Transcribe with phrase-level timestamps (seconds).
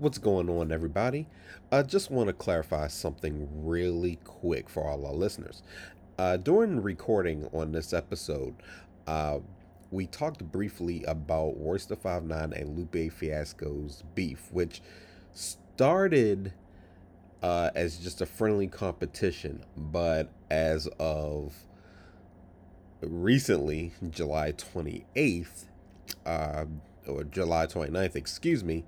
[0.00, 1.26] What's going on, everybody?
[1.72, 5.60] I just want to clarify something really quick for all our listeners.
[6.16, 8.54] Uh, during recording on this episode,
[9.08, 9.40] uh,
[9.90, 14.82] we talked briefly about Royce da 5'9 and Lupe Fiasco's beef, which
[15.32, 16.52] started
[17.42, 21.54] uh, as just a friendly competition, but as of
[23.00, 25.64] recently, July 28th,
[26.24, 26.66] uh,
[27.08, 28.84] or July 29th, excuse me,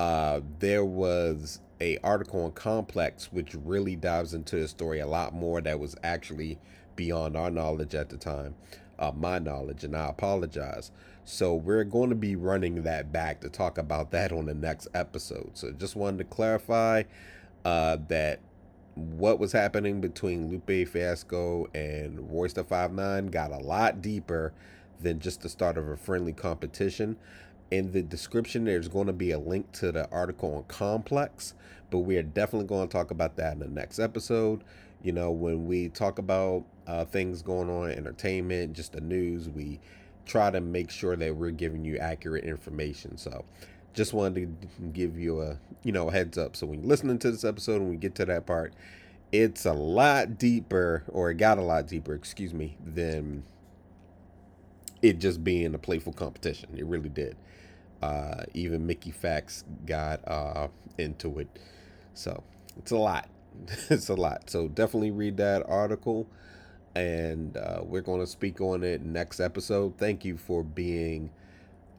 [0.00, 5.34] uh, there was a article on Complex which really dives into the story a lot
[5.34, 6.58] more that was actually
[6.96, 8.54] beyond our knowledge at the time,
[8.98, 10.90] uh, my knowledge, and I apologize.
[11.26, 14.88] So we're going to be running that back to talk about that on the next
[14.94, 15.50] episode.
[15.52, 17.02] So just wanted to clarify
[17.66, 18.40] uh, that
[18.94, 24.54] what was happening between Lupe Fiasco and Royce da 5'9 got a lot deeper
[24.98, 27.18] than just the start of a friendly competition
[27.70, 31.54] in the description there's going to be a link to the article on complex
[31.90, 34.62] but we are definitely going to talk about that in the next episode.
[35.02, 39.80] You know when we talk about uh, things going on entertainment just the news we
[40.26, 43.16] try to make sure that we're giving you accurate information.
[43.16, 43.44] So
[43.94, 46.56] just wanted to give you a you know a heads up.
[46.56, 48.74] So when you're listening to this episode and we get to that part
[49.32, 53.44] it's a lot deeper or it got a lot deeper excuse me than
[55.02, 56.68] it just being a playful competition.
[56.76, 57.36] It really did
[58.02, 61.48] uh, even Mickey Factz got uh, into it.
[62.14, 62.42] So
[62.78, 63.28] it's a lot.
[63.90, 64.50] it's a lot.
[64.50, 66.26] So definitely read that article.
[66.94, 69.96] And uh, we're going to speak on it next episode.
[69.96, 71.30] Thank you for being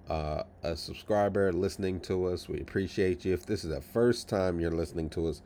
[0.09, 2.49] uh, a subscriber, listening to us.
[2.49, 3.33] We appreciate you.
[3.33, 5.41] If this is the first time you're listening to us,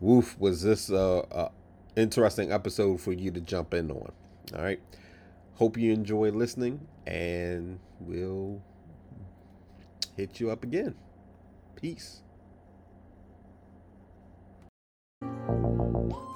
[0.00, 1.50] woof, was this a, a
[1.96, 4.12] interesting episode for you to jump in on?
[4.54, 4.80] All right.
[5.54, 8.62] Hope you enjoy listening, and we'll
[10.20, 10.94] hit you up again.
[11.76, 12.22] Peace.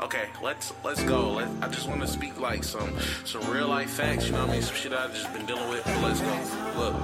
[0.00, 1.32] Okay, let's let's go.
[1.34, 2.92] Let, I just want to speak like some
[3.24, 4.26] some real life facts.
[4.26, 4.62] You know what I mean?
[4.62, 5.84] Some shit I've just been dealing with.
[5.84, 6.34] But let's go.
[6.76, 6.94] Look.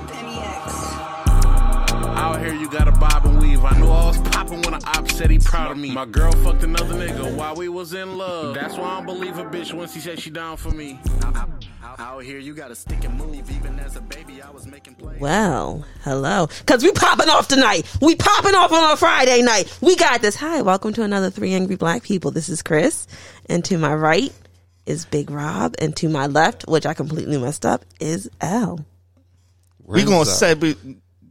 [2.16, 3.64] Out here, you gotta bob and weave.
[3.64, 5.92] I knew I was popping when I op said he proud of me.
[5.92, 8.54] My girl fucked another nigga while we was in love.
[8.54, 10.98] That's why I don't believe a bitch once she said she down for me.
[12.00, 13.50] Out here, you gotta stick and move.
[13.50, 15.20] Even as a baby, I was making plays.
[15.20, 16.48] Well, hello.
[16.64, 17.86] Cause we popping off tonight.
[18.00, 19.70] We popping off on a Friday night.
[19.82, 20.34] We got this.
[20.36, 22.30] Hi, welcome to another Three Angry Black People.
[22.30, 23.06] This is Chris.
[23.50, 24.32] And to my right
[24.86, 25.74] is Big Rob.
[25.78, 28.82] And to my left, which I completely messed up, is L.
[29.84, 30.26] we gonna up.
[30.26, 30.76] set we,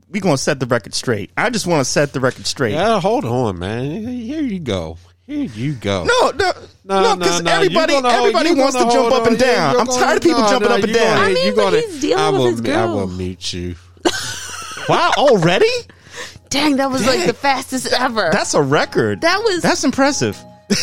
[0.08, 1.32] we gonna set the record straight.
[1.36, 2.74] I just want to set the record straight.
[2.74, 4.08] Yeah, hold on, man.
[4.08, 5.00] Here you go.
[5.30, 6.06] Here you go.
[6.06, 6.52] No, no,
[6.86, 9.10] No, no, no, because no, everybody, you gonna hold- everybody you wants to gonna jump
[9.10, 9.48] hold up and on.
[9.48, 9.72] Yeah, down.
[9.74, 11.20] you're I'm gonna- tired of people no, jumping no, up and you gonna- down.
[11.20, 12.96] I mean, you but gonna- he's dealing I with will, his I girl.
[12.96, 13.76] will mute you.
[14.90, 15.70] wow, already?
[16.50, 18.30] Dang, that was like the fastest ever.
[18.32, 19.22] That's a record.
[19.22, 20.36] that was That's impressive.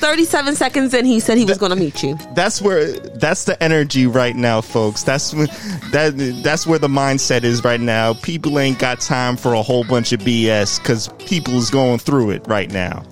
[0.00, 1.04] 37 seconds in.
[1.04, 2.18] He said he was going to meet you.
[2.34, 5.02] That's where that's the energy right now, folks.
[5.02, 5.46] That's when
[5.92, 8.14] that that's where the mindset is right now.
[8.14, 12.30] People ain't got time for a whole bunch of BS because people is going through
[12.30, 13.02] it right now.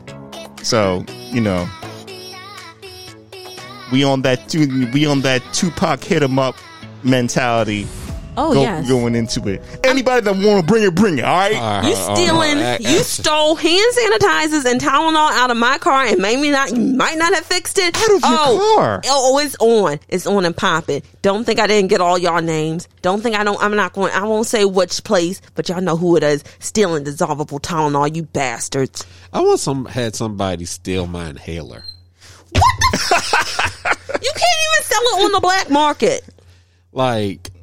[0.63, 1.69] So you know,
[3.93, 4.55] we on that
[4.95, 6.57] we on that Tupac hit 'em up
[7.03, 7.87] mentality.
[8.37, 8.89] Oh, go- yes.
[8.89, 9.63] going into it.
[9.85, 11.25] Anybody that want to bring it, bring it.
[11.25, 11.55] All right.
[11.55, 12.59] Uh, You uh, stealing?
[12.59, 16.51] uh, uh, you uh, stole hand sanitizers and Tylenol out of my car, and maybe
[16.51, 16.71] not.
[16.71, 17.97] You might not have fixed it.
[17.97, 19.01] Out of your oh, car.
[19.07, 20.01] Oh, it's on.
[20.09, 21.03] It's on and popping.
[21.23, 22.89] Don't think I didn't get all y'all names.
[23.03, 23.63] Don't think I don't.
[23.63, 24.13] I'm not going.
[24.13, 26.45] I won't say which place, but y'all know who it is.
[26.59, 29.05] Stealing dissolvable Tylenol, you bastards.
[29.33, 31.85] I want some had somebody steal my inhaler.
[32.51, 32.63] What?
[34.23, 36.23] you can't even sell it on the black market.
[36.93, 37.54] Like, it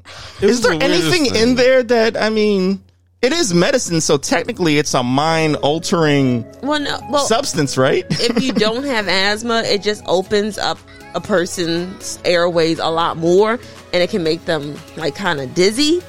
[0.41, 1.35] Is there the anything thing.
[1.35, 2.83] in there that I mean?
[3.22, 6.99] It is medicine, so technically it's a mind altering Well, no.
[7.07, 8.03] Well, substance, right?
[8.09, 10.79] if you don't have asthma, it just opens up
[11.13, 13.59] a person's airways a lot more,
[13.94, 16.01] and it can make them like kind of dizzy.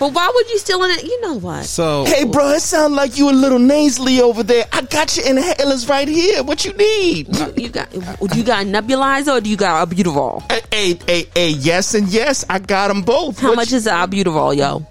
[0.00, 1.04] But why would you steal it?
[1.04, 1.66] You know what?
[1.66, 4.64] So hey, bro, it sounds like you a little nasally over there.
[4.72, 6.42] I got your inhalers right here.
[6.42, 7.36] What you need?
[7.36, 7.90] Uh, you got?
[7.92, 10.50] Do you got a nebulizer or do you got albuterol?
[10.50, 13.38] hey, hey, hey, hey, yes and yes, I got them both.
[13.38, 14.86] How What much you- is the albuterol, yo?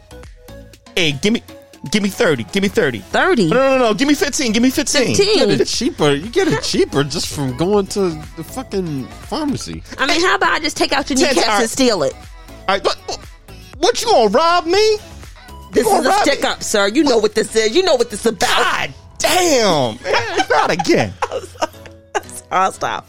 [0.95, 1.41] Hey, give me,
[1.91, 2.43] give me thirty.
[2.43, 2.99] Give me thirty.
[2.99, 3.47] Thirty.
[3.47, 3.93] No, no, no, no.
[3.95, 4.51] Give me fifteen.
[4.51, 5.15] Give me fifteen.
[5.15, 5.39] Fifteen.
[5.47, 6.11] get it cheaper.
[6.13, 9.81] You get it cheaper just from going to the fucking pharmacy.
[9.97, 12.13] I mean, how about I just take out your Ted, kneecaps and steal it?
[12.13, 13.19] All right, what, what
[13.81, 14.97] you gonna rob me?
[15.71, 16.87] This is a rob stick up, sir.
[16.87, 17.75] You know what this is.
[17.75, 18.47] You know what this is about.
[18.57, 21.13] God damn, man, not again.
[22.51, 23.07] I'll stop.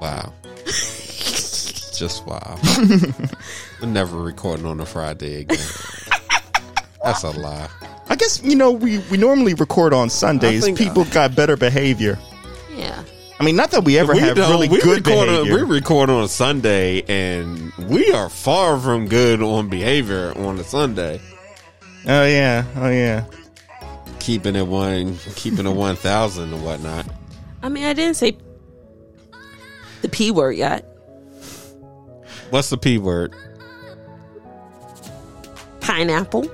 [0.00, 0.32] Wow.
[0.66, 2.58] Just wow.
[3.80, 5.58] We're never recording on a Friday again.
[7.04, 7.68] That's a lie.
[8.08, 10.64] I guess you know we we normally record on Sundays.
[10.64, 12.18] think- People got better behavior.
[12.76, 13.02] Yeah.
[13.42, 15.58] I mean, not that we ever have really we good record behavior.
[15.58, 20.60] On, we record on a Sunday, and we are far from good on behavior on
[20.60, 21.20] a Sunday.
[22.06, 23.24] oh yeah, oh yeah.
[24.20, 27.04] Keeping it one, keeping it one thousand and whatnot.
[27.64, 28.36] I mean, I didn't say
[30.02, 30.84] the P word yet.
[32.50, 33.34] What's the p word?
[35.80, 36.44] Pineapple.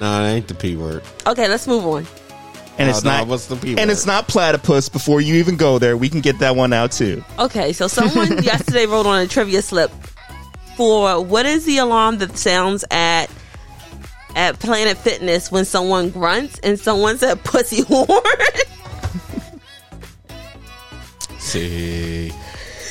[0.00, 1.02] No, it ain't the p word.
[1.26, 2.06] Okay, let's move on.
[2.80, 3.26] And No, it's no, not.
[3.28, 4.88] what's the P and it's not platypus.
[4.88, 7.22] Before you even go there, we can get that one out too.
[7.38, 9.90] Okay, so someone yesterday wrote on a trivia slip
[10.78, 13.26] for what is the alarm that sounds at
[14.34, 18.08] at Planet Fitness when someone grunts and someone said pussy horn.
[21.38, 22.30] See,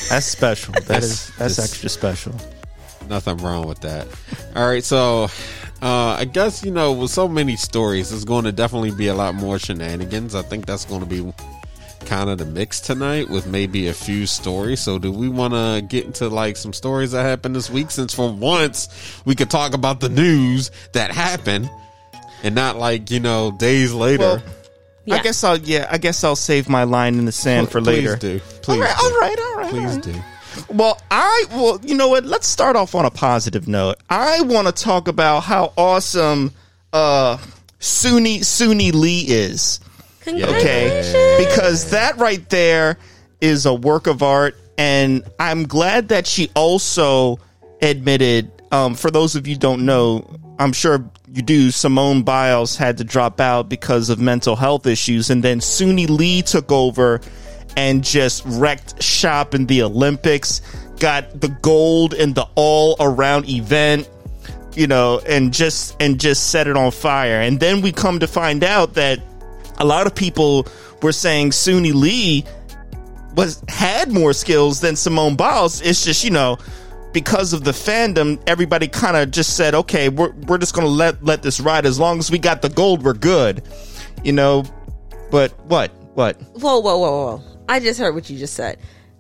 [0.09, 0.74] That's special.
[0.74, 2.33] That That's- is that's extra special.
[3.09, 4.07] nothing wrong with that.
[4.56, 5.30] All right, so
[5.81, 9.14] uh, I guess you know with so many stories, there's going to definitely be a
[9.14, 10.36] lot more shenanigans.
[10.36, 11.34] I think that's going to be
[12.06, 14.80] kind of the mix tonight with maybe a few stories.
[14.80, 17.92] So, do we want to get into like some stories that happened this week?
[17.92, 21.70] Since for once we could talk about the news that happened
[22.44, 24.42] and not like you know days later.
[25.06, 25.88] Well, I guess I'll yeah.
[25.90, 28.16] I guess I'll save my line in the sand for Please later.
[28.16, 28.40] do.
[28.62, 29.06] Please all right, do.
[29.06, 29.70] all right, all right.
[29.70, 30.04] Please all right.
[30.04, 30.38] do.
[30.69, 32.25] Well, I well, you know what?
[32.25, 33.98] Let's start off on a positive note.
[34.10, 36.51] I want to talk about how awesome
[36.94, 37.38] uh
[37.80, 39.80] Suni Suni Lee is.
[40.28, 42.98] Okay, because that right there
[43.42, 47.40] is a work of art, and I'm glad that she also
[47.81, 48.51] admitted.
[48.72, 50.30] Um, for those of you who don't know,
[50.60, 51.04] I'm sure
[51.34, 51.72] you do.
[51.72, 56.44] Simone Biles had to drop out because of mental health issues, and then Suni Lee
[56.44, 57.22] took over
[57.75, 60.62] and just wrecked shop in the Olympics.
[61.00, 64.10] Got the gold in the all around event
[64.75, 67.42] you know, and just and just set it on fire.
[67.42, 69.19] And then we come to find out that
[69.77, 70.68] a lot of people
[71.01, 72.45] were saying Suni Lee
[73.36, 75.81] was had more skills than Simone Biles.
[75.81, 76.57] It's just you know
[77.12, 81.24] because of the fandom, everybody kind of just said, okay, we're we're just gonna let
[81.24, 83.63] let this ride as long as we got the gold, we're good,
[84.24, 84.63] you know.
[85.31, 86.39] But what what?
[86.54, 87.44] Whoa, whoa, whoa, whoa.
[87.69, 88.80] I just heard what you just said.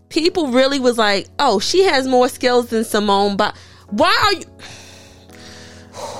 [0.09, 3.55] People really was like, oh, she has more skills than Simone, but
[3.89, 4.45] why are you.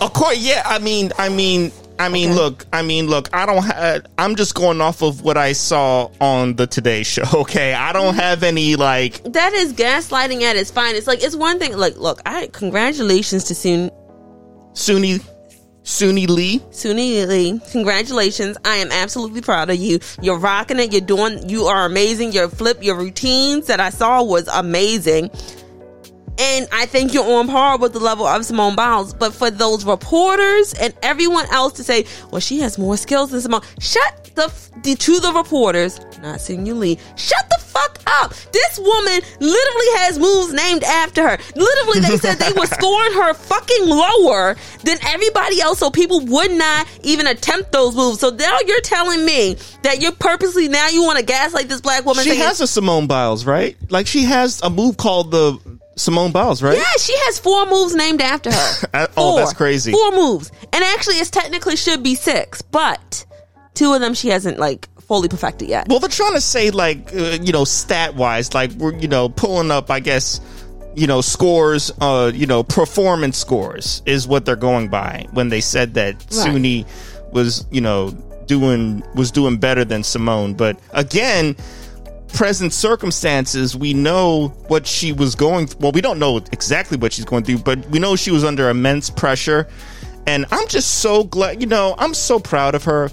[0.02, 0.62] Of course, yeah.
[0.66, 2.38] I mean, I mean, I mean, Okay.
[2.40, 3.30] look, I mean, look.
[3.34, 3.64] I don't.
[3.64, 7.24] have, I'm just going off of what I saw on the Today Show.
[7.34, 9.24] Okay, I don't have any like.
[9.24, 11.08] That is gaslighting at its finest.
[11.08, 11.76] Like, it's one thing.
[11.78, 13.92] Like, look, I congratulations to Sun
[14.74, 15.26] Suni,
[15.84, 16.60] Suni Lee.
[16.72, 17.60] Suni Lee.
[17.72, 18.58] Congratulations.
[18.66, 20.00] I am absolutely proud of you.
[20.22, 20.92] You're rocking it.
[20.92, 22.32] You're doing, you are amazing.
[22.32, 25.32] Your flip, your routines that I saw was amazing.
[26.40, 29.14] And I think you're on par with the level of Simone Biles.
[29.14, 33.42] But for those reporters and everyone else to say, well, she has more skills than
[33.42, 38.34] Simone, shut the, f- the to the reporters, not Sinu Lee, shut the fuck up.
[38.54, 41.38] This woman literally has moves named after her.
[41.56, 46.52] Literally, they said they were scoring her fucking lower than everybody else, so people would
[46.52, 48.20] not even attempt those moves.
[48.22, 52.06] So now you're telling me that you're purposely now you want to gaslight this black
[52.06, 52.24] woman.
[52.24, 53.76] She saying- has a Simone Biles, right?
[53.90, 56.78] Like she has a move called the Simone Biles, right?
[56.78, 59.08] Yeah, she has four moves named after her.
[59.18, 59.92] Oh, that's crazy.
[59.92, 63.26] Four moves, and actually, it's technically should be six, but
[63.74, 65.88] two of them she hasn't like fully perfected yet.
[65.90, 69.30] Well, they're trying to say like uh, you know stat wise, like we're you know
[69.30, 70.40] pulling up, I guess
[70.96, 75.62] you know scores, uh, you know performance scores is what they're going by when they
[75.62, 76.86] said that Suni
[77.32, 78.12] was you know
[78.46, 80.54] doing was doing better than Simone.
[80.54, 81.56] But again,
[82.34, 85.68] present circumstances, we know what she was going.
[85.68, 85.80] Through.
[85.82, 88.70] Well, we don't know exactly what she's going through, but we know she was under
[88.70, 89.68] immense pressure.
[90.28, 93.10] And I'm just so glad, you know, I'm so proud of her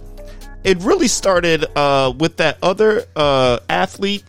[0.67, 4.25] it really started uh, with that other uh, athlete.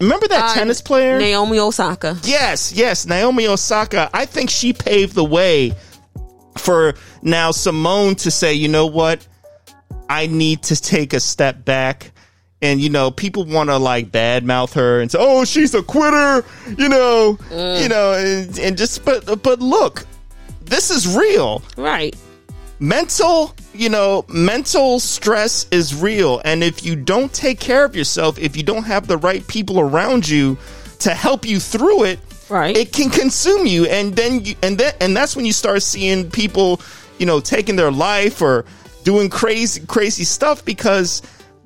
[0.00, 1.18] Remember that Uh, tennis player?
[1.18, 2.18] Naomi Osaka.
[2.24, 4.10] yes, yes, Naomi Osaka.
[4.12, 5.74] I think she paved the way
[6.58, 9.26] for now Simone to say, you know what,
[10.10, 12.12] I need to take a step back.
[12.62, 16.44] And you know, people want to like badmouth her and say, "Oh, she's a quitter,"
[16.78, 17.82] you know, mm.
[17.82, 20.04] you know, and, and just but but look,
[20.64, 22.16] this is real Right.
[22.78, 28.38] mental you know mental stress is real and if you don't take care of yourself
[28.38, 30.56] if you don't have the right people around you
[30.98, 32.76] to help you through it Right.
[32.76, 36.30] it can consume you and then you and then and that's when you start seeing
[36.30, 36.80] people
[37.18, 38.64] you know taking their life or
[39.04, 41.22] doing crazy crazy stuff because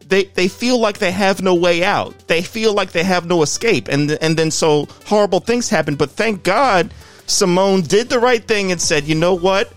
[0.08, 2.14] they they feel like they have no way out.
[2.28, 3.88] They feel like they have no escape.
[3.88, 5.96] And and then so horrible things happen.
[5.96, 6.92] But thank god
[7.26, 9.72] Simone did the right thing and said you know what?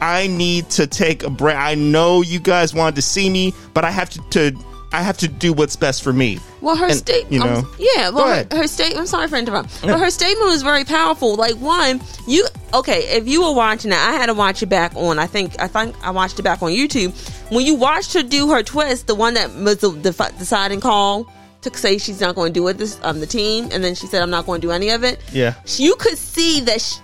[0.00, 1.56] I need to take a break.
[1.56, 5.18] I know you guys wanted to see me, but I have to, to I have
[5.18, 6.40] to do what's best for me.
[6.60, 7.66] Well, her statement, you know.
[7.78, 8.10] yeah.
[8.10, 9.00] Well, her, her statement.
[9.00, 11.36] I'm sorry for interrupting, but her statement was very powerful.
[11.36, 13.16] Like one, you okay?
[13.16, 15.18] If you were watching it, I had to watch it back on.
[15.18, 17.12] I think I think I watched it back on YouTube.
[17.52, 21.32] When you watched her do her twist, the one that was the, the deciding call
[21.62, 24.06] to say she's not going to do it this um the team, and then she
[24.06, 25.20] said I'm not going to do any of it.
[25.32, 25.54] Yeah.
[25.76, 26.80] you could see that.
[26.80, 26.96] She,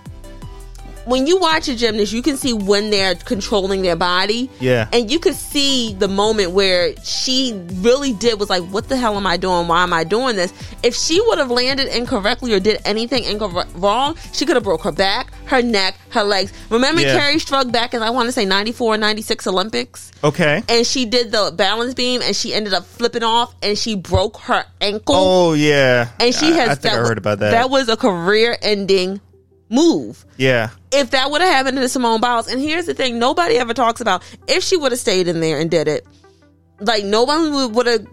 [1.06, 4.50] when you watch a gymnast, you can see when they're controlling their body.
[4.60, 4.88] Yeah.
[4.92, 9.16] And you could see the moment where she really did was like, what the hell
[9.16, 9.68] am I doing?
[9.68, 10.52] Why am I doing this?
[10.82, 14.82] If she would have landed incorrectly or did anything incorrect wrong, she could have broke
[14.82, 16.52] her back, her neck, her legs.
[16.70, 17.18] Remember Yeah.
[17.18, 20.10] Kerri Strug back in, I want to say 94 96 Olympics?
[20.24, 20.62] Okay.
[20.68, 24.38] And she did the balance beam and she ended up flipping off and she broke
[24.42, 26.08] her ankle Oh yeah.
[26.18, 27.52] and she I- has I, think I heard about that.
[27.52, 29.20] That was a career ending
[29.68, 30.24] move.
[30.36, 30.70] yeah.
[30.92, 34.00] If that would have happened to Simone Biles, and here's the thing, nobody ever talks
[34.00, 36.06] about if she would have stayed in there and did it.
[36.78, 38.06] Like no one would have,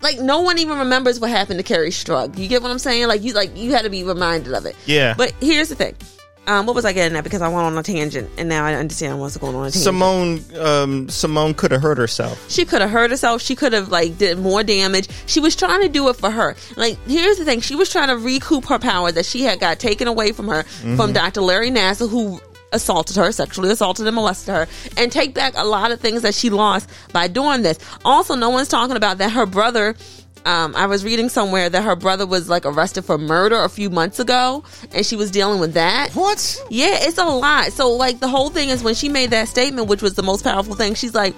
[0.00, 2.38] like no one even remembers what happened to Kerri Strug.
[2.38, 3.08] You get what I'm saying?
[3.08, 4.76] Like you, like you had to be reminded of it.
[4.86, 5.14] Yeah.
[5.16, 5.96] But here's the thing.
[6.48, 7.24] Um, what was I getting at?
[7.24, 9.66] Because I went on a tangent, and now I understand what's going on.
[9.66, 9.84] A tangent.
[9.84, 12.50] Simone um, Simone could have hurt herself.
[12.50, 13.42] She could have hurt herself.
[13.42, 15.08] She could have like did more damage.
[15.26, 16.56] She was trying to do it for her.
[16.76, 19.78] Like here's the thing: she was trying to recoup her power that she had got
[19.78, 21.42] taken away from her from Dr.
[21.42, 22.40] Larry Nassar, who
[22.72, 26.34] assaulted her, sexually assaulted and molested her, and take back a lot of things that
[26.34, 27.78] she lost by doing this.
[28.04, 29.94] Also, no one's talking about that her brother.
[30.48, 33.90] Um, I was reading somewhere that her brother was like arrested for murder a few
[33.90, 34.64] months ago,
[34.94, 36.12] and she was dealing with that.
[36.14, 36.58] What?
[36.70, 37.70] Yeah, it's a lot.
[37.72, 40.44] So like the whole thing is when she made that statement, which was the most
[40.44, 41.34] powerful thing, she's like,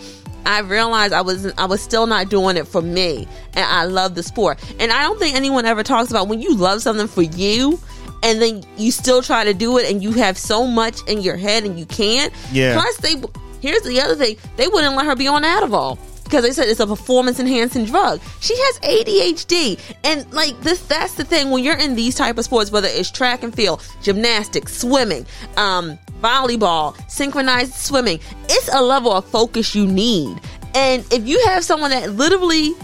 [0.47, 4.15] I realized I was I was still not doing it for me, and I love
[4.15, 4.61] the sport.
[4.79, 7.81] And I don't think anyone ever talks about when you love something for you,
[8.23, 11.37] and then you still try to do it, and you have so much in your
[11.37, 12.33] head and you can't.
[12.53, 12.75] Yeah.
[12.81, 13.21] Plus, they
[13.61, 15.99] here's the other thing: they wouldn't let her be on Adderall.
[16.31, 18.21] Because they said it's a performance enhancing drug.
[18.39, 19.81] She has ADHD.
[20.05, 23.11] And like this that's the thing when you're in these type of sports, whether it's
[23.11, 29.89] track and field, gymnastics, swimming, um, volleyball, synchronized swimming, it's a level of focus you
[29.89, 30.41] need.
[30.77, 32.75] And if you have someone that literally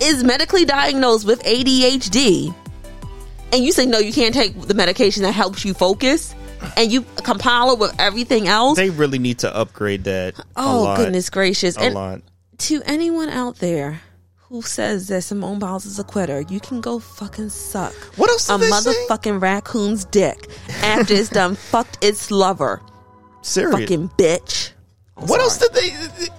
[0.00, 2.54] is medically diagnosed with ADHD,
[3.52, 6.36] and you say no, you can't take the medication that helps you focus,
[6.76, 8.76] and you compile it with everything else.
[8.76, 10.38] They really need to upgrade that.
[10.38, 11.76] a oh goodness gracious!
[11.76, 12.22] A and lot.
[12.60, 14.00] To anyone out there
[14.48, 18.50] who says that Simone Biles is a quitter, you can go fucking suck What else
[18.50, 18.90] a they say?
[19.08, 20.50] motherfucking raccoon's dick
[20.82, 22.80] after it's done fucked its lover.
[23.42, 23.80] Serious.
[23.80, 24.72] Fucking bitch.
[25.16, 25.90] I'm what else did they?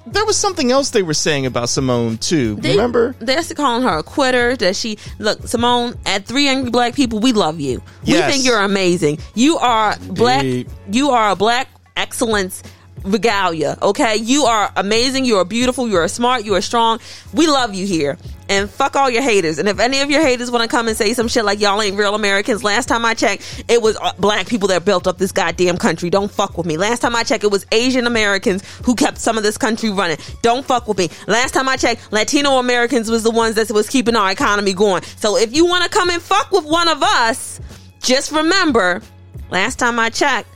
[0.07, 2.55] There was something else they were saying about Simone too.
[2.55, 3.15] They, Remember?
[3.19, 4.55] They're calling her a quitter.
[4.55, 7.19] That she look Simone at three angry black people.
[7.19, 7.81] We love you.
[8.03, 8.27] Yes.
[8.27, 9.19] We think you're amazing.
[9.35, 10.43] You are black.
[10.43, 10.69] Indeed.
[10.91, 12.63] You are a black excellence
[13.03, 13.77] regalia.
[13.81, 15.25] Okay, you are amazing.
[15.25, 15.87] You are beautiful.
[15.87, 16.45] You are smart.
[16.45, 16.99] You are strong.
[17.33, 18.17] We love you here.
[18.49, 19.59] And fuck all your haters.
[19.59, 21.81] And if any of your haters want to come and say some shit like y'all
[21.81, 25.17] ain't real Americans, last time I checked, it was uh, black people that built up
[25.17, 26.09] this goddamn country.
[26.09, 26.75] Don't fuck with me.
[26.75, 30.17] Last time I checked, it was Asian Americans who kept some of this country running.
[30.41, 31.09] Don't fuck with me.
[31.27, 35.03] Last time I checked, Latino Americans was the ones that was keeping our economy going.
[35.03, 37.61] So if you want to come and fuck with one of us,
[38.01, 39.01] just remember,
[39.49, 40.49] last time I checked,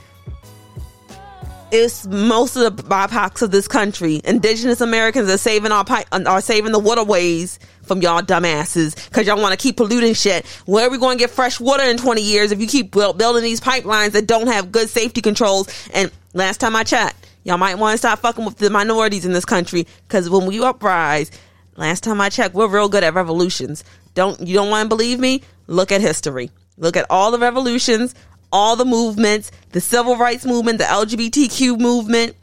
[1.76, 4.22] it's most of the BIPOCs of this country.
[4.24, 9.28] Indigenous Americans are saving our pipe, uh, are saving the waterways from y'all dumbasses because
[9.28, 10.46] y'all want to keep polluting shit.
[10.66, 13.18] Where are we going to get fresh water in 20 years if you keep build,
[13.18, 15.68] building these pipelines that don't have good safety controls?
[15.94, 19.34] And last time I checked, y'all might want to stop fucking with the minorities in
[19.34, 21.30] this country because when we uprise,
[21.76, 23.84] last time I checked, we're real good at revolutions.
[24.14, 25.42] Don't you don't want to believe me?
[25.68, 26.52] Look at history.
[26.78, 28.16] Look at all the revolutions,
[28.56, 32.38] all the movements, the civil rights movement, the LGBTQ movement,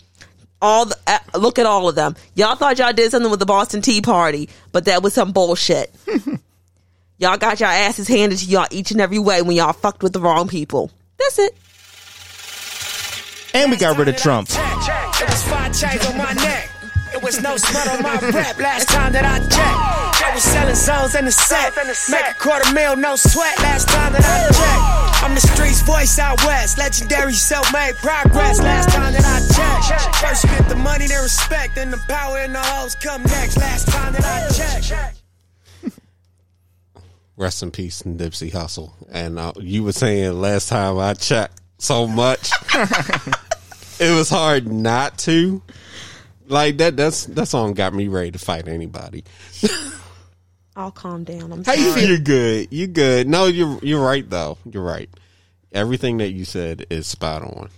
[0.60, 2.14] all the uh, look at all of them.
[2.34, 5.90] Y'all thought y'all did something with the Boston Tea Party, but that was some bullshit.
[7.18, 10.12] y'all got your asses handed to y'all each and every way when y'all fucked with
[10.12, 10.90] the wrong people.
[11.18, 11.56] That's it.
[13.54, 14.48] And we got rid of Trump.
[14.50, 16.68] It was five chains on my neck.
[17.14, 20.11] It was no smut on my rep last time that I checked.
[20.42, 21.76] They was selling zones in the set.
[22.10, 25.22] Make a quarter mil, no sweat last time that I checked.
[25.22, 26.78] I'm the streets voice out west.
[26.78, 30.16] Legendary self-made progress last time that I checked.
[30.16, 31.76] First you get the money, then respect.
[31.76, 35.22] Then the power and the hoes come next last time that I checked.
[37.36, 38.92] Rest in peace, Nipsey Hussle.
[39.10, 42.50] And uh, you were saying last time I checked so much,
[44.00, 45.62] it was hard not to.
[46.48, 46.96] Like that.
[46.96, 49.24] That's that song got me ready to fight anybody.
[50.74, 51.52] I'll calm down.
[51.52, 52.04] I'm hey, sorry.
[52.04, 52.68] you're good.
[52.70, 53.28] You're good.
[53.28, 54.58] No, you're you're right though.
[54.70, 55.10] You're right.
[55.72, 57.68] Everything that you said is spot on.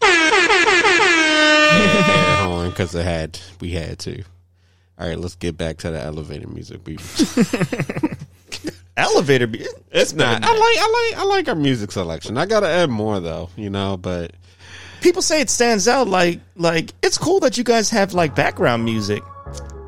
[2.70, 4.22] because I had we had to.
[4.98, 6.80] All right, let's get back to the elevator music.
[6.86, 6.96] We
[8.96, 9.48] elevator.
[9.90, 10.44] It's not.
[10.44, 12.36] I like I like I like our music selection.
[12.36, 13.96] I gotta add more though, you know.
[13.96, 14.32] But
[15.00, 16.08] people say it stands out.
[16.08, 19.22] Like like it's cool that you guys have like background music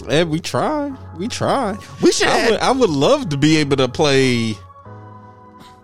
[0.09, 1.77] eh, we try, we try.
[2.03, 4.55] We should I would, I would love to be able to play.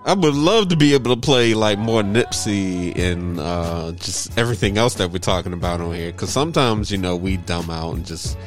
[0.04, 4.78] I would love to be able to play like more Nipsey and uh, just everything
[4.78, 6.12] else that we're talking about on here.
[6.12, 8.38] Because sometimes you know we dumb out and just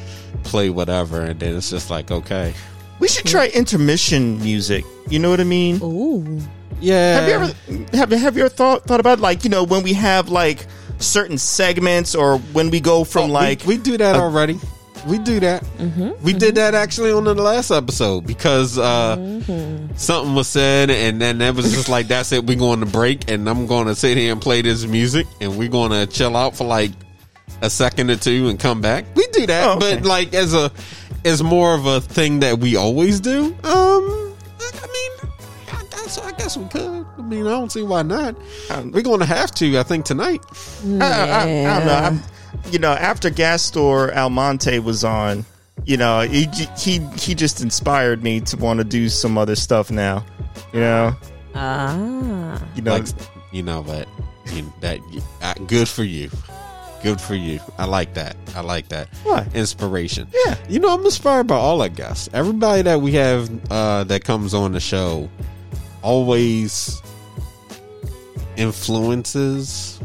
[0.42, 2.54] play whatever, and then it's just like okay,
[2.98, 4.84] We should try intermission music.
[5.08, 5.80] You know what I mean?
[5.82, 6.40] Ooh.
[6.80, 7.20] yeah.
[7.20, 9.92] Have you ever have, have you ever thought thought about like you know when we
[9.92, 10.66] have like
[10.98, 14.58] certain segments or when we go from Oh, like we, do that already.
[15.06, 15.64] We do that.
[16.22, 19.16] We did that actually on the last episode because uh,
[19.96, 22.46] something was said, and then that was just like, "That's it.
[22.46, 25.58] We're going to break, and I'm going to sit here and play this music, and
[25.58, 26.92] we're going to chill out for like
[27.62, 29.96] a second or two and come back." We do that, Oh, okay.
[29.96, 30.70] but like as a
[31.24, 33.46] as more of a thing that we always do.
[33.46, 35.30] Um, I I mean,
[35.72, 37.06] I guess, I guess we could.
[37.18, 38.36] I mean, I don't see why not.
[38.92, 39.78] We're going to have to.
[39.78, 40.40] I think tonight.
[40.84, 41.94] I, I, I don't know.
[41.94, 42.20] I'm,
[42.70, 45.44] you know, after Gastor Almonte was on,
[45.84, 46.46] you know, he
[46.78, 50.24] he he just inspired me to want to do some other stuff now.
[50.72, 51.16] You know,
[51.54, 52.62] Ah.
[52.74, 53.06] you know, like
[53.52, 54.08] you know but
[54.54, 54.98] you, that
[55.42, 56.30] uh, good for you
[57.02, 59.54] good for you i like that i like that What?
[59.54, 60.56] inspiration Yeah.
[60.68, 64.54] you know i'm inspired by all our guests everybody that we have uh that comes
[64.54, 65.28] on the show
[66.00, 67.02] always
[68.56, 70.00] influences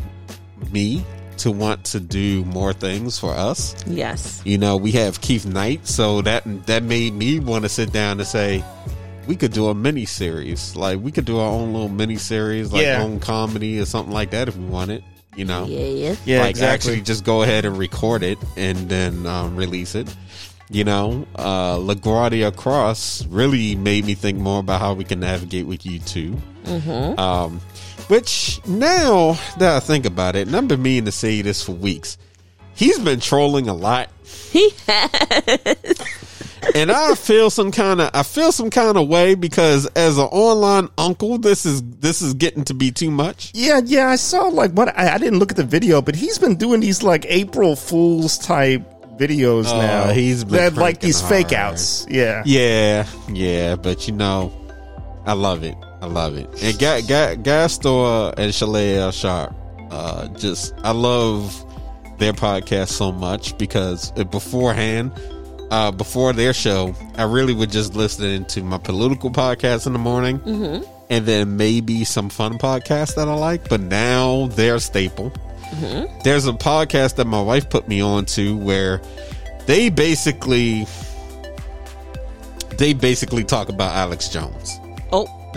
[0.71, 1.05] me
[1.39, 4.41] to want to do more things for us Yes.
[4.45, 8.19] you know, we have Keith Knight, so that that made me want to sit down
[8.19, 8.63] and say
[9.27, 10.75] we could do a mini series.
[10.75, 13.01] Like we could do our own little mini series, like Yeah.
[13.03, 15.03] own comedy or something like that if we wanted.
[15.35, 16.15] You know, Yeah.
[16.25, 16.93] yeah, like exactly.
[16.93, 20.07] actually just go ahead and record it and then um, release it.
[20.71, 25.65] You know, uh, LaGuardia Cross really made me think more about how we can navigate
[25.67, 26.35] with you too.
[27.17, 27.61] Um,
[28.07, 31.73] which now that I think about it, and I've been meaning to say this for
[31.73, 32.17] weeks,
[32.75, 35.95] he's been trolling a lot, He has.
[36.75, 40.25] and I feel some kind of I feel some kind of way because as an
[40.25, 43.51] online uncle, this is this is getting to be too much.
[43.53, 46.37] Yeah, yeah, I saw like what I, I didn't look at the video, but he's
[46.39, 48.81] been doing these like April Fools type
[49.17, 50.09] videos Oh, now.
[50.11, 52.05] he's been like cranking these fake outs.
[52.09, 52.43] Yeah.
[52.45, 54.51] Yeah, yeah, but you know,
[55.25, 55.75] I love it.
[56.01, 56.47] I love it.
[56.61, 59.53] And Ga- Ga- Gastor and Shalewa Sharpe,
[59.91, 61.63] uh, just I love
[62.19, 65.11] their podcast so much because beforehand,
[65.71, 69.99] uh, before their show, I really would just listen to my political podcast in the
[69.99, 70.39] morning,
[71.09, 73.67] and then maybe some fun podcast that I like.
[73.69, 75.31] But now they're staple.
[76.23, 79.01] There's a podcast that my wife put me on to where
[79.65, 80.85] they basically
[82.77, 84.79] they basically talk about Alex Jones.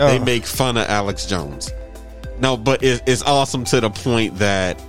[0.00, 0.08] Oh.
[0.08, 1.72] They make fun of Alex Jones.
[2.38, 4.82] No, but it, it's awesome to the point that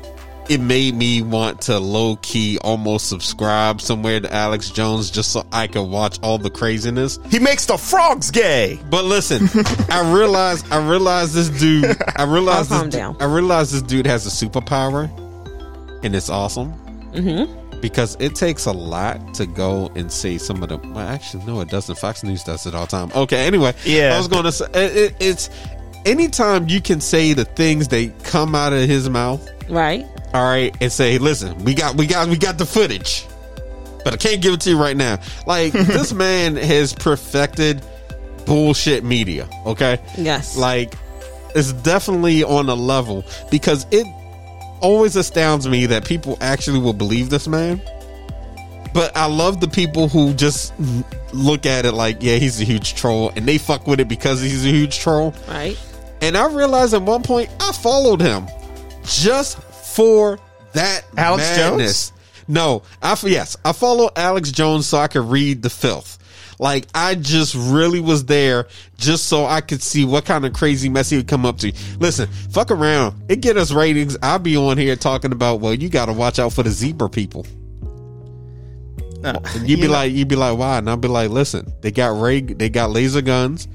[0.50, 5.45] it made me want to low key almost subscribe somewhere to Alex Jones just so
[5.52, 7.19] I could watch all the craziness.
[7.30, 8.80] He makes the frogs gay.
[8.89, 9.47] But listen,
[9.89, 11.86] I realize I realize this dude.
[12.15, 13.17] I realize I'll this, calm down.
[13.19, 15.10] I realize this dude has a superpower,
[16.04, 16.74] and it's awesome.
[17.13, 17.61] Mm-hmm.
[17.82, 20.78] Because it takes a lot to go and see some of the.
[20.78, 21.98] Well, actually, no, it doesn't.
[21.98, 23.12] Fox News does it all the time.
[23.15, 24.13] Okay, anyway, Yeah.
[24.15, 25.50] I was going to say it, it, it's
[26.06, 29.48] anytime you can say the things that come out of his mouth.
[29.70, 30.06] Right.
[30.34, 33.26] All right, and say, listen, we got, we got, we got the footage,
[34.04, 35.20] but I can't give it to you right now.
[35.46, 37.82] Like this man has perfected
[38.46, 39.50] bullshit media.
[39.65, 40.56] Okay, Yes.
[40.56, 40.94] like
[41.56, 44.06] it's definitely on a level because it
[44.82, 47.82] always astounds me that people actually will believe this man.
[48.94, 50.74] But I love the people who just
[51.34, 54.41] look at it like, yeah, he's a huge troll, and they fuck with it because
[54.41, 55.34] he's a huge troll.
[55.48, 55.78] right.
[56.24, 58.48] And I realized at one point I followed him
[59.04, 60.38] just for
[60.74, 62.13] that Alex madness.
[62.48, 66.20] No, I f- yes, I follow Alex Jones so I could read the filth.
[66.62, 70.89] Like I just really was there just so I could see what kind of crazy
[70.89, 71.74] mess he would come up to.
[72.00, 73.19] Listen, fuck around.
[73.28, 74.15] It get us ratings.
[74.21, 77.10] I'll be on here talking about, well, you got to watch out for the zebra
[77.10, 77.47] people.
[79.56, 80.78] You'd you be know- like, you'd be like, why?
[80.78, 83.67] And I'll be like, listen, they got ray, they got laser guns.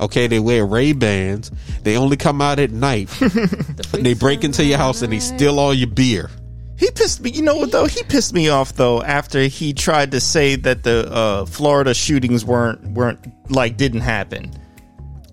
[0.00, 1.50] Okay, they wear Ray Bans.
[1.82, 3.08] They only come out at night.
[3.92, 6.30] they break into your house and they steal all your beer.
[6.80, 7.30] He pissed me.
[7.30, 7.84] You know what though?
[7.86, 12.44] He pissed me off though after he tried to say that the uh, Florida shootings
[12.44, 14.50] weren't weren't like didn't happen.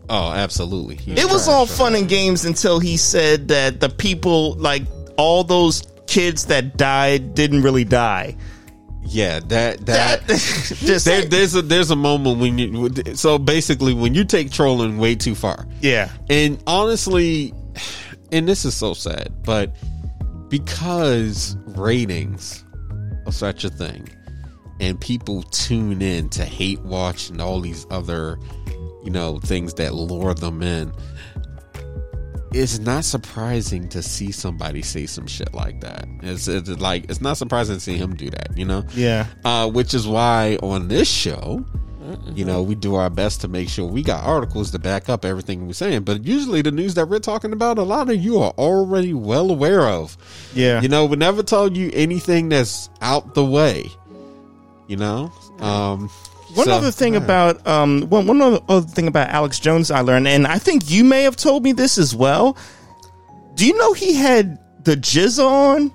[0.10, 1.00] Oh, absolutely.
[1.14, 4.84] It was all fun and games until he said that the people like
[5.18, 8.36] all those kids that died didn't really die.
[9.10, 14.14] Yeah, that that, Just- there, there's a there's a moment when you so basically when
[14.14, 15.66] you take trolling way too far.
[15.80, 16.10] yeah.
[16.30, 17.54] And honestly,
[18.34, 19.74] and this is so sad, but
[20.50, 22.64] because ratings
[23.26, 24.08] are such a thing
[24.80, 28.38] and people tune in to hate watch and all these other,
[29.04, 30.92] you know, things that lure them in,
[32.54, 36.08] it's not surprising to see somebody say some shit like that.
[36.22, 38.84] It's, it's like it's not surprising to see him do that, you know?
[38.94, 39.28] Yeah.
[39.44, 41.66] Uh, which is why on this show,
[42.34, 45.26] you know, we do our best to make sure we got articles to back up
[45.26, 46.04] everything we're saying.
[46.04, 49.50] But usually, the news that we're talking about, a lot of you are already well
[49.52, 50.18] aware of.
[50.54, 50.82] Yeah.
[50.82, 53.90] You know, we never tell you anything that's out the way.
[54.88, 56.10] You know, um,
[56.54, 60.00] One so- other thing about um one one other, other thing about Alex Jones I
[60.02, 62.56] learned, and I think you may have told me this as well.
[63.56, 65.92] Do you know he had the jizz on?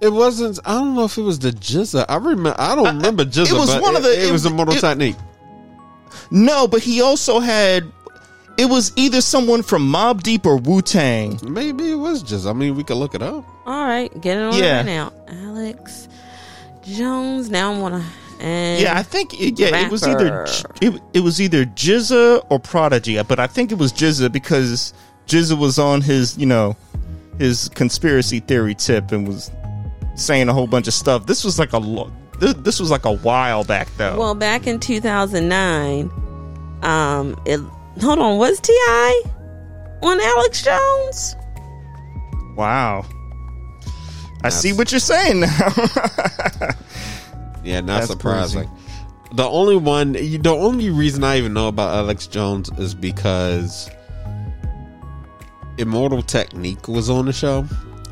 [0.00, 0.58] It wasn't.
[0.64, 2.04] I don't know if it was the GZA.
[2.08, 2.54] I remember.
[2.58, 3.50] I don't remember GZA.
[3.50, 5.16] It was but one of the- It, it it- was a Mortal it- Technique.
[6.30, 7.84] No, but he also had.
[8.58, 11.38] It was either someone from Mobb Deep or Wu Tang.
[11.46, 12.50] Maybe it was GZA.
[12.50, 13.44] I mean, we could look it up.
[13.66, 14.76] All right, get it on Yeah.
[14.78, 15.12] right now.
[15.28, 16.08] Alex
[16.84, 17.50] Jones.
[17.50, 18.02] Now I want to.
[18.44, 20.44] And Yeah, I think it, yeah, it was either
[20.82, 24.92] it, it was either GZA or Prodigy, uh, but I think it was GZA because
[25.26, 26.76] GZA was on his you know
[27.38, 29.50] his conspiracy theory tip and was
[30.16, 31.26] saying a whole bunch of stuff.
[31.26, 34.18] This was like a lo- this, this was like a while back though.
[34.18, 36.10] Well, back in 2009,
[36.82, 37.60] um, it,
[38.02, 38.72] hold on, was Ti
[40.02, 41.36] on Alex Jones?
[42.56, 43.04] wow.
[44.42, 45.68] I see what you're saying now.
[47.66, 48.70] Yeah, not That's surprising.
[49.34, 53.90] The only one, the only reason I even know about Alex Jones is because
[55.76, 57.66] Immortal Technique was on the show.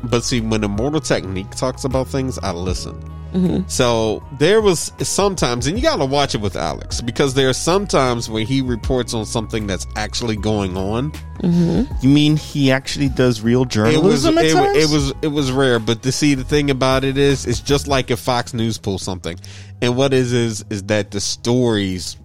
[0.07, 2.99] But see, when Immortal Technique talks about things, I listen.
[3.33, 3.67] Mm-hmm.
[3.67, 7.53] So there was sometimes, and you got to watch it with Alex because there are
[7.53, 11.11] sometimes where he reports on something that's actually going on.
[11.39, 11.93] Mm-hmm.
[12.01, 14.77] you mean he actually does real It was journalism it, times?
[14.77, 17.89] it was it was rare, but to see the thing about it is, it's just
[17.89, 19.37] like if Fox News pulls something,
[19.81, 22.15] and what is is is that the stories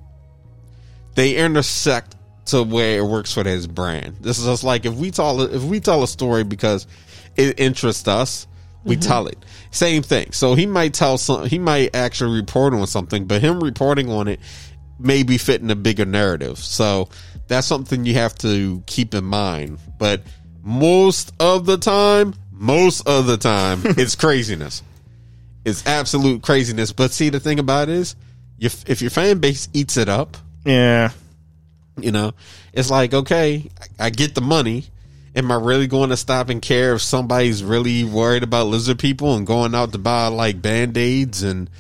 [1.17, 2.15] they intersect
[2.47, 4.17] to where it works for his brand.
[4.21, 6.87] This is just like if we tell if we tell a story because
[7.49, 8.47] it interests us,
[8.85, 9.09] we mm-hmm.
[9.09, 9.39] tell it.
[9.71, 10.33] Same thing.
[10.33, 14.29] So he might tell some, he might actually report on something, but him reporting on
[14.29, 14.41] it
[14.99, 16.59] may be fitting a bigger narrative.
[16.59, 17.09] So
[17.49, 19.79] that's something you have to keep in mind.
[19.99, 20.23] But
[20.63, 24.83] most of the time, most of the time, it's craziness.
[25.65, 26.93] It's absolute craziness.
[26.93, 28.17] But see, the thing about it is,
[28.59, 31.11] if, if your fan base eats it up, yeah.
[31.97, 32.33] you know,
[32.73, 34.85] it's like, okay, I I get the money.
[35.37, 39.37] Am I really going to stop and care if somebody's really worried about lizard people
[39.37, 41.71] and going out to buy like band aids and,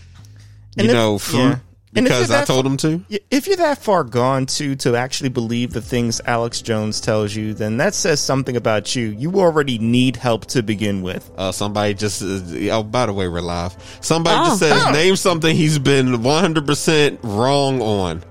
[0.76, 1.58] you And if- know, fruit yeah.
[1.92, 3.04] Because I told them to?
[3.32, 7.52] If you're that far gone to to actually believe the things Alex Jones tells you,
[7.52, 9.06] then that says something about you.
[9.08, 11.28] You already need help to begin with.
[11.36, 12.38] Uh, somebody just, uh,
[12.70, 13.74] oh, by the way, we're live.
[14.00, 14.44] Somebody Oh.
[14.50, 14.92] just says, Oh.
[14.92, 18.22] name something he's been 100% wrong on.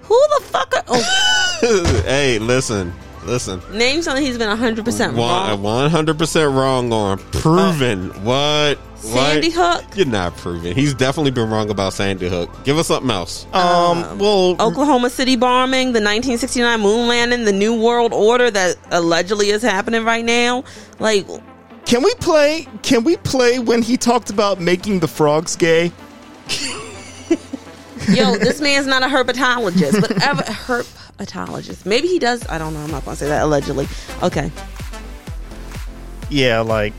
[0.00, 0.74] Who the fuck?
[0.74, 2.94] Are, oh, hey, listen,
[3.30, 3.62] listen.
[3.72, 5.62] name something he's been 100 percent wrong.
[5.62, 8.10] One hundred percent wrong on proven.
[8.24, 8.78] what?
[8.96, 9.82] Sandy what?
[9.82, 9.96] Hook?
[9.96, 10.74] You're not proven.
[10.74, 12.50] He's definitely been wrong about Sandy Hook.
[12.64, 13.46] Give us something else.
[13.54, 19.48] Um, well, Oklahoma City bombing, the 1969 moon landing, the New World Order that allegedly
[19.48, 20.64] is happening right now.
[20.98, 21.26] Like,
[21.86, 22.66] can we play?
[22.82, 25.92] Can we play when he talked about making the frogs gay?
[28.08, 30.84] yo, this man's not a herpetologist, but ever
[31.20, 31.86] herpetologist.
[31.86, 32.46] Maybe he does.
[32.48, 32.80] I don't know.
[32.80, 33.86] I'm not to say that allegedly.
[34.22, 34.50] Okay.
[36.28, 36.92] Yeah, like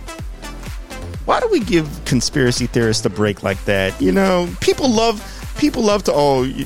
[1.25, 3.99] why do we give conspiracy theorists a break like that?
[4.01, 5.23] You know, people love
[5.57, 6.65] people love to oh, you,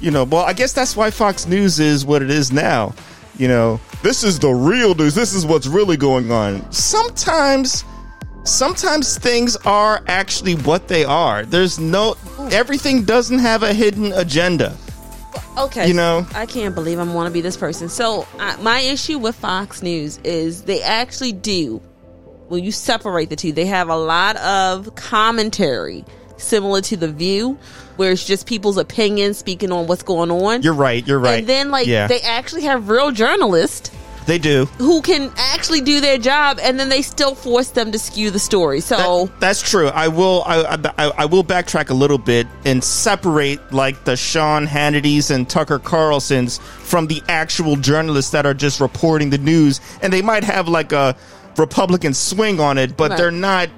[0.00, 0.24] you know.
[0.24, 2.94] Well, I guess that's why Fox News is what it is now.
[3.38, 5.14] You know, this is the real news.
[5.14, 6.70] This is what's really going on.
[6.72, 7.84] Sometimes
[8.44, 11.44] sometimes things are actually what they are.
[11.44, 12.16] There's no
[12.50, 14.76] everything doesn't have a hidden agenda.
[15.56, 15.88] Okay.
[15.88, 16.26] You know?
[16.34, 17.88] I can't believe I'm want to be this person.
[17.88, 21.78] So, I, my issue with Fox News is they actually do,
[22.48, 26.04] when you separate the two, they have a lot of commentary
[26.36, 27.58] similar to The View,
[27.96, 30.62] where it's just people's opinions speaking on what's going on.
[30.62, 31.06] You're right.
[31.06, 31.40] You're right.
[31.40, 33.90] And then, like, yeah, they actually have real journalists
[34.30, 34.64] they do.
[34.78, 38.38] who can actually do their job, and then they still force them to skew the
[38.38, 38.80] story.
[38.80, 39.88] So, That- that's true.
[39.88, 40.42] I will.
[40.46, 45.48] I, I I will backtrack a little bit and separate like the Sean Hannitys and
[45.48, 50.44] Tucker Carlsons from the actual journalists that are just reporting the news, and they might
[50.44, 51.14] have like a
[51.58, 53.16] Republican swing on it, but Right.
[53.18, 53.68] they're not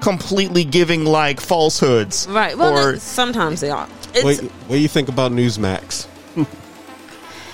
[0.00, 2.26] completely giving like falsehoods.
[2.28, 2.56] Right.
[2.58, 3.86] Well, or sometimes they are.
[4.14, 6.06] It's, What, what do you think about Newsmax?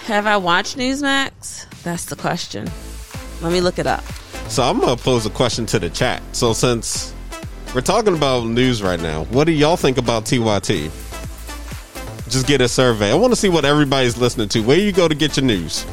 [0.06, 1.66] Have I watched Newsmax?
[1.86, 2.68] That's the question.
[3.42, 4.02] Let me look it up.
[4.48, 6.20] So I'm gonna pose a question to the chat.
[6.32, 7.14] So since
[7.76, 10.90] we're talking about news right now, what do y'all think about TYT?
[12.28, 13.12] Just get a survey.
[13.12, 14.64] I want to see what everybody's listening to.
[14.64, 15.86] Where you go to get your news?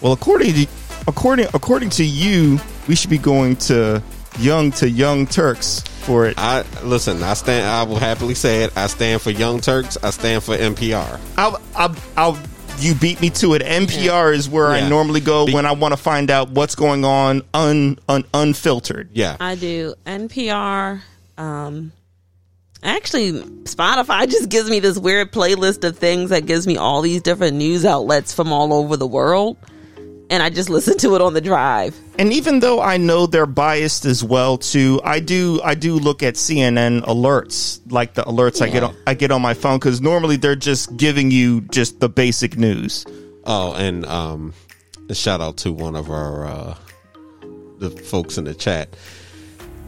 [0.00, 0.66] well, according to
[1.06, 4.02] according according to you, we should be going to
[4.40, 6.34] Young to Young Turks for it.
[6.38, 7.22] I listen.
[7.22, 7.68] I stand.
[7.68, 8.76] I will happily say it.
[8.76, 9.96] I stand for Young Turks.
[10.02, 11.20] I stand for NPR.
[11.38, 12.38] I'll, I'll, I'll,
[12.78, 13.62] you beat me to it.
[13.62, 17.04] NPR is where I normally go Be- when I want to find out what's going
[17.04, 19.10] on un, un, unfiltered.
[19.12, 19.36] Yeah.
[19.38, 21.00] I do NPR.
[21.38, 21.92] Um,
[22.82, 23.32] actually,
[23.64, 27.56] Spotify just gives me this weird playlist of things that gives me all these different
[27.56, 29.56] news outlets from all over the world,
[30.32, 31.94] and I just listen to it on the drive.
[32.18, 36.22] And even though I know they're biased as well too, I do I do look
[36.22, 40.00] at CNN alerts, like the alerts I get on, I get on my phone cuz
[40.00, 43.04] normally they're just giving you just the basic news.
[43.44, 44.54] Oh, and um,
[45.12, 46.74] shout out to one of our uh,
[47.78, 48.96] the folks in the chat.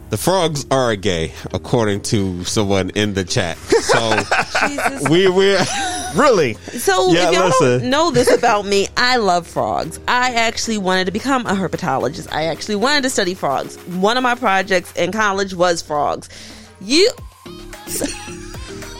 [0.09, 3.57] The frogs are gay, according to someone in the chat.
[3.57, 4.23] So
[5.09, 5.57] we we
[6.15, 6.53] Really?
[6.53, 7.81] So Yeah, if y'all listen.
[7.81, 9.99] don't know this about me, I love frogs.
[10.07, 12.31] I actually wanted to become a herpetologist.
[12.31, 13.77] I actually wanted to study frogs.
[13.87, 16.29] One of my projects in college was frogs.
[16.79, 17.09] You.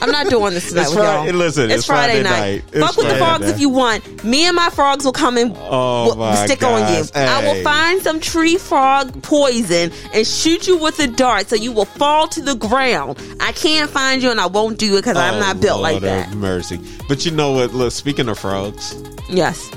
[0.01, 1.35] I'm not doing this tonight It's with Friday- y'all.
[1.37, 2.63] listen, it's Friday night.
[2.71, 3.49] It's Fuck with the frogs night.
[3.51, 4.23] if you want.
[4.23, 7.03] Me and my frogs will come and Oh my stick on you.
[7.05, 7.09] gosh.
[7.15, 11.71] I will find some tree frog poison and shoot you with a dart so you
[11.71, 13.17] will fall to the ground.
[13.39, 16.01] I can't find you and I won't do it because I'm Oh, not built like
[16.01, 16.31] that.
[16.33, 16.79] Mercy.
[17.07, 17.73] But you know what?
[17.73, 18.95] Look, speaking of frogs,
[19.29, 19.71] Yes.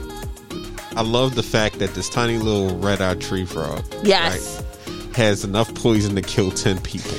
[0.96, 4.62] I love the fact that this tiny little red-eyed tree frog Yes.
[4.88, 7.12] right, has enough poison to kill ten people.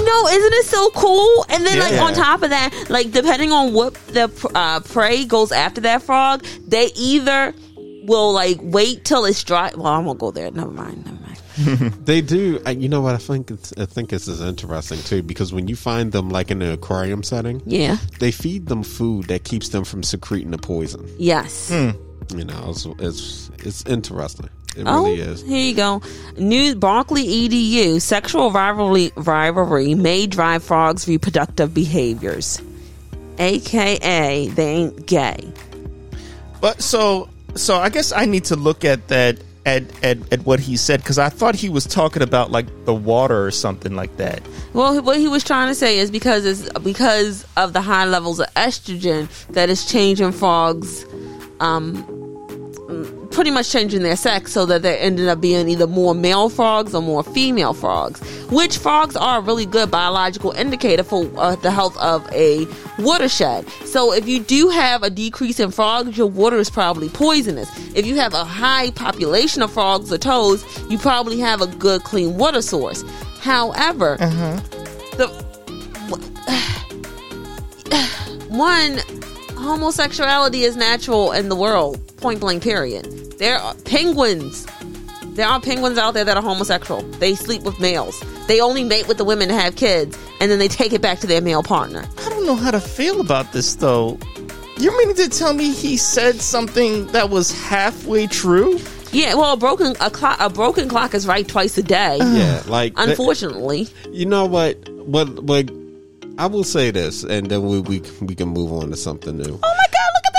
[0.00, 1.46] I know, isn't it so cool?
[1.48, 5.52] And then, like on top of that, like depending on what the uh, prey goes
[5.52, 7.54] after that frog, they either
[8.04, 9.70] will like wait till it's dry.
[9.76, 10.50] Well, I'm gonna go there.
[10.50, 11.04] Never mind.
[11.04, 11.20] Never mind.
[12.04, 12.60] They do.
[12.66, 13.14] You know what?
[13.14, 16.50] I think it's, I think this is interesting too because when you find them like
[16.50, 17.98] in an aquarium setting, Yeah.
[18.18, 21.08] they feed them food that keeps them from secreting the poison.
[21.16, 21.70] Yes.
[21.70, 24.48] You know, it's it's, it's interesting.
[24.76, 25.42] It Oh, really is.
[25.42, 26.02] here you go.
[26.36, 32.60] New Berkeley EDU sexual rivalry rivalry may drive frogs' reproductive behaviors,
[33.38, 35.52] aka they ain't gay.
[36.60, 40.60] But so so I guess I need to look at that at at, at what
[40.60, 44.16] he said cuz I thought he was talking about like the water or something like
[44.18, 44.42] that.
[44.72, 48.40] Well, what he was trying to say is because it's because of the high levels
[48.40, 51.06] of estrogen that is changing frogs,
[51.60, 52.04] um,
[53.34, 56.94] pretty much changing their sex so that they ended up being either more male frogs
[56.94, 58.20] or more female frogs.
[58.50, 62.66] Which frogs are a really good biological indicator for uh, the health of a
[63.00, 63.68] watershed.
[63.84, 67.68] So if you do have a decrease in frogs, your water is probably poisonous.
[67.96, 72.04] If you have a high population of frogs or toads, you probably have a good
[72.04, 73.02] clean water source.
[73.40, 74.16] However,
[75.16, 75.26] the
[78.48, 79.00] one
[79.64, 83.04] homosexuality is natural in the world point blank period
[83.38, 84.66] there are penguins
[85.34, 89.08] there are penguins out there that are homosexual they sleep with males they only mate
[89.08, 91.62] with the women to have kids and then they take it back to their male
[91.62, 94.18] partner I don't know how to feel about this though.
[94.76, 98.78] You're meaning to tell me he said something that was halfway true?
[99.12, 102.62] yeah well a broken a clock a broken clock is right twice a day Yeah,
[102.66, 104.76] like th- unfortunately you know what?
[104.90, 105.42] What?
[105.42, 105.70] What?
[106.36, 109.44] I will say this, and then we we we can move on to something new.
[109.44, 110.32] oh my god look at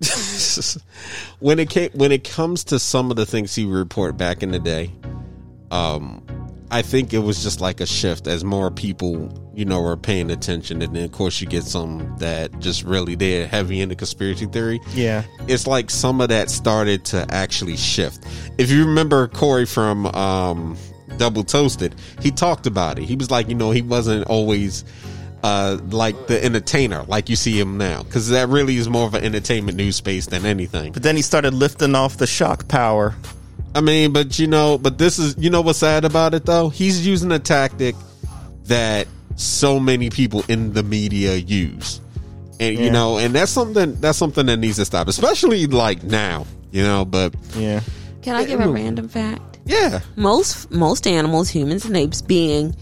[0.00, 0.82] that frog
[1.40, 4.52] when it came when it comes to some of the things he report back in
[4.52, 4.92] the day,
[5.70, 6.24] um,
[6.70, 10.30] I think it was just like a shift as more people, you know, were paying
[10.30, 14.46] attention, and then of course you get some that just really they're heavy into conspiracy
[14.46, 14.80] theory.
[14.94, 15.24] Yeah.
[15.48, 18.24] It's like some of that started to actually shift.
[18.56, 20.78] If you remember Corey from um,
[21.18, 23.04] Double Toasted, he talked about it.
[23.04, 24.84] He was like, you know, he wasn't always
[25.42, 29.14] uh, like the entertainer like you see him now, because that really is more of
[29.14, 30.92] an entertainment news space than anything.
[30.92, 33.14] But then he started lifting off the shock power.
[33.74, 36.68] I mean, but you know, but this is you know what's sad about it though?
[36.68, 37.94] He's using a tactic
[38.64, 42.00] that so many people in the media use.
[42.60, 46.46] And you know, and that's something that's something that needs to stop, especially like now,
[46.70, 47.80] you know, but Yeah.
[48.22, 50.00] can i give a random fact Yeah.
[50.16, 52.74] Most most animals, humans and apes being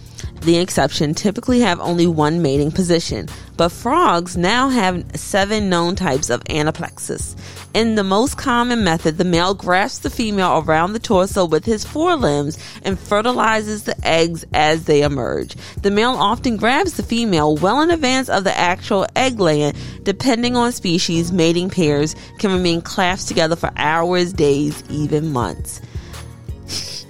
[0.43, 3.29] the exception, typically have only one mating position.
[3.59, 7.37] But frogs now have seven known types of amplexus.
[7.75, 11.85] In the most common method, the male grasps the female around the torso with his
[11.85, 15.57] forelimbs and fertilizes the eggs as they emerge.
[15.83, 19.75] The male often grabs the female well in advance of the actual egg laying.
[20.05, 25.83] Depending on species, mating pairs can remain clasped together for hours, days, even months.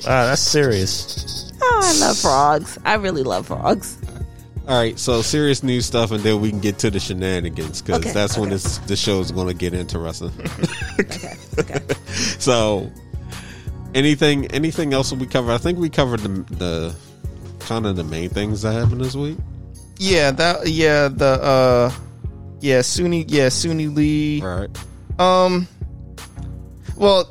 [0.06, 1.52] Wow, that's serious.
[1.62, 2.78] Oh, I love frogs.
[2.84, 3.98] I really love frogs.
[4.68, 8.00] All right, so serious news stuff, and then we can get to the shenanigans because
[8.00, 10.32] Okay, that's when this the show is going to get interesting.
[11.00, 11.34] Okay.
[11.58, 11.80] Okay.
[12.38, 12.90] so,
[13.94, 15.50] anything anything else that we cover?
[15.50, 16.94] I think we covered the the
[17.60, 19.38] kind of the main things that happened this week.
[19.96, 21.92] Yeah, that yeah, the uh
[22.60, 24.42] yeah, Suni yeah, Suni Lee.
[24.42, 24.78] All right.
[25.18, 25.66] Um
[26.96, 27.28] well,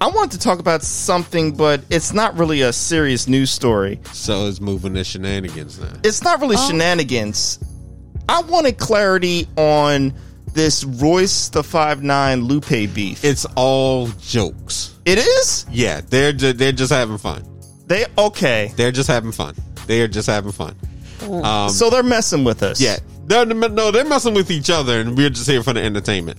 [0.00, 4.00] I want to talk about something, but it's not really a serious news story.
[4.12, 5.92] So it's moving to shenanigans now.
[6.04, 6.68] It's not really Oh.
[6.68, 7.58] shenanigans.
[8.28, 10.12] I wanted clarity on
[10.52, 13.24] this Royce da 5'9" Lupe beef.
[13.24, 14.92] It's all jokes.
[15.04, 15.66] it is?
[15.70, 17.44] Yeah, they're ju- they're just having fun.
[17.86, 18.72] They okay.
[18.76, 19.54] They're just having fun.
[19.86, 20.74] They are just having fun.
[21.22, 22.80] Um, so they're messing with us.
[22.80, 22.96] Yeah,
[23.28, 26.38] no, no, no, they're messing with each other, and we're just here for the entertainment.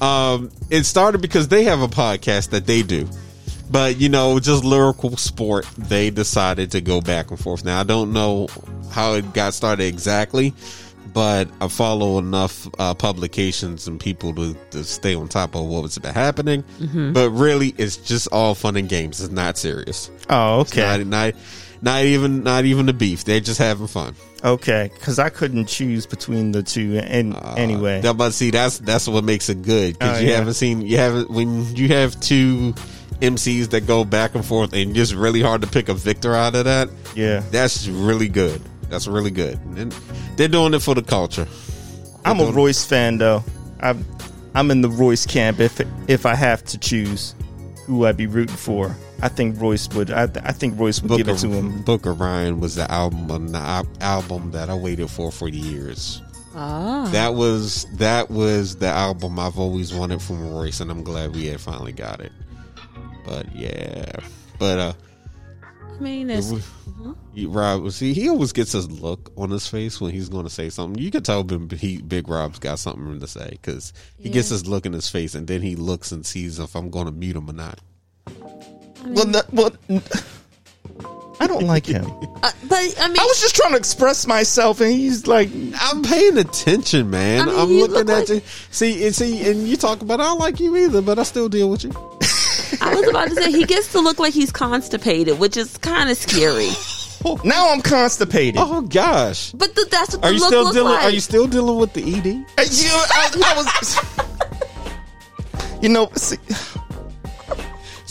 [0.00, 3.08] Um, it started because they have a podcast that they do,
[3.70, 5.66] but you know, just lyrical sport.
[5.78, 7.64] They decided to go back and forth.
[7.64, 8.48] Now I don't know
[8.90, 10.52] how it got started exactly,
[11.12, 15.82] but I follow enough uh, publications and people to, to stay on top of what
[15.82, 16.62] was been happening.
[17.12, 19.20] But really, it's just all fun and games.
[19.22, 20.10] It's not serious.
[20.28, 20.82] Oh, okay.
[20.82, 21.34] Not, not,
[21.80, 23.24] not even, not even the beef.
[23.24, 24.14] They're just having fun.
[24.44, 26.98] Okay, because I couldn't choose between the two.
[27.02, 30.28] And ah, anyway, That, but see, that's that's what makes it good because Oh, you
[30.30, 30.36] yeah.
[30.36, 32.74] haven't seen you haven't when you have two
[33.20, 36.54] MCs that go back and forth and it's really hard to pick a victor out
[36.54, 36.90] of that.
[37.14, 38.60] yeah, That's really good.
[38.90, 39.58] That's really good.
[39.76, 39.90] And
[40.36, 41.48] they're doing it for the culture.
[42.24, 43.42] I'm a Royce fan though.
[43.80, 44.04] I'm
[44.54, 45.60] I'm in the Royce camp.
[45.60, 47.34] If if I have to choose
[47.86, 50.10] who I'd be rooting for, I think Royce would.
[50.10, 51.82] I, I think Royce would give it to him.
[51.82, 56.20] Book of Ryan was the album the al- album that I waited for for years.
[56.54, 57.08] Ah.
[57.12, 61.46] That was that was the album I've always wanted from Royce, and I'm glad we
[61.46, 62.32] had finally got it.
[63.24, 64.10] But yeah,
[64.58, 64.92] but uh.
[65.80, 66.52] I mean, it's,
[67.32, 70.50] You- Rob, see, he always gets his look on his face when he's going to
[70.50, 71.02] say something.
[71.02, 74.66] You can tell Big, he, Big Rob's got something to say because he gets his
[74.68, 77.36] look in his face, and then he looks and sees if I'm going to mute
[77.36, 77.80] him or not.
[79.14, 80.02] Well, no, well, n-
[81.38, 82.04] I don't like him.
[82.42, 85.48] uh, but I mean, I was just trying to express myself, and he's like,
[85.80, 87.42] I'm paying attention, man.
[87.42, 88.42] I mean, I'm you looking look at like- you.
[88.70, 91.48] See, and see, and you talk about I don't like you either, but I still
[91.48, 91.90] deal with you.
[92.80, 96.10] I was about to say he gets to look like he's constipated, which is kind
[96.10, 96.70] of scary.
[97.44, 98.56] now I'm constipated.
[98.58, 100.92] Oh gosh, But th- that's what the are you look still looks dealing?
[100.94, 101.04] like.
[101.04, 102.26] Are you still dealing with the ED?
[102.58, 103.66] Uh, You, I, I was,
[105.82, 106.36] you know, see,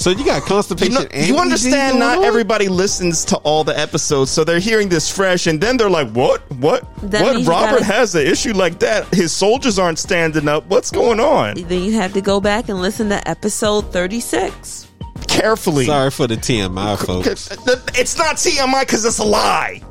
[0.06, 0.94] So you got you, constipation.
[0.94, 1.94] know, and you understand.
[1.94, 2.26] going Not on?
[2.26, 6.12] everybody listens to all the episodes, so they're hearing this fresh, and then they're like,
[6.12, 6.44] "What?
[6.58, 6.84] What?
[7.10, 7.48] That what?
[7.48, 9.12] Robert gotta- has an issue like that.
[9.12, 10.68] His soldiers aren't standing up.
[10.68, 14.86] What's going on?" then you have to go back and listen to episode 36.
[15.28, 15.88] Carefully.
[15.88, 17.50] Sorry for the TMI, folks.
[17.98, 19.82] It's not TMI because it's a lie.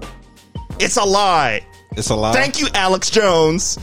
[0.79, 1.67] It's a lie.
[1.97, 2.35] It's a lie.
[2.35, 3.81] Thank you, Alex Jones.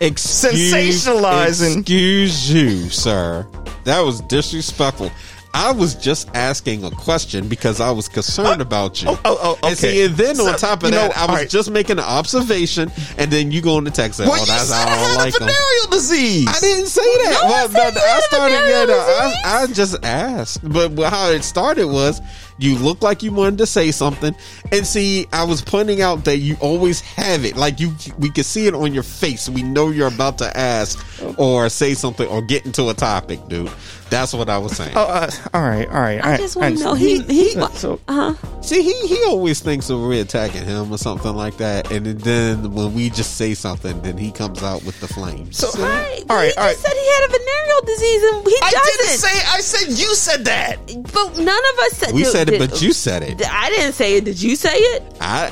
[0.00, 0.72] Excuse,
[1.04, 1.80] Sensationalizing.
[1.80, 3.46] Excuse you, sir.
[3.84, 5.10] That was disrespectful.
[5.52, 9.08] I was just asking a question because I was concerned oh, about you.
[9.08, 10.04] oh, oh, oh, And see, okay.
[10.06, 11.48] and then on top of you know, that, I was right.
[11.48, 14.74] just making an observation, and then you go text and Well, oh, you that's said
[14.76, 16.48] how I I had like a venereal disease.
[16.48, 17.40] I didn't say that.
[17.42, 18.54] one Well, said no, I started.
[18.54, 19.62] Yeah, no, I.
[19.62, 22.20] I just asked, but but how it started was
[22.60, 24.34] you look like you wanted to say something,
[24.72, 27.56] and see, I was pointing out that you always have it.
[27.56, 29.48] Like you, we can see it on your face.
[29.48, 31.04] We know you're about to ask
[31.38, 33.70] or say something or get into a topic, dude.
[34.10, 34.92] That's what I was saying.
[34.96, 36.20] Oh, uh, all right, all right.
[36.24, 37.54] I just want to know he he.
[37.74, 38.60] So, Uh huh.
[38.62, 42.72] See, he he always thinks that we're attacking him or something like that, and then
[42.74, 45.58] when we just say something, then he comes out with the flames.
[45.58, 46.24] so Right.
[46.28, 46.72] all right, he all right.
[46.72, 48.98] just said he had a venereal disease and he I doesn't.
[48.98, 49.42] didn't say.
[49.48, 50.86] I said you said that.
[51.12, 52.12] but none of us said.
[52.12, 53.42] we did- said it, did- but you said it.
[53.50, 54.24] I didn't say it.
[54.24, 55.02] Did you say it?
[55.20, 55.48] I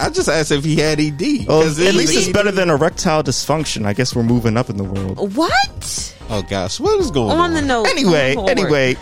[0.00, 1.20] I, I just asked if he had ED.
[1.46, 3.86] Well, oh, 'Cause at it- least it's better than erectile dysfunction.
[3.86, 5.36] I guess we're moving up in the world.
[5.36, 6.14] What?
[6.30, 7.38] Oh gosh, what is going on?
[7.40, 7.86] On the note.
[7.88, 8.50] Anyway, forward.
[8.50, 8.96] anyway,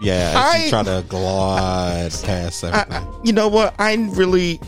[0.00, 2.92] Yeah, I- she try to glide past everything.
[2.92, 3.74] I, you know what?
[3.80, 4.60] I really,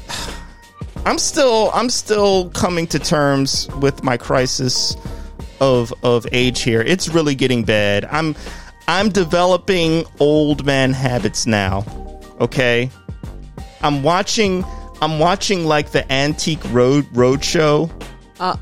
[1.07, 4.97] I'm still, I'm still coming to terms with my crisis
[5.61, 6.81] of of age here.
[6.81, 8.07] It's really getting bad.
[8.07, 8.35] I'm,
[8.89, 11.85] I'm developing old man habits now.
[12.41, 12.91] Okay,
[13.83, 14.65] I'm watching.
[15.03, 17.91] I'm watching like the antique road road show.
[18.39, 18.57] Uh,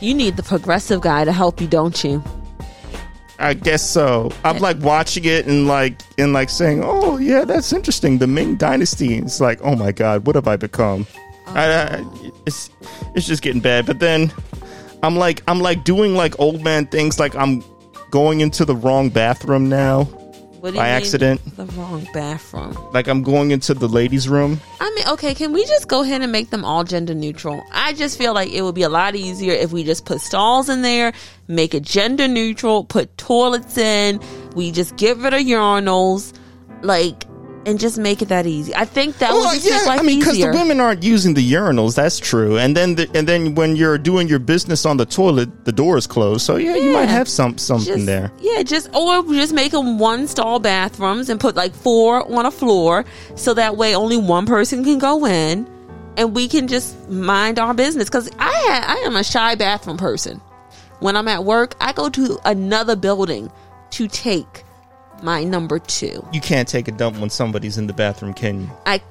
[0.00, 2.22] you need the progressive guy to help you, don't you?
[3.38, 4.30] I guess so.
[4.44, 8.56] I'm like watching it and like and like saying, "Oh yeah, that's interesting." The Ming
[8.56, 9.16] Dynasty.
[9.16, 11.06] It's like, oh my god, what have I become?
[11.48, 12.04] I, I,
[12.46, 12.70] it's
[13.14, 13.86] it's just getting bad.
[13.86, 14.32] But then
[15.02, 17.18] I'm like I'm like doing like old man things.
[17.18, 17.62] Like I'm
[18.10, 20.08] going into the wrong bathroom now.
[20.64, 21.56] What do By mean accident.
[21.58, 22.74] The wrong bathroom.
[22.94, 24.62] Like I'm going into the ladies' room.
[24.80, 27.62] I mean, okay, can we just go ahead and make them all gender neutral?
[27.70, 30.70] I just feel like it would be a lot easier if we just put stalls
[30.70, 31.12] in there,
[31.48, 34.20] make it gender neutral, put toilets in,
[34.56, 36.32] we just get rid of urinals,
[36.80, 37.26] like,
[37.66, 38.74] and just make it that easy.
[38.74, 41.02] I think that oh, would Well, just make life I mean, because the women aren't
[41.02, 41.94] using the urinals.
[41.94, 42.58] That's true.
[42.58, 45.96] And then, the, and then when you're doing your business on the toilet, the door
[45.96, 46.44] is closed.
[46.44, 48.32] So yeah, you might have some something just, there.
[48.40, 52.50] Yeah, just or just make them one stall bathrooms and put like four on a
[52.50, 53.04] floor,
[53.34, 55.68] so that way only one person can go in,
[56.16, 58.08] and we can just mind our business.
[58.08, 60.40] Because I ha- I am a shy bathroom person.
[61.00, 63.50] When I'm at work, I go to another building
[63.90, 64.64] to take
[65.24, 66.26] my number two.
[66.32, 68.70] You can't take a dump when somebody's in the bathroom, can you?
[68.86, 69.02] I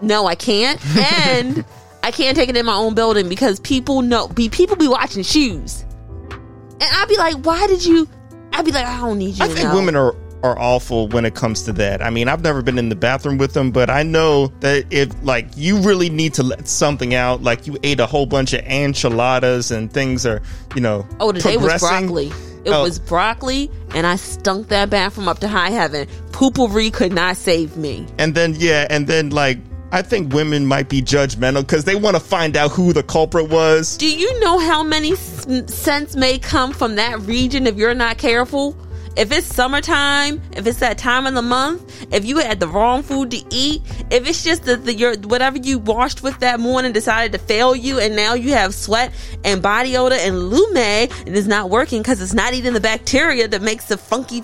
[0.00, 1.64] no, I can't, and
[2.02, 4.28] I can't take it in my own building because people know.
[4.28, 5.84] Be people be watching shoes,
[6.30, 8.08] and I'd be like, "Why did you?"
[8.52, 11.24] I'd be like, "I don't need you." I think know." women are are awful when
[11.24, 12.02] it comes to that.
[12.02, 15.10] I mean, I've never been in the bathroom with them, but I know that if
[15.22, 18.60] like you really need to let something out, like you ate a whole bunch of
[18.60, 20.42] enchiladas and things are,
[20.74, 22.30] you know, Oh, today was broccoli.
[22.64, 22.82] It Oh.
[22.82, 26.06] was broccoli, and I stunk that bathroom up to high heaven.
[26.32, 28.06] Poo-Pourri could not save me.
[28.18, 29.58] And then yeah, and then like
[29.92, 33.48] I think women might be judgmental because they want to find out who the culprit
[33.48, 33.96] was.
[33.96, 38.18] Do you know how many s- scents may come from that region if you're not
[38.18, 38.76] careful?
[39.16, 43.02] If it's summertime, if it's that time of the month, if you had the wrong
[43.02, 46.92] food to eat, if it's just that the, your whatever you washed with that morning
[46.92, 49.12] decided to fail you, and now you have sweat
[49.44, 53.46] and body odor and lume, and it's not working because it's not eating the bacteria
[53.46, 54.42] that makes the funky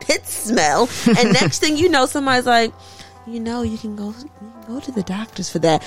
[0.00, 0.88] pit smell.
[1.06, 2.72] And next thing you know, somebody's like,
[3.26, 5.84] you know, you can go, you can go to the doctors for that.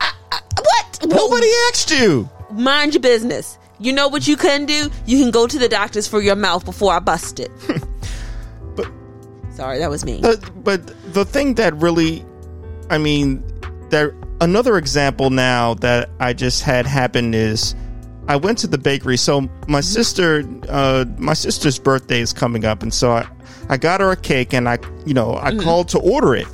[0.00, 0.12] I-
[0.58, 1.06] what?
[1.06, 2.28] Nobody asked you.
[2.50, 3.58] mind your business.
[3.78, 4.90] You know what you can do?
[5.04, 7.50] You can go to the doctors for your mouth before I bust it.
[7.62, 7.78] Hmm.
[8.74, 8.90] But-
[9.50, 10.20] sorry, that was me.
[10.20, 12.24] But but the thing that really,
[12.90, 13.42] I mean,
[13.90, 17.74] there another example now that I just had happen is
[18.28, 19.16] I went to the bakery.
[19.16, 19.80] So my mm-hmm.
[19.80, 23.28] sister, uh, my sister's birthday is coming up, and so I,
[23.68, 25.60] I got her a cake, and I, you know, I mm-hmm.
[25.60, 26.46] called to order it.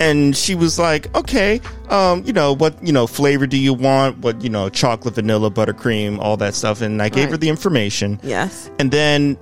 [0.00, 2.80] And she was like, "Okay, um, you know what?
[2.86, 4.18] You know, flavor do you want?
[4.18, 7.30] What you know, chocolate, vanilla, buttercream, all that stuff." And I gave Right.
[7.32, 8.20] her the information.
[8.22, 8.70] yes.
[8.78, 9.36] And then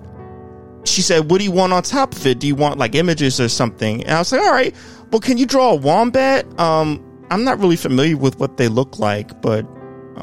[0.85, 2.39] she said, What do you want on top of it?
[2.39, 4.03] Do you want like images or something?
[4.05, 4.75] And I was like, All right,
[5.11, 6.47] well, can you draw a wombat?
[6.61, 9.67] Um, I'm not really familiar with what they look like, but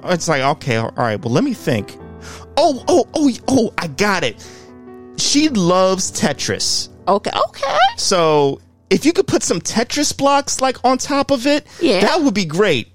[0.05, 1.97] it's like, okay, all right, well, let me think.
[2.57, 4.43] Oh, oh, oh, oh, I got it.
[5.17, 6.87] She loves Tetris.
[7.07, 7.31] Okay.
[7.49, 7.77] Okay.
[7.97, 8.61] So
[8.93, 12.01] if you could put some Tetris blocks like on top of it, Yeah.
[12.01, 12.87] that would be great.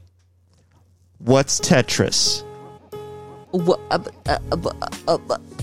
[1.19, 2.43] What's Tetris?
[3.53, 4.71] Wha- uh, uh, uh,
[5.09, 5.19] uh,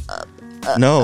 [0.10, 1.02] uh, No.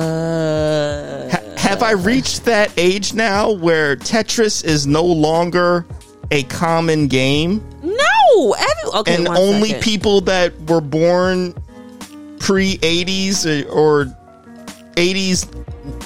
[0.00, 5.84] uh, Ha- have I reached that age now where Tetris is no longer
[6.30, 8.52] a common game no.
[8.54, 9.14] Every, okay.
[9.16, 9.82] and only second.
[9.82, 11.52] people that were born
[12.38, 14.06] pre 80s or
[15.00, 15.48] 80s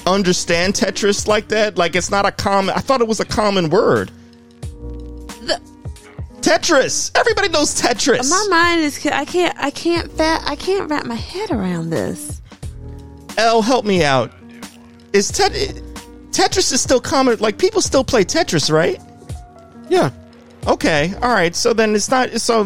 [0.07, 1.77] understand Tetris like that?
[1.77, 4.09] Like it's not a common I thought it was a common word.
[4.71, 5.61] The-
[6.41, 7.11] Tetris.
[7.15, 8.29] Everybody knows Tetris.
[8.29, 9.05] My mind is.
[9.07, 9.57] I can't.
[9.57, 10.11] I can't.
[10.11, 10.43] Fat.
[10.45, 12.41] I can't wrap my head around this.
[13.37, 14.31] L, help me out.
[15.11, 15.51] Is Tet-
[16.31, 17.39] Tetris is still common?
[17.39, 19.01] Like people still play Tetris, right?
[19.89, 20.11] Yeah.
[20.67, 21.55] Okay, all right.
[21.55, 22.63] So then it's not so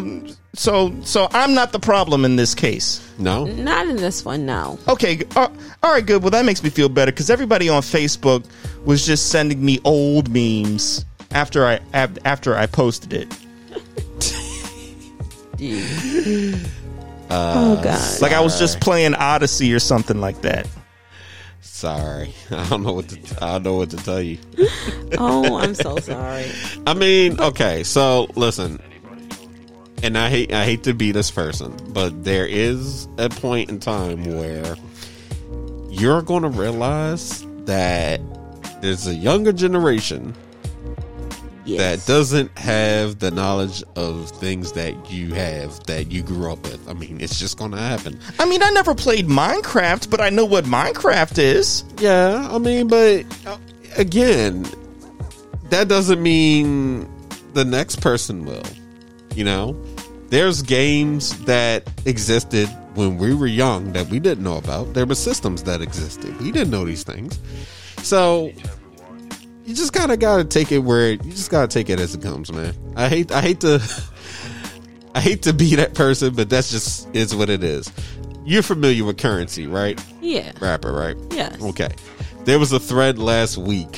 [0.54, 3.06] so so I'm not the problem in this case.
[3.18, 3.44] No.
[3.44, 4.46] Not in this one.
[4.46, 4.78] No.
[4.88, 5.48] Okay, uh,
[5.82, 6.22] all right, good.
[6.22, 8.44] Well, that makes me feel better because everybody on Facebook
[8.84, 13.36] was just sending me old memes after I after I posted it.
[17.30, 18.20] oh God.
[18.22, 20.66] Like I was just playing Odyssey or something like that.
[21.60, 22.34] Sorry.
[22.50, 23.18] I don't know what to.
[23.44, 24.38] I don't know what to tell you.
[25.18, 26.50] Oh, I'm so sorry.
[26.86, 27.82] I mean, okay.
[27.82, 28.80] So listen,
[30.02, 30.52] and I hate.
[30.52, 34.76] I hate to be this person, but there is a point in time where
[35.90, 38.20] you're going to realize that
[38.80, 40.34] there's a younger generation
[41.66, 41.78] Yes.
[42.06, 46.88] that doesn't have the knowledge of things that you have that you grew up with.
[46.88, 48.18] I mean, it's just going to happen.
[48.40, 51.84] I mean, I never played Minecraft, but I know what Minecraft is.
[51.98, 53.58] Yeah, I mean, but uh,
[53.98, 54.66] again,
[55.68, 57.08] that doesn't mean
[57.52, 58.62] the next person will.
[59.36, 59.76] You know,
[60.30, 64.94] there's games that existed when we were young that we didn't know about.
[64.94, 66.40] There were systems that existed.
[66.40, 67.38] We didn't know these things.
[67.98, 68.52] So
[69.64, 72.00] you just kind of got to take it where you just got to take it
[72.00, 72.74] as it comes, man.
[72.96, 73.80] I hate I hate to
[75.14, 77.92] I hate to be that person, but that's just is what it is.
[78.44, 80.02] You're familiar with Curren$y, right?
[80.20, 80.52] Yeah.
[80.60, 81.16] Rapper, right?
[81.30, 81.60] Yes.
[81.60, 81.90] Okay.
[82.44, 83.94] There was a thread last week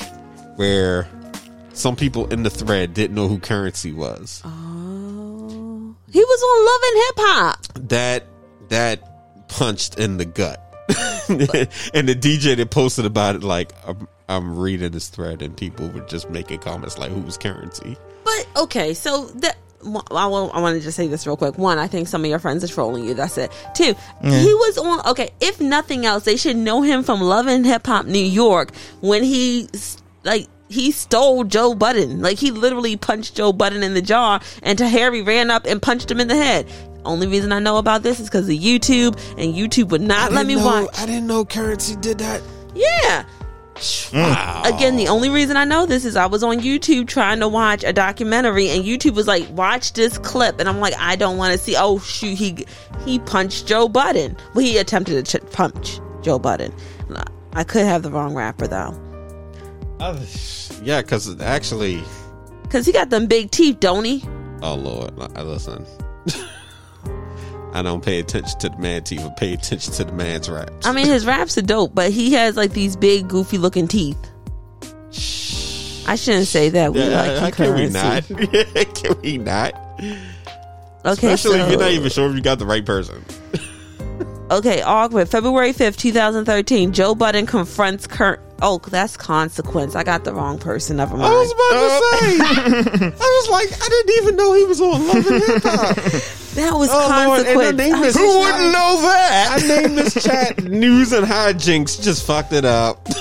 [0.57, 1.07] where
[1.73, 4.41] some people in the thread didn't know who Curren$y was.
[4.43, 4.72] Oh.
[6.13, 7.89] He was on Love and Hip Hop.
[7.89, 8.23] That
[8.69, 10.59] that punched in the gut.
[11.29, 15.89] and the DJ that posted about it, like I'm, I'm reading this thread, and people
[15.89, 20.77] were just making comments like, "Who's Curren$y?" But okay, so that I want, I want
[20.77, 21.57] to just say this real quick.
[21.57, 23.15] One, I think some of your friends are trolling you.
[23.15, 23.51] That's it.
[23.73, 25.07] Two, he was on.
[25.07, 28.75] Okay, if nothing else, they should know him from Love and Hip Hop New York
[29.01, 29.67] when he
[30.23, 32.21] like he stole Joe Budden.
[32.21, 36.09] Like he literally punched Joe Budden in the jaw, and Tahiry ran up and punched
[36.09, 36.67] him in the head.
[37.05, 40.45] Only reason I know about this is because of YouTube, and YouTube would not let
[40.45, 40.99] me know, watch.
[40.99, 42.41] I didn't know Curren$y did that.
[42.73, 43.25] Yeah.
[43.75, 44.13] Mm.
[44.13, 44.61] Wow.
[44.65, 47.83] Again, the only reason I know this is I was on YouTube trying to watch
[47.83, 51.53] a documentary, and YouTube was like, "Watch this clip," and I'm like, "I don't want
[51.53, 52.65] to see." Oh shoot, he
[53.05, 54.37] he punched Joe Budden.
[54.53, 56.73] Well, he attempted to ch- punch Joe Budden.
[57.55, 58.99] I could have the wrong rapper though,
[60.83, 62.03] yeah, because actually,
[62.63, 64.23] because he got them big teeth, don't he?
[64.61, 65.85] oh lord, I uh, listen.
[67.73, 70.85] I don't pay attention to the man teeth, but pay attention to the man's raps.
[70.85, 74.29] I mean, his raps are dope, but he has like these big, goofy looking teeth.
[76.07, 76.93] I shouldn't say that.
[76.93, 78.27] We Yeah, like can we not?
[78.95, 79.73] can we not?
[81.05, 83.25] Okay, Especially if you're not even sure if you got the right person.
[84.51, 85.29] Okay, awkward.
[85.29, 86.91] February 5th, 2013.
[86.93, 88.39] Joe Budden confronts Kurt.
[88.61, 89.95] Oh, that's consequence.
[89.95, 90.97] I got the wrong person.
[90.97, 91.33] Never mind.
[91.33, 93.05] I was about to say.
[93.07, 95.95] I was like, I didn't even know he was on Love and Hip Hop.
[96.55, 97.77] that was Oh, I consequence.
[97.77, 99.59] named this- Who wouldn't know that?
[99.63, 102.01] I named this chat News and Hijinks.
[102.01, 103.07] Just fucked it up.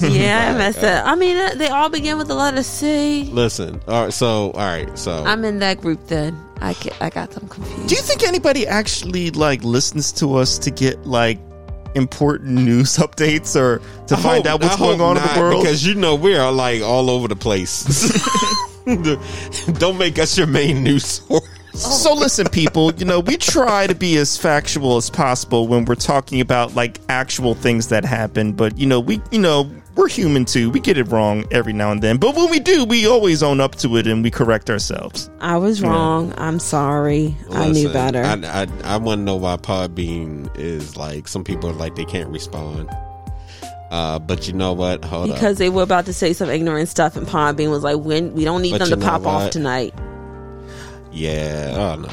[0.00, 1.06] yeah, I messed up.
[1.06, 3.24] I mean, uh, they all begin with the letter C.
[3.24, 3.80] Listen.
[3.88, 4.12] All right.
[4.12, 4.96] So, all right.
[4.98, 6.38] So, I'm in that group then.
[6.62, 7.88] I, ca- I got them confused.
[7.88, 11.38] Do you think anybody actually like listens to us to get like
[11.94, 15.22] important news updates or to I find hope- out what's I going hope on in
[15.34, 15.62] the world?
[15.62, 17.84] Because you know we are like all over the place.
[19.78, 21.48] Don't make us your main news source.
[21.74, 25.94] So listen, people, you know, we try to be as factual as possible when we're
[25.94, 30.44] talking about like actual things that happen, but you know, we you know, we're human
[30.44, 30.70] too.
[30.70, 32.16] We get it wrong every now and then.
[32.16, 35.30] But when we do, we always own up to it and we correct ourselves.
[35.40, 36.32] I was wrong.
[36.38, 37.36] I'm sorry.
[37.50, 38.22] I knew better.
[38.22, 42.04] I, I, I want to know why Podbean is like some people are like they
[42.06, 42.88] can't respond.
[43.90, 45.04] Uh, but you know what?
[45.04, 45.36] Hold up.
[45.36, 48.42] because they were about to say some ignorant stuff, and Podbean was like, "When we
[48.46, 49.92] don't need But them to know pop off tonight."
[51.12, 51.74] Yeah.
[51.76, 52.08] Oh no.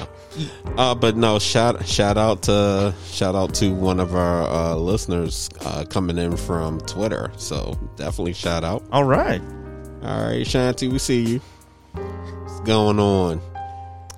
[0.78, 1.40] Uh, but no.
[1.40, 6.38] Shout shout out to shout out to one of our uh, listeners uh, coming in
[6.38, 7.32] from Twitter.
[7.38, 8.84] So definitely shout out.
[8.92, 9.42] All right.
[10.02, 11.42] All right, Shanti, we see you.
[11.94, 13.42] What's going on?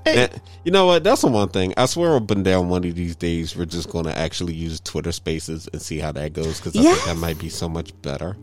[0.06, 0.26] Hey.
[0.26, 1.04] And you know what?
[1.04, 1.74] That's the one thing.
[1.78, 4.80] I swear up and down one of these days we're just going to actually use
[4.80, 6.98] Twitter Spaces and see how that goes because I Yes.
[7.04, 8.38] think that might be so much better.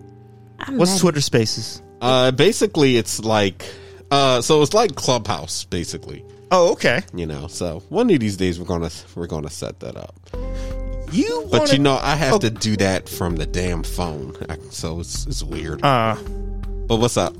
[0.61, 1.01] I'm What's ready.
[1.01, 1.81] Twitter Spaces?
[2.01, 3.64] Uh, basically, it's like,
[4.11, 6.24] uh, so it's like Clubhouse, basically.
[6.51, 7.03] Oh, okay.
[7.14, 10.14] You know, so one of these days we're gonna we're gonna set that up.
[11.12, 12.38] You But wanna- you know, I have Oh.
[12.38, 14.34] to do that from the damn phone,
[14.70, 15.84] so it's it's weird.
[15.84, 16.16] uh
[16.86, 17.34] But what's up?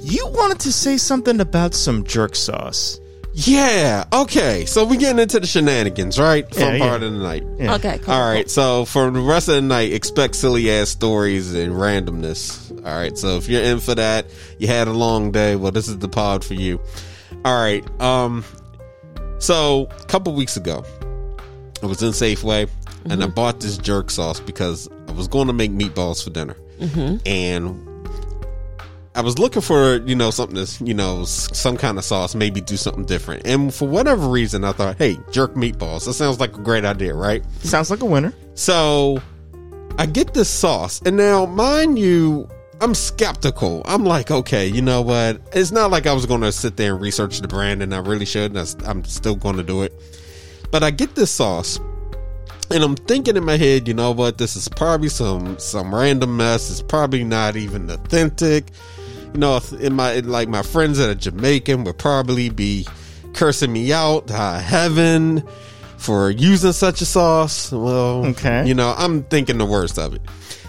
[0.00, 2.98] you wanted to say something about some jerk sauce.
[3.36, 4.04] Yeah.
[4.12, 4.64] Okay.
[4.64, 6.48] So we getting into the shenanigans, right?
[6.54, 7.06] Fun Yeah, part yeah.
[7.08, 7.42] of the night.
[7.58, 7.74] Yeah.
[7.74, 8.14] Okay, cool.
[8.14, 8.48] All right.
[8.48, 12.70] So for the rest of the night, expect silly ass stories and randomness.
[12.86, 13.18] All right.
[13.18, 14.26] So if you're in for that,
[14.58, 15.56] you had a long day.
[15.56, 16.78] Well, this is the pod for you.
[17.44, 17.84] All right.
[18.00, 18.44] Um.
[19.38, 20.84] So a couple weeks ago,
[21.82, 22.68] I was in Safeway
[23.10, 26.56] and I bought this jerk sauce because I was going to make meatballs for dinner,
[27.26, 27.88] and
[29.14, 32.60] I was looking for you know something that's you know some kind of sauce, maybe
[32.60, 33.46] do something different.
[33.46, 36.06] And for whatever reason, I thought, hey, jerk meatballs.
[36.06, 37.44] That sounds like a great idea, right?
[37.60, 38.32] Sounds like a winner.
[38.54, 39.18] So
[39.98, 42.48] I get this sauce, and now, mind you,
[42.80, 43.82] I'm skeptical.
[43.86, 45.40] I'm like, okay, you know what?
[45.52, 47.98] It's not like I was going to sit there and research the brand, and I
[47.98, 48.54] really should.
[48.54, 49.92] And I I'm still going to do it.
[50.70, 51.78] But I get this sauce,
[52.70, 54.38] and I'm thinking in my head, you know what?
[54.38, 56.70] This is probably some some random mess.
[56.70, 58.70] It's probably not even authentic.
[59.32, 62.86] You know, in my like my friends that are Jamaican would probably be
[63.34, 65.42] cursing me out to high heaven
[65.96, 67.72] for using such a sauce.
[67.72, 68.66] Well, Okay.
[68.66, 70.22] you know, I'm thinking the worst of it.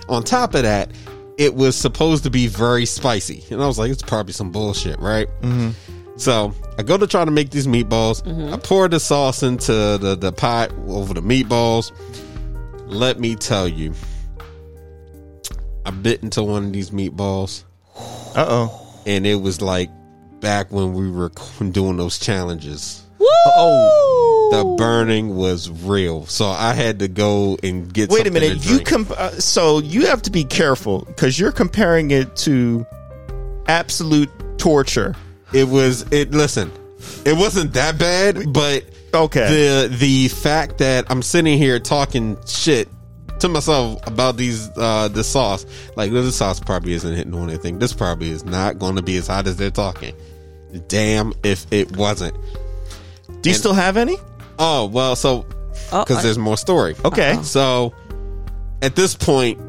[0.07, 0.89] On top of that,
[1.37, 4.99] it was supposed to be very spicy, and I was like, it's probably some bullshit,
[4.99, 5.27] right?
[5.41, 5.69] Mm-hmm.
[6.17, 8.25] So I go to try to make these meatballs.
[8.53, 11.91] I pour the sauce into the the pot over the meatballs.
[12.87, 13.93] Let me tell you,
[15.85, 17.63] I bit into one of these meatballs,
[18.35, 19.01] Uh oh.
[19.05, 19.89] and it was like
[20.39, 21.31] back when we were
[21.71, 23.03] doing those challenges.
[23.19, 23.27] Woo!
[23.47, 24.34] Oh.
[24.51, 28.09] The burning was real, so I had to go and get.
[28.09, 28.65] Wait a minute.
[28.65, 32.85] You comp- uh, so you have to be careful because you're comparing it to
[33.67, 35.15] absolute torture.
[35.53, 36.31] It was it.
[36.31, 36.71] Listen,
[37.25, 38.83] it wasn't that bad, but
[39.13, 39.87] Okay.
[39.87, 42.89] the the fact that I'm sitting here talking shit
[43.39, 45.65] to myself about these uh the sauce,
[45.95, 47.79] like this sauce probably isn't hitting on anything.
[47.79, 50.15] This probably is not going to be as hot as they're talking.
[50.87, 52.35] Damn, if it wasn't.
[53.41, 54.17] Do you still have any?
[54.59, 55.45] Oh well, so
[55.91, 56.95] because there's more story.
[57.05, 57.37] Okay.
[57.43, 57.93] So
[58.81, 59.59] at this point,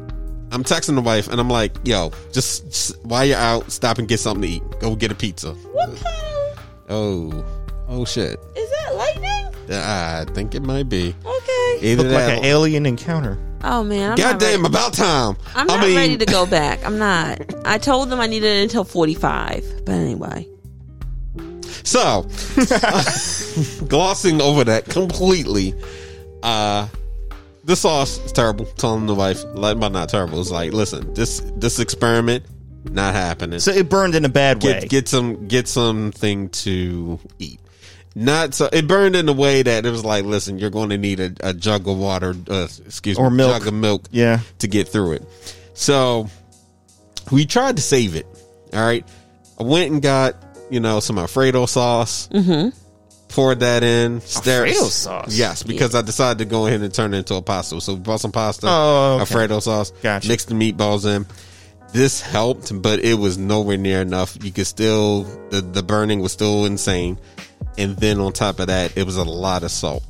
[0.51, 4.07] I'm texting the wife and I'm like, "Yo, just, just while you're out, stop and
[4.07, 4.63] get something to eat.
[4.79, 7.45] Go get a pizza." What kind of Oh,
[7.89, 8.39] oh shit.
[8.55, 9.53] is that lightning?
[9.69, 11.13] I think it might be.
[11.25, 11.77] Okay.
[11.81, 13.37] Either Look like an alien encounter.
[13.63, 14.73] Oh man, I'm God not damn, ready.
[14.73, 15.35] about time.
[15.55, 16.85] I'm I not mean, ready to go back.
[16.85, 17.41] I'm not.
[17.65, 19.81] I told them I needed it until 45.
[19.85, 20.47] But anyway,
[21.83, 22.21] So,
[23.87, 25.73] glossing over that completely,
[26.43, 26.87] uh,
[27.63, 28.65] the sauce is terrible.
[28.65, 30.39] Telling the wife, like, but not terrible.
[30.41, 32.45] It's like, listen, this this experiment
[32.89, 33.59] not happening.
[33.59, 34.79] So it burned in a bad way.
[34.81, 37.59] get get some get something to eat.
[38.15, 40.97] Not so it burned in a way that it was like, listen, you're going to
[40.97, 43.59] need a, a jug of water, uh, excuse Or me, milk.
[43.59, 44.39] jug of milk, Yeah.
[44.59, 45.23] to get through it.
[45.75, 46.27] So
[47.31, 48.25] we tried to save it.
[48.73, 49.05] All right,
[49.59, 50.35] I went and got
[50.71, 52.69] you know some Alfredo sauce, mm-hmm.
[53.29, 54.15] Poured that in.
[54.15, 55.37] Alfredo sauce?
[55.37, 57.79] yes, because I decided to go ahead and turn it into a pasta.
[57.81, 59.19] So we bought some pasta, Oh, okay.
[59.21, 60.27] Alfredo sauce, Gotcha.
[60.27, 61.25] mixed the meatballs in
[61.93, 64.37] this helped, but it was nowhere near enough.
[64.43, 67.17] You could still the the burning was still insane,
[67.77, 70.03] and then on top of that, it was a lot of salt.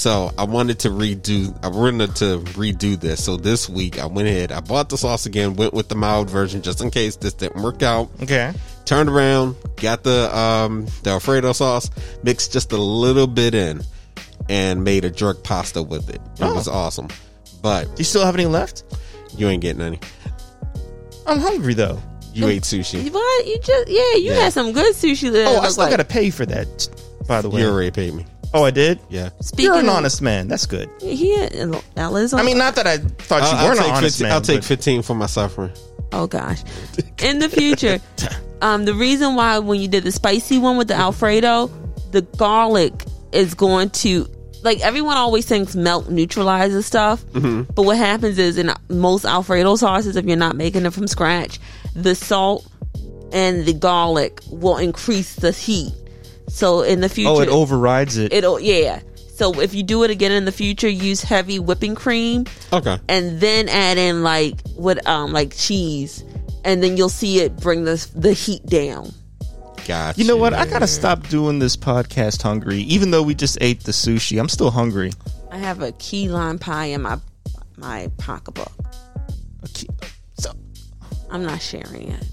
[0.00, 1.54] So I wanted to redo.
[1.62, 3.22] I wanted to redo this.
[3.22, 4.50] So this week I went ahead.
[4.50, 5.56] I bought the sauce again.
[5.56, 8.08] Went with the mild version just in case this didn't work out.
[8.22, 8.50] Okay.
[8.86, 11.90] Turned around, got the um the Alfredo sauce,
[12.22, 13.82] mixed just a little bit in,
[14.48, 16.14] and made a jerk pasta with it.
[16.38, 16.54] It Oh.
[16.54, 17.08] was awesome.
[17.60, 18.84] But Do you still have any left?
[19.36, 20.00] you ain't getting any.
[21.26, 22.00] I'm hungry though.
[22.32, 23.12] You ate sushi.
[23.12, 24.44] what you just yeah, you Yeah.
[24.44, 25.30] had some good sushi.
[25.30, 25.90] That Oh, I still like.
[25.90, 26.88] got to pay for that.
[27.28, 27.60] By the way.
[27.60, 28.24] You already paid me.
[28.54, 28.98] Oh, I did.
[29.08, 29.30] Yeah.
[29.40, 30.48] Speaking You're an of- honest man.
[30.48, 30.90] That's good.
[31.00, 32.32] He that is.
[32.34, 34.32] I mean, not that I thought you I'll, I'll weren't an take honest 15, man.
[34.32, 35.72] I'll take but- 15 for my suffering.
[36.12, 36.62] Oh gosh.
[37.22, 38.00] In the future,
[38.62, 41.68] um, the reason why when you did the spicy one with the Alfredo,
[42.10, 44.26] the garlic is going to
[44.62, 50.16] like everyone always thinks melt neutralizes stuff, but what happens is in most Alfredo sauces,
[50.16, 51.58] if you're not making it from scratch,
[51.94, 52.66] the salt
[53.32, 55.92] and the garlic will increase the heat.
[56.50, 58.32] So in the future, Oh, it overrides it.
[58.32, 59.00] it'll yeah.
[59.34, 62.98] So if you do it again in the future, use heavy whipping cream Okay.
[63.08, 66.22] and then add in like what um like cheese
[66.64, 69.12] and then you'll see it bring the the heat down
[69.86, 70.20] Gotcha.
[70.20, 70.52] you know what?
[70.52, 72.78] I gotta stop doing this podcast hungry.
[72.82, 75.10] Even though we just ate the sushi, I'm still hungry.
[75.50, 77.18] i have a key lime pie in my
[77.78, 78.72] my pocketbook
[79.64, 79.86] Okay.
[80.38, 80.52] So,
[81.30, 82.26] i'm not sharing it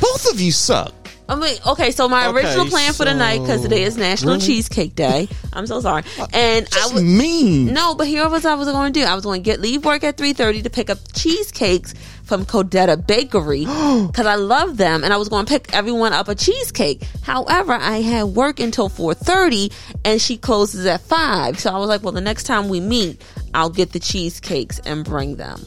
[0.00, 0.92] both of you suck.
[1.26, 4.38] I mean, okay, so my Okay, original plan for the night, because today is National
[4.38, 5.26] Cheesecake Day.
[5.54, 6.02] I'm so sorry.
[6.34, 7.72] And I Just was mean.
[7.72, 9.06] no, but here was I was going to do.
[9.06, 11.94] I was going to get leave work at three thirty to pick up cheesecakes
[12.24, 13.60] from Codetta Bakery
[14.06, 17.02] because I love them, and I was going to pick everyone up a cheesecake.
[17.22, 19.72] However, I had work until four thirty,
[20.04, 21.58] and she closes at five.
[21.58, 23.22] So I was like, well, the next time we meet,
[23.54, 25.62] I'll get the cheesecakes and bring them.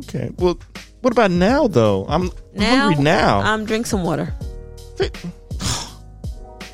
[0.00, 0.30] Okay.
[0.36, 0.58] Well,
[1.00, 2.04] what about now though?
[2.10, 3.40] I'm Now, hungry now.
[3.40, 4.34] Um, drink some water.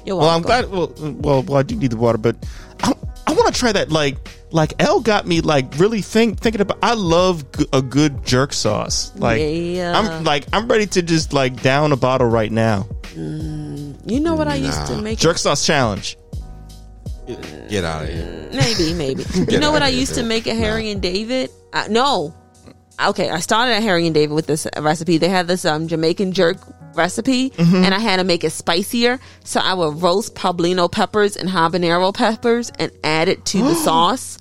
[0.04, 0.70] You're well, I'm glad.
[0.70, 2.36] Well, well, well, I do need the water, but
[2.82, 2.92] I,
[3.26, 3.90] I want to try that.
[3.90, 4.16] Like,
[4.52, 6.78] like L got me like really think thinking about.
[6.82, 9.10] I love g- a good jerk sauce.
[9.16, 9.98] Like, Yeah.
[9.98, 12.86] I'm like I'm ready to just like down a bottle right now.
[13.16, 15.18] You know what I used to make?
[15.18, 16.16] Jerk sauce challenge.
[17.68, 18.48] Get out of here.
[18.52, 19.24] Maybe, maybe.
[19.52, 21.50] you know what I outta here, used to make at Harry and David?
[21.72, 22.32] Uh, no.
[23.01, 25.18] Okay, I started at Harry and David with this recipe.
[25.18, 26.57] They had this um, Jamaican jerk
[26.94, 29.20] recipe, and I had to make it spicier.
[29.44, 34.38] So I would roast poblano peppers and habanero peppers and add it to the sauce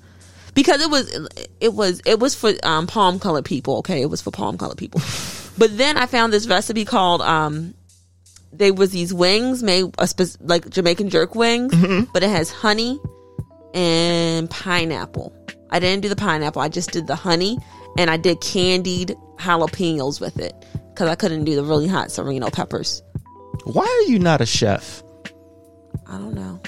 [0.53, 1.30] because it was
[1.60, 3.78] it was it was for um, palm colored people.
[3.80, 5.01] Okay, it was for palm colored people.
[5.58, 7.74] but then I found this recipe called um,
[8.53, 11.74] they was these wings made a spec- like Jamaican jerk wings,
[12.14, 12.99] but it has honey
[13.74, 15.36] and pineapple.
[15.70, 16.62] I didn't do the pineapple.
[16.62, 17.58] I just did the honey
[17.98, 20.54] and I did candied jalapenos with it
[20.93, 23.04] because I couldn't do the really hot serrano peppers.
[23.66, 25.04] Why are you not a chef?
[26.08, 26.62] I don't know.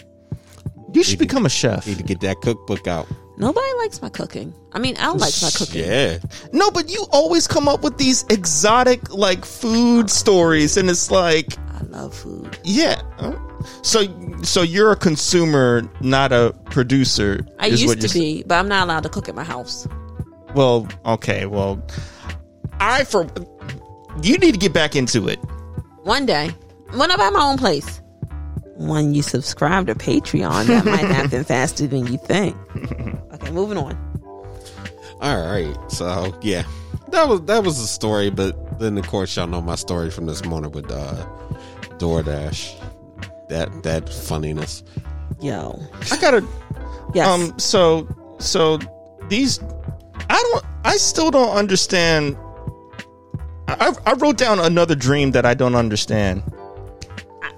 [0.94, 1.86] You should become a chef.
[1.86, 3.08] Need to get that cookbook out.
[3.38, 4.54] Nobody likes my cooking.
[4.72, 5.84] I mean, Al likes my cooking.
[5.84, 6.18] Yeah.
[6.54, 11.56] No, but you always come up with these exotic like food stories, and it's like,
[11.70, 12.58] I love food.
[12.64, 13.00] yeah.
[13.84, 14.06] So,
[14.44, 17.46] so you're a consumer, not a producer.
[17.60, 19.44] I is what used to you're be, but I'm not allowed to cook at my
[19.44, 19.88] house.
[20.56, 21.46] Well, okay.
[21.46, 21.86] Well,
[22.80, 23.28] I for
[24.22, 25.38] you need to get back into it.
[26.04, 26.50] One day,
[26.92, 28.02] when I buy my own place.
[28.80, 32.56] When you subscribe to Patreon, that might happen faster than you think.
[33.34, 33.98] Okay, moving on.
[35.20, 35.76] All right.
[35.92, 36.64] So yeah,
[37.10, 38.30] that was that was the story.
[38.30, 41.26] But then of course y'all know my story from this morning with uh,
[41.98, 42.76] DoorDash.
[43.50, 44.84] That that funniness.
[45.42, 45.80] Yo.
[46.12, 46.46] I gotta.
[47.14, 47.28] Yes.
[47.28, 47.58] Um.
[47.58, 48.08] So,
[48.40, 48.80] so
[49.30, 49.60] these,
[50.30, 50.66] I don't.
[50.86, 52.38] I still don't understand.
[53.68, 56.44] I, I wrote down another dream that I don't understand.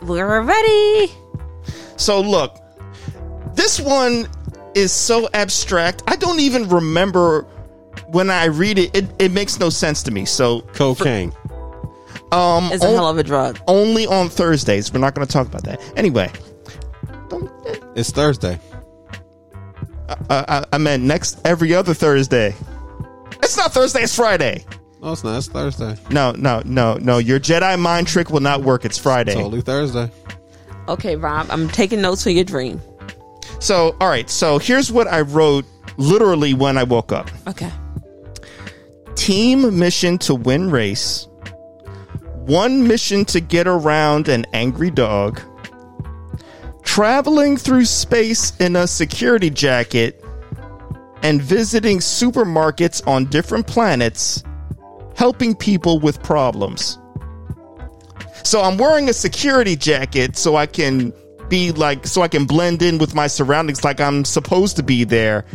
[0.02, 1.12] We're ready.
[1.98, 2.56] So look,
[3.56, 4.28] this one
[4.76, 6.02] is so abstract.
[6.08, 7.42] I don't even remember
[8.08, 8.96] when I read it.
[8.96, 10.26] It, it makes no sense to me.
[10.26, 11.34] So Cocaine.
[12.32, 13.60] um, It's a on- hell of a drug.
[13.68, 14.92] only on Thursdays.
[14.94, 16.32] We're not going to talk about that anyway.
[17.30, 17.52] Don't,
[17.96, 18.60] It's Thursday.
[20.30, 22.55] Uh, I, I meant next every other Thursday.
[23.43, 24.01] It's not Thursday.
[24.03, 24.66] It's Friday.
[25.01, 25.38] No, it's not.
[25.38, 25.95] It's Thursday.
[26.10, 27.18] No, no, no, no.
[27.20, 28.86] Your Jedi mind trick will not work.
[28.86, 29.34] It's Friday.
[29.34, 30.12] Totally Thursday.
[30.88, 32.82] Okay, Rob, I'm taking notes for your dream.
[33.60, 34.30] So, all right.
[34.30, 35.66] So here's what I wrote
[35.97, 37.30] literally when I woke up.
[37.47, 37.72] Okay.
[39.16, 41.28] team mission to win race,
[42.45, 45.41] one mission to get around an angry dog,
[46.84, 50.24] traveling through space in a security jacket,
[51.24, 54.44] and visiting supermarkets on different planets,
[55.16, 56.98] helping people with problems.
[58.44, 61.14] So I'm wearing a security jacket so I can
[61.50, 65.04] be like so I can blend in with my surroundings like I'm supposed to be
[65.04, 65.46] there.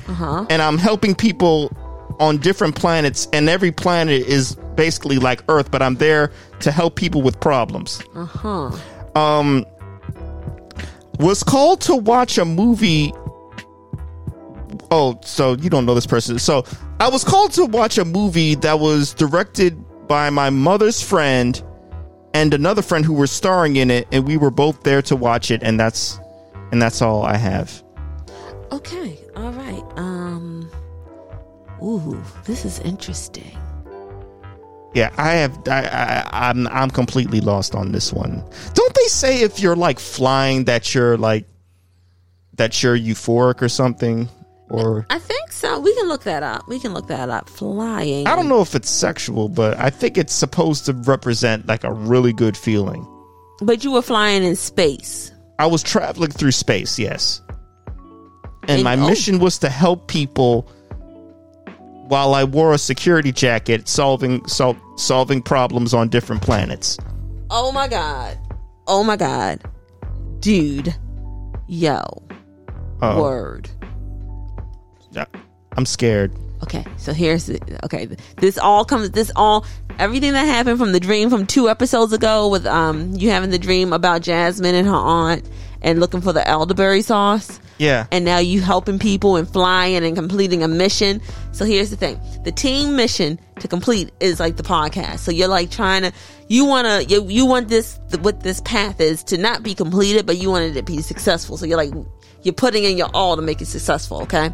[0.50, 1.74] And I'm helping people
[2.20, 6.96] on different planets and every planet is basically like Earth, but I'm there to help
[6.96, 8.02] people with problems.
[8.14, 8.70] Uh-huh.
[9.18, 9.64] Um
[11.18, 13.12] was called to watch a movie
[14.90, 16.38] Oh, so you don't know this person.
[16.38, 16.64] So
[17.00, 21.60] I was called to watch a movie that was directed by my mother's friend
[22.32, 25.50] and another friend who were starring in it, and we were both there to watch
[25.50, 26.18] it, and that's
[26.72, 27.82] and that's all I have.
[28.72, 29.18] Okay.
[29.36, 29.84] All right.
[29.96, 30.70] Um.
[31.82, 33.56] Ooh, this is interesting.
[34.94, 35.58] Yeah, I have.
[35.68, 38.44] I, I, I'm I'm completely lost on this one.
[38.74, 41.46] Don't they say if you're like flying that you're like
[42.54, 44.28] that you're euphoric or something?
[44.70, 45.78] Or I think so.
[45.80, 46.68] We can look that up.
[46.68, 47.48] We can look that up.
[47.50, 48.26] Flying.
[48.26, 51.92] I don't know if it's sexual, but I think it's supposed to represent like a
[51.92, 53.06] really good feeling.
[53.60, 55.32] But you were flying in space.
[55.58, 57.40] I was traveling through space, yes.
[58.62, 59.06] And And- my oh.
[59.06, 60.68] mission was to help people
[62.08, 66.98] while I wore a security jacket solving sol- solving problems on different planets.
[67.50, 68.38] Oh my god.
[68.86, 69.62] Oh my god.
[70.40, 70.94] Dude.
[71.66, 72.00] Yo.
[73.00, 73.70] Uh, Word.
[75.10, 75.24] yeah,
[75.76, 76.32] I'm scared.
[76.62, 78.08] Okay, so here's the okay.
[78.38, 79.10] This all comes.
[79.10, 79.66] This all
[79.98, 83.58] everything that happened from the dream from two episodes ago with um you having the
[83.58, 85.48] dream about Jasmine and her aunt
[85.82, 87.60] and looking for the elderberry sauce.
[87.78, 88.06] Yeah.
[88.12, 91.20] and now you helping people and flying and completing a mission.
[91.52, 95.20] So here's the thing: the team mission to complete is like the podcast.
[95.20, 96.12] So you're like trying to,
[96.48, 100.26] you want to, you, you want this what this path is to not be completed,
[100.26, 101.56] but you want it to be successful.
[101.56, 101.92] So you're like
[102.42, 104.20] you're putting in your all to make it successful.
[104.22, 104.50] Okay.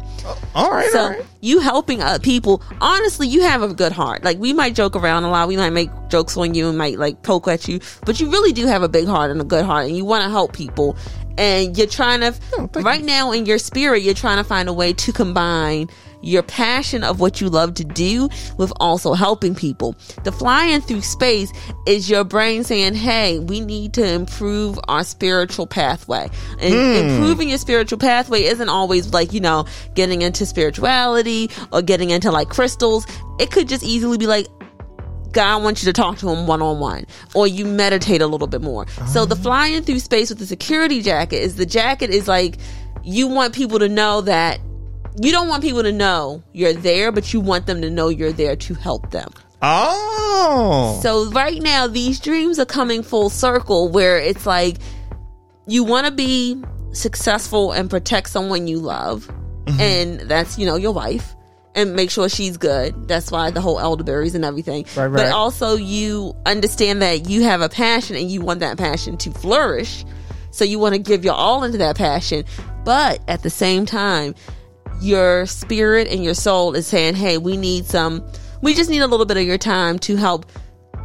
[0.55, 1.25] all right, So all right.
[1.41, 4.23] you helping uh, people, honestly, you have a good heart.
[4.23, 6.97] Like we might joke around a lot, we might make jokes on you and might
[6.99, 9.65] like poke at you, but you really do have a big heart and a good
[9.65, 10.95] heart, and you want to help people.
[11.37, 14.73] And you're trying to, oh, right now in your spirit, you're trying to find a
[14.73, 15.89] way to combine
[16.21, 19.95] your passion of what you love to do with also helping people.
[20.23, 21.51] The flying through space
[21.87, 26.29] is your brain saying, Hey, we need to improve our spiritual pathway.
[26.59, 27.09] And hmm.
[27.09, 29.65] improving your spiritual pathway isn't always like, you know,
[29.95, 33.05] getting into spirituality or getting into like crystals.
[33.39, 34.47] It could just easily be like,
[35.33, 38.47] God wants you to talk to him one on one, or you meditate a little
[38.47, 38.87] bit more.
[39.07, 39.43] So the ah.
[39.43, 42.57] flying through space with the security jacket is the jacket is like
[43.03, 44.59] you want people to know that
[45.19, 48.31] you don't want people to know you're there, but you want them to know you're
[48.31, 49.29] there to help them.
[49.61, 50.99] Oh.
[51.03, 54.77] So right now, these dreams are coming full circle where it's like
[55.67, 56.61] you want to be
[56.93, 59.27] successful and protect someone you love,
[59.65, 59.79] mm-hmm.
[59.79, 61.35] and that's you know your wife,
[61.75, 63.07] and make sure she's good.
[63.07, 64.85] That's why the whole elderberries and everything.
[64.95, 65.23] Right, right.
[65.23, 69.31] But also you understand that you have a passion and you want that passion to
[69.31, 70.05] flourish.
[70.51, 72.43] So you want to give your all into that passion.
[72.83, 74.35] But at the same time,
[75.01, 78.25] your spirit and your soul is saying, Hey, we need some,
[78.61, 80.45] we just need a little bit of your time to help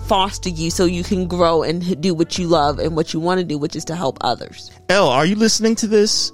[0.06, 3.38] foster you so you can grow and do what you love and what you want
[3.38, 4.70] to do, which is to help others.
[4.88, 6.32] L, are you listening to this?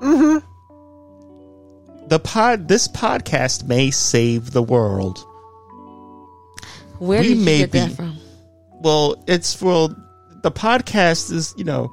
[0.00, 0.46] Mm-hmm.
[2.08, 5.18] The pod this podcast may save the world.
[6.98, 8.16] Where We did you may get that be- from?
[8.80, 9.94] Well, it's well
[10.42, 11.90] the podcast is, you know,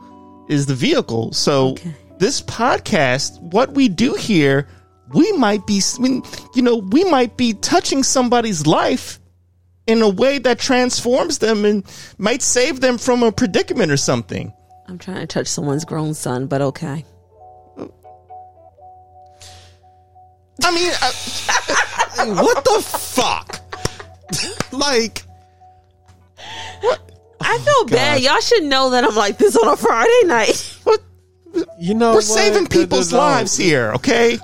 [0.50, 1.32] is the vehicle.
[1.34, 1.96] So Okay.
[2.20, 4.68] this podcast, what we do here,
[5.14, 6.24] we might be I mean,
[6.56, 9.20] you know, we might be touching somebody's life
[9.88, 11.84] in a way that transforms them and
[12.18, 14.54] might save them from a predicament or something.
[14.88, 17.06] I'm trying to touch someone's grown son, but okay.
[20.64, 23.60] I mean, I, what the fuck?
[24.72, 25.24] like,
[27.40, 28.22] I feel bad.
[28.22, 30.78] Y'all should know that I'm like this on a Friday night.
[30.84, 31.02] what
[31.80, 32.24] you know, We're what?
[32.24, 33.24] saving No, people's no, no.
[33.24, 34.38] lives here, okay?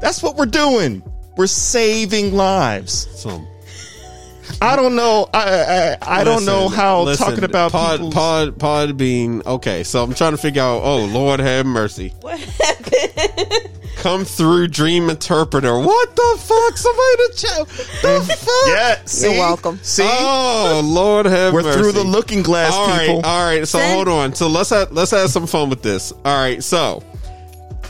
[0.00, 1.02] That's what we're doing.
[1.36, 3.08] We're saving lives.
[3.20, 3.46] Some
[4.60, 5.28] I don't know.
[5.32, 9.82] I I, I don't know how listen, talking about pod, people's- pod Podbean okay.
[9.84, 10.82] So I'm trying to figure out.
[10.82, 12.12] Oh Lord, have mercy.
[12.20, 13.68] What happened?
[13.96, 15.78] Come through, Dream Interpreter.
[15.78, 16.76] What the fuck?
[16.76, 17.68] Somebody to chat.
[18.02, 18.48] The fuck?
[18.66, 19.28] Yeah, see?
[19.38, 19.78] welcome.
[19.82, 21.64] See, Oh Lord, have mercy.
[21.66, 21.78] we're mercy.
[21.80, 23.22] through the looking glass, All right, people.
[23.24, 23.66] all right.
[23.68, 24.34] So Then- hold on.
[24.34, 26.12] So let's have let's have some fun with this.
[26.24, 26.62] All right.
[26.64, 27.02] So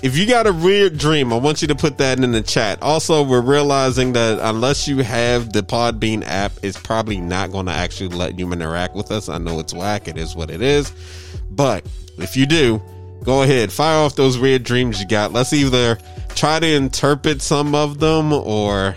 [0.02, 2.82] if you got a weird dream, I want you to put that in the chat.
[2.82, 7.72] Also, we're realizing that unless you have the Podbean app, it's probably not going to
[7.72, 9.28] actually let you interact with us.
[9.28, 10.08] I know it's whack.
[10.08, 10.92] It is what it is.
[11.52, 11.86] But
[12.18, 12.82] if you do,
[13.22, 15.32] go ahead, fire off those weird dreams you got.
[15.32, 15.98] Let's either
[16.30, 18.96] try to interpret some of them or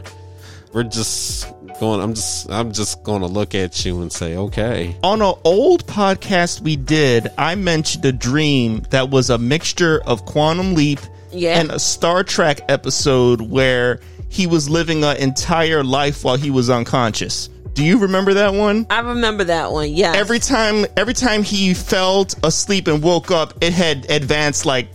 [0.74, 1.48] we're just
[1.80, 5.34] going I'm just I'm just going to look at you and say, "Okay." on an
[5.44, 11.00] old podcast we did, I mentioned a dream that was a mixture of Quantum Leap
[11.32, 11.60] Yeah.
[11.60, 14.00] and a Star Trek episode where
[14.30, 17.50] he was living an entire life while he was unconscious.
[17.74, 18.88] Do you remember that one?
[18.90, 19.92] I remember that one.
[19.92, 20.14] Yeah.
[20.16, 24.88] Every time every time he fell asleep and woke up, it had advanced like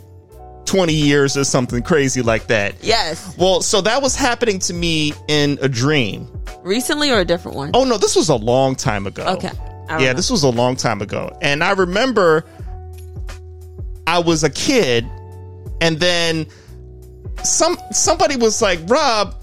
[0.70, 2.76] 20 years or something crazy like that.
[2.80, 3.36] yes.
[3.36, 6.28] Well, so that was happening to me in a dream.
[6.62, 7.72] Recently or a different one?
[7.74, 9.24] Oh no, this was a long time ago.
[9.26, 9.50] Okay.
[9.88, 10.14] Yeah, remember.
[10.14, 11.36] this was a long time ago.
[11.42, 12.44] And I remember
[14.06, 15.04] I was a kid
[15.80, 16.46] and then
[17.42, 19.42] some somebody was like, "Rob,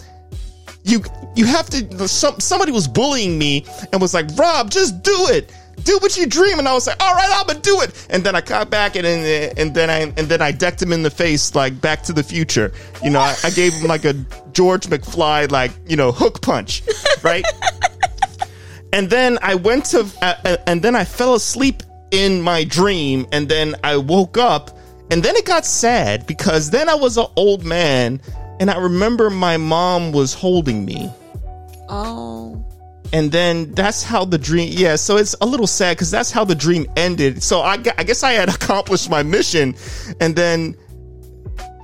[0.85, 1.03] you
[1.35, 5.51] you have to some somebody was bullying me and was like, "Rob, just do it."
[5.83, 8.23] Do what you dream, and I was like, "All right, I'm gonna do it." And
[8.23, 11.03] then I got back, and and, and then I and then I decked him in
[11.03, 12.71] the face like Back to the Future.
[13.03, 14.13] You know, I, I gave him like a
[14.53, 16.83] George McFly like you know hook punch,
[17.23, 17.45] right?
[18.93, 23.27] and then I went to, uh, uh, and then I fell asleep in my dream,
[23.31, 24.77] and then I woke up,
[25.11, 28.19] and then it got sad because then I was an old man,
[28.59, 31.09] and I remember my mom was holding me,
[31.89, 32.63] Oh.
[33.13, 34.69] And then that's how the dream.
[34.71, 37.43] Yeah, so it's a little sad because that's how the dream ended.
[37.43, 39.75] So I, I guess I had accomplished my mission,
[40.19, 40.75] and then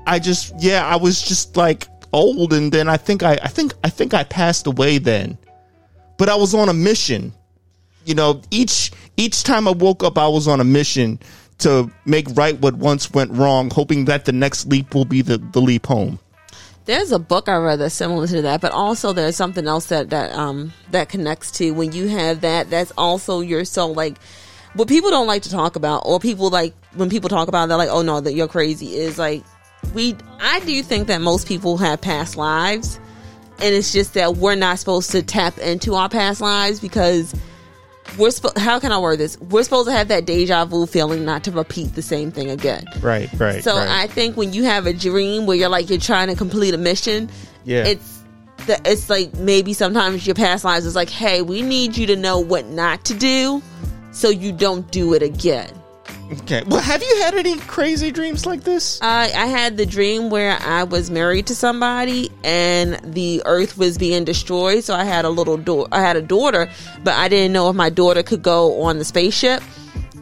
[0.06, 3.74] I just, yeah, I was just like old, and then I think I, I think,
[3.84, 5.38] I think I passed away then
[6.18, 7.34] but I was on a mission.
[8.06, 11.20] You know, each each time I woke up, I was on a mission
[11.60, 15.38] to make right what once went wrong, hoping that the next leap will be the,
[15.38, 16.20] the leap home.
[16.86, 20.10] There's a book I read that's similar to that, but also there's something else that
[20.10, 22.70] that um that connects to when you have that.
[22.70, 23.94] That's also your soul.
[23.94, 24.18] Like
[24.74, 27.68] what people don't like to talk about, or people like when people talk about, it,
[27.70, 29.44] they're like, "Oh no, that you're crazy." Is like
[29.94, 30.16] we.
[30.40, 33.00] I do think that most people have past lives,
[33.60, 37.34] and it's just that we're not supposed to tap into our past lives because
[38.18, 38.58] we're supposed.
[38.58, 39.40] How can I word this?
[39.40, 42.86] We're supposed to have that deja vu feeling, not to repeat the same thing again.
[43.02, 43.64] Right, right.
[43.64, 46.74] So I think when you have a dream where you're like you're trying to complete
[46.74, 47.30] a mission,
[47.66, 47.86] Yeah.
[47.86, 48.22] it's
[48.66, 52.16] the, it's like maybe sometimes your past lives is like, hey, we need you to
[52.16, 53.62] know what not to do,
[54.12, 55.70] so you don't do it again.
[56.32, 56.64] Okay.
[56.66, 59.00] Well, have you had any crazy dreams like this?
[59.02, 63.98] I I had the dream where I was married to somebody and the earth was
[63.98, 65.88] being destroyed, so I had a little door.
[65.92, 66.70] I had a daughter,
[67.04, 69.62] but I didn't know if my daughter could go on the spaceship,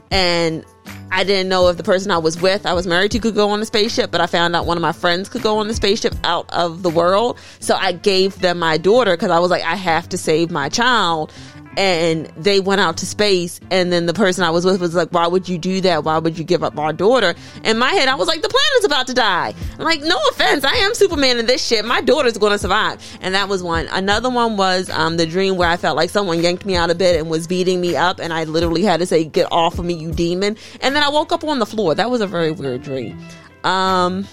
[0.09, 0.65] and
[1.13, 3.49] I didn't know if the person I was with, I was married to, could go
[3.49, 4.11] on the spaceship.
[4.11, 6.83] But I found out one of my friends could go on the spaceship out of
[6.83, 10.17] the world, so I gave them my daughter because I was like, I have to
[10.17, 11.33] save my child.
[11.77, 15.09] And they went out to space and then the person I was with was like,
[15.09, 16.03] why would you do that?
[16.03, 17.33] Why would you give up our daughter?
[17.63, 19.53] In my head, I was like, the planet's about to die.
[19.79, 20.63] I'm like, no offense.
[20.65, 21.85] I am Superman in this shit.
[21.85, 23.01] My daughter's going to survive.
[23.21, 23.87] And that was one.
[23.91, 26.97] Another one was, um, the dream where I felt like someone yanked me out of
[26.97, 29.85] bed and was beating me up and I literally had to say, get off of
[29.85, 30.57] me, you demon.
[30.81, 31.95] And then I woke up on the floor.
[31.95, 33.17] That was a very weird dream.
[33.63, 34.27] Um,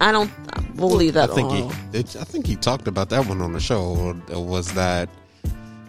[0.00, 0.30] I don't
[0.76, 1.34] believe I that.
[1.34, 1.68] think all.
[1.70, 3.82] he, it, I think he talked about that one on the show.
[4.30, 5.08] Or Was that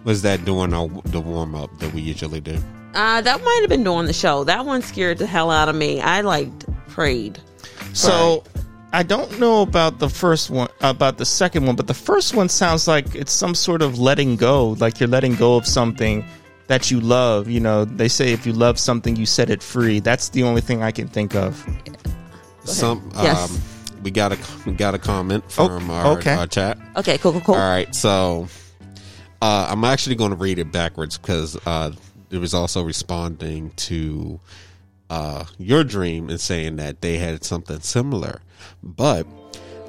[0.06, 2.58] was that during our, the warm up that we usually do?
[2.94, 4.46] Uh, that might have been during the show.
[4.46, 6.00] That one scared the hell out of me.
[6.00, 6.48] I like
[6.88, 7.40] prayed.
[7.92, 8.44] So
[8.94, 12.48] I don't know about the first one, about the second one, but the first one
[12.48, 16.24] sounds like it's some sort of letting go, like you're letting go of something
[16.68, 17.50] that you love.
[17.50, 20.00] You know, they say if you love something, you set it free.
[20.00, 21.62] That's the only thing I can think of.
[22.64, 23.52] Some Yes.
[23.52, 23.62] um,
[24.04, 26.34] we got a we got a comment Oh, from our, okay.
[26.36, 26.78] our chat.
[26.96, 27.56] Okay, cool, cool, cool.
[27.56, 28.48] All right, so
[29.46, 31.92] uh, I'm actually going to read it backwards because uh,
[32.32, 34.40] it was also responding to
[35.12, 38.42] uh, your dream and saying that they had something similar.
[38.82, 39.28] But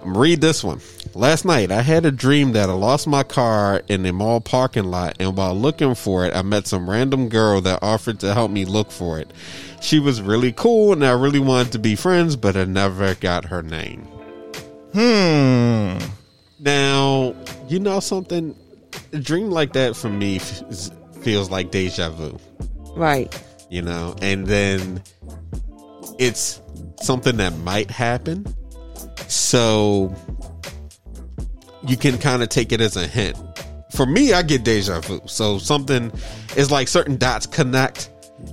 [0.04, 0.82] read this one.
[1.14, 4.84] Last night, I had a dream that I lost my car in a mall parking
[4.84, 8.50] lot, and while looking for it, I met some random girl that offered to help
[8.50, 9.30] me look for it.
[9.80, 13.46] She was really cool, and I really wanted to be friends, but I never got
[13.46, 14.02] her name.
[14.92, 15.98] Hmm.
[16.58, 17.34] Now,
[17.68, 18.54] you know something?
[19.12, 20.90] A dream like that for me f-
[21.22, 22.38] feels like deja vu,
[22.94, 23.32] Right.
[23.70, 24.14] you know?
[24.22, 25.02] And then
[26.18, 26.60] it's
[27.00, 28.46] something that might happen.
[29.28, 30.14] So
[31.86, 33.36] you can kind of take it as a hint.
[33.92, 35.20] For me, I get deja vu.
[35.26, 36.12] So something
[36.56, 38.10] is like certain dots connect.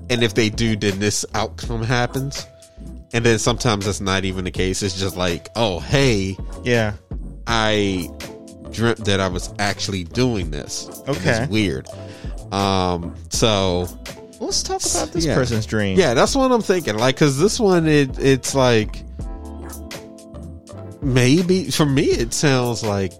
[0.10, 2.46] And if they do, then this outcome happens.
[3.14, 4.82] And then sometimes that's not even the case.
[4.82, 6.94] It's just like, oh, hey, Yeah.
[7.46, 8.10] I
[8.74, 10.90] dreamt that I was actually doing this.
[11.08, 11.44] Okay.
[11.44, 11.88] It's weird.
[12.52, 13.88] Um, so
[14.40, 15.36] Let's talk about this Yeah.
[15.36, 15.98] person's dream.
[15.98, 16.98] yeah, that's what I'm thinking.
[16.98, 19.04] Like, cause this one, it, it's like,
[21.02, 23.14] maybe for me, it sounds like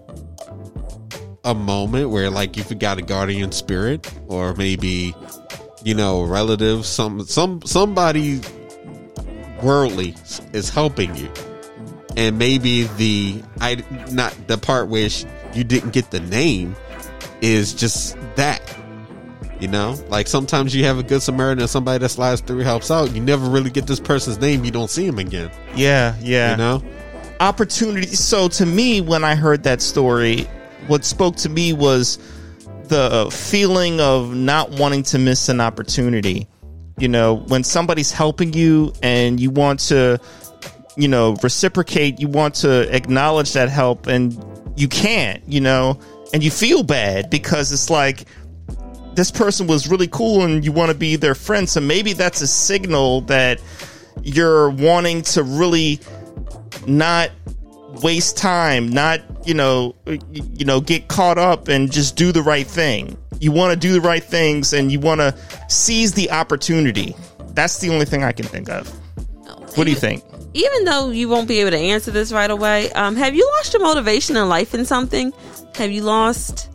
[1.44, 5.14] a moment where like you got a guardian spirit or maybe,
[5.82, 8.40] you know, relative, some, some, somebody
[9.62, 10.14] worldly
[10.52, 11.30] is helping you.
[12.16, 13.82] And maybe the, I,
[14.12, 15.24] not the part where sh-
[15.54, 16.76] you didn't get the name
[17.40, 18.60] is just that.
[19.60, 22.90] You know, like sometimes you have a good Samaritan and somebody that slides through helps
[22.90, 23.14] out.
[23.14, 24.64] You never really get this person's name.
[24.64, 25.50] You don't see him again.
[25.74, 26.16] Yeah.
[26.20, 26.50] Yeah.
[26.50, 26.82] You know,
[27.40, 28.08] opportunity.
[28.08, 30.48] So to me, when I heard that story,
[30.88, 32.18] what spoke to me was
[32.88, 36.48] the feeling of not wanting to miss an opportunity.
[36.98, 40.20] You know, when somebody's helping you and you want to,
[40.96, 44.36] you know, reciprocate, you want to acknowledge that help and
[44.76, 45.98] you can't, you know,
[46.32, 48.24] and you feel bad because it's like,
[49.14, 51.68] this person was really cool and you want to be their friend.
[51.68, 53.60] So maybe that's a signal that
[54.22, 56.00] you're wanting to really
[56.86, 57.30] not
[58.02, 59.94] waste time, not, you know,
[60.32, 63.16] you know, get caught up and just do the right thing.
[63.38, 65.36] You want to do the right things and you want to
[65.68, 67.14] seize the opportunity.
[67.50, 68.92] That's the only thing I can think of.
[69.46, 70.24] Oh, what do you think?
[70.54, 73.72] Even though you won't be able to answer this right away, um, have you lost
[73.72, 75.32] your motivation in life in something?
[75.74, 76.70] Have you lost?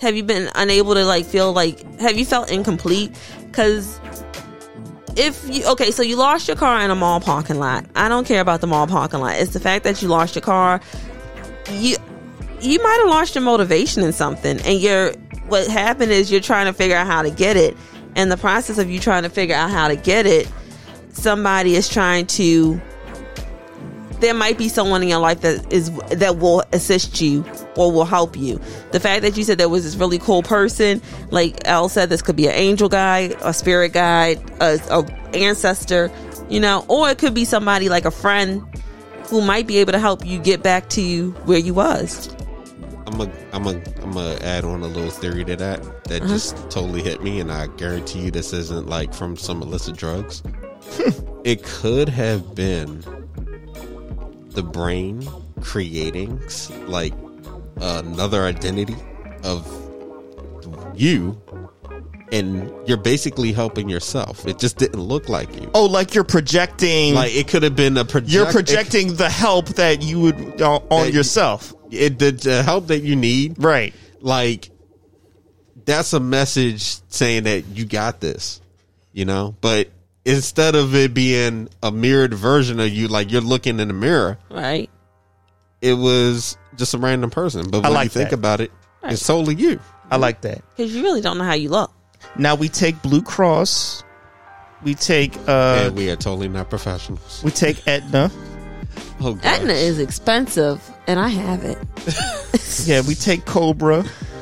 [0.00, 1.80] Have you been unable to like feel like?
[2.00, 3.14] Have you felt incomplete?
[3.46, 4.00] Because
[5.14, 7.84] if you okay, so you lost your car in a mall parking lot.
[7.94, 9.36] I don't care about the mall parking lot.
[9.36, 10.80] It's the fact that you lost your car.
[11.72, 11.96] You
[12.62, 15.12] you might have lost your motivation in something, and you're
[15.48, 17.76] what happened is you're trying to figure out how to get it.
[18.16, 20.50] And the process of you trying to figure out how to get it,
[21.12, 22.80] somebody is trying to
[24.20, 27.44] there might be someone in your life that is that will assist you
[27.76, 28.60] or will help you.
[28.92, 31.00] The fact that you said there was this really cool person,
[31.30, 36.10] like Elle said, this could be an angel guide, a spirit guide, a, a ancestor,
[36.48, 38.62] you know, or it could be somebody like a friend
[39.28, 42.34] who might be able to help you get back to where you was.
[43.06, 43.70] I'm a, I'm a,
[44.02, 46.32] I'm gonna add on a little theory to that that uh-huh.
[46.32, 50.42] just totally hit me, and I guarantee you this isn't like from some illicit drugs.
[51.44, 53.02] it could have been
[54.58, 55.24] the brain
[55.60, 56.42] creating
[56.88, 57.14] like
[57.76, 58.96] another identity
[59.44, 59.64] of
[60.96, 61.40] you,
[62.32, 64.48] and you're basically helping yourself.
[64.48, 65.70] It just didn't look like you.
[65.74, 67.14] Oh, like you're projecting.
[67.14, 68.32] Like it could have been a project.
[68.32, 71.72] you're projecting the help that you would uh, on yourself.
[71.92, 73.62] it, the, the help that you need.
[73.62, 73.94] Right.
[74.20, 74.70] like
[75.84, 76.82] that's a message
[77.12, 78.60] saying that you got this
[79.12, 79.88] you know but
[80.28, 84.38] instead of it being a mirrored version of you like you're looking in the mirror
[84.50, 84.88] Right.
[85.80, 88.38] it was just a random person but I when like you think that.
[88.38, 88.70] about it
[89.04, 90.62] it's totally you I like that.
[90.76, 91.92] Because you really don't know how you look.
[92.36, 94.02] Now we take Blue Cross.
[94.82, 97.42] We take uh and we are totally not professionals.
[97.44, 98.30] we take Aetna.
[99.20, 99.44] Oh, gosh.
[99.44, 101.76] Aetna is expensive, and I have it.
[102.86, 104.04] Yeah, we take Cobra.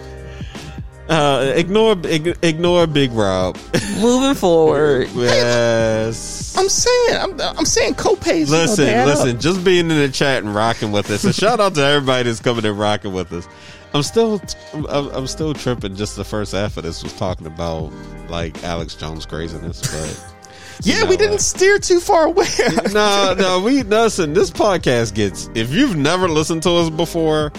[1.08, 3.56] Uh, ignore ig- ignore Big Rob.
[4.00, 5.08] Moving forward.
[5.14, 6.56] yes.
[6.56, 8.46] I'm saying I'm I'm saying copays.
[8.46, 9.06] you know, Listen, up.
[9.06, 9.40] listen.
[9.40, 11.24] Just being in the chat and rocking with us.
[11.24, 13.46] And shout out to everybody that's coming and rocking with us.
[13.94, 14.42] I'm still,
[14.74, 15.94] I'm, I'm still tripping.
[15.96, 17.92] Just the first half of this was talking about
[18.28, 20.32] like Alex Jones craziness, but
[20.82, 21.40] Yeah, know we didn't what?
[21.40, 22.46] steer too far away.
[22.92, 24.32] no, no, we listen.
[24.34, 25.48] This podcast gets.
[25.54, 27.52] If you've never listened to us before,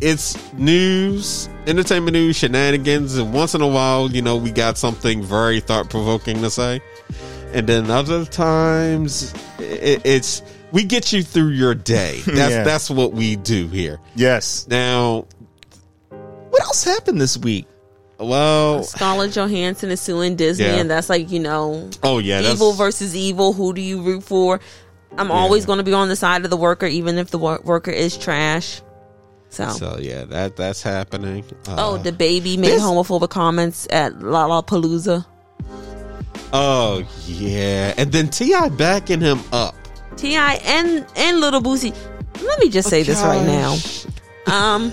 [0.00, 5.22] it's news, entertainment news, shenanigans, and once in a while, you know, we got something
[5.22, 6.80] very thought provoking to say,
[7.52, 10.42] and then other times, it, it's
[10.72, 12.20] we get you through your day.
[12.26, 12.64] That's Yeah.
[12.64, 13.98] that's what we do here.
[14.14, 14.66] yes.
[14.68, 15.26] Now,
[16.10, 17.66] What else happened this week?
[18.18, 20.76] well, Scarlett Johansson is suing Disney, Yeah.
[20.76, 23.52] and that's like, you know, oh yeah, evil versus evil.
[23.52, 24.58] Who do you root for?
[25.18, 27.60] I'm always going to be on the side of the worker, even if the wor-
[27.64, 28.80] worker is trash.
[29.56, 31.44] So, So yeah, that that's happening.
[31.68, 35.24] Uh, oh, the baby made this- homophobic comments at Lollapalooza.
[36.52, 38.68] oh yeah, and then T.I.
[38.70, 39.74] backing him up.
[40.16, 40.54] T.I.
[40.64, 41.94] and and Little Boosie.
[42.42, 43.76] Let me just say this right now.
[44.46, 44.92] Um,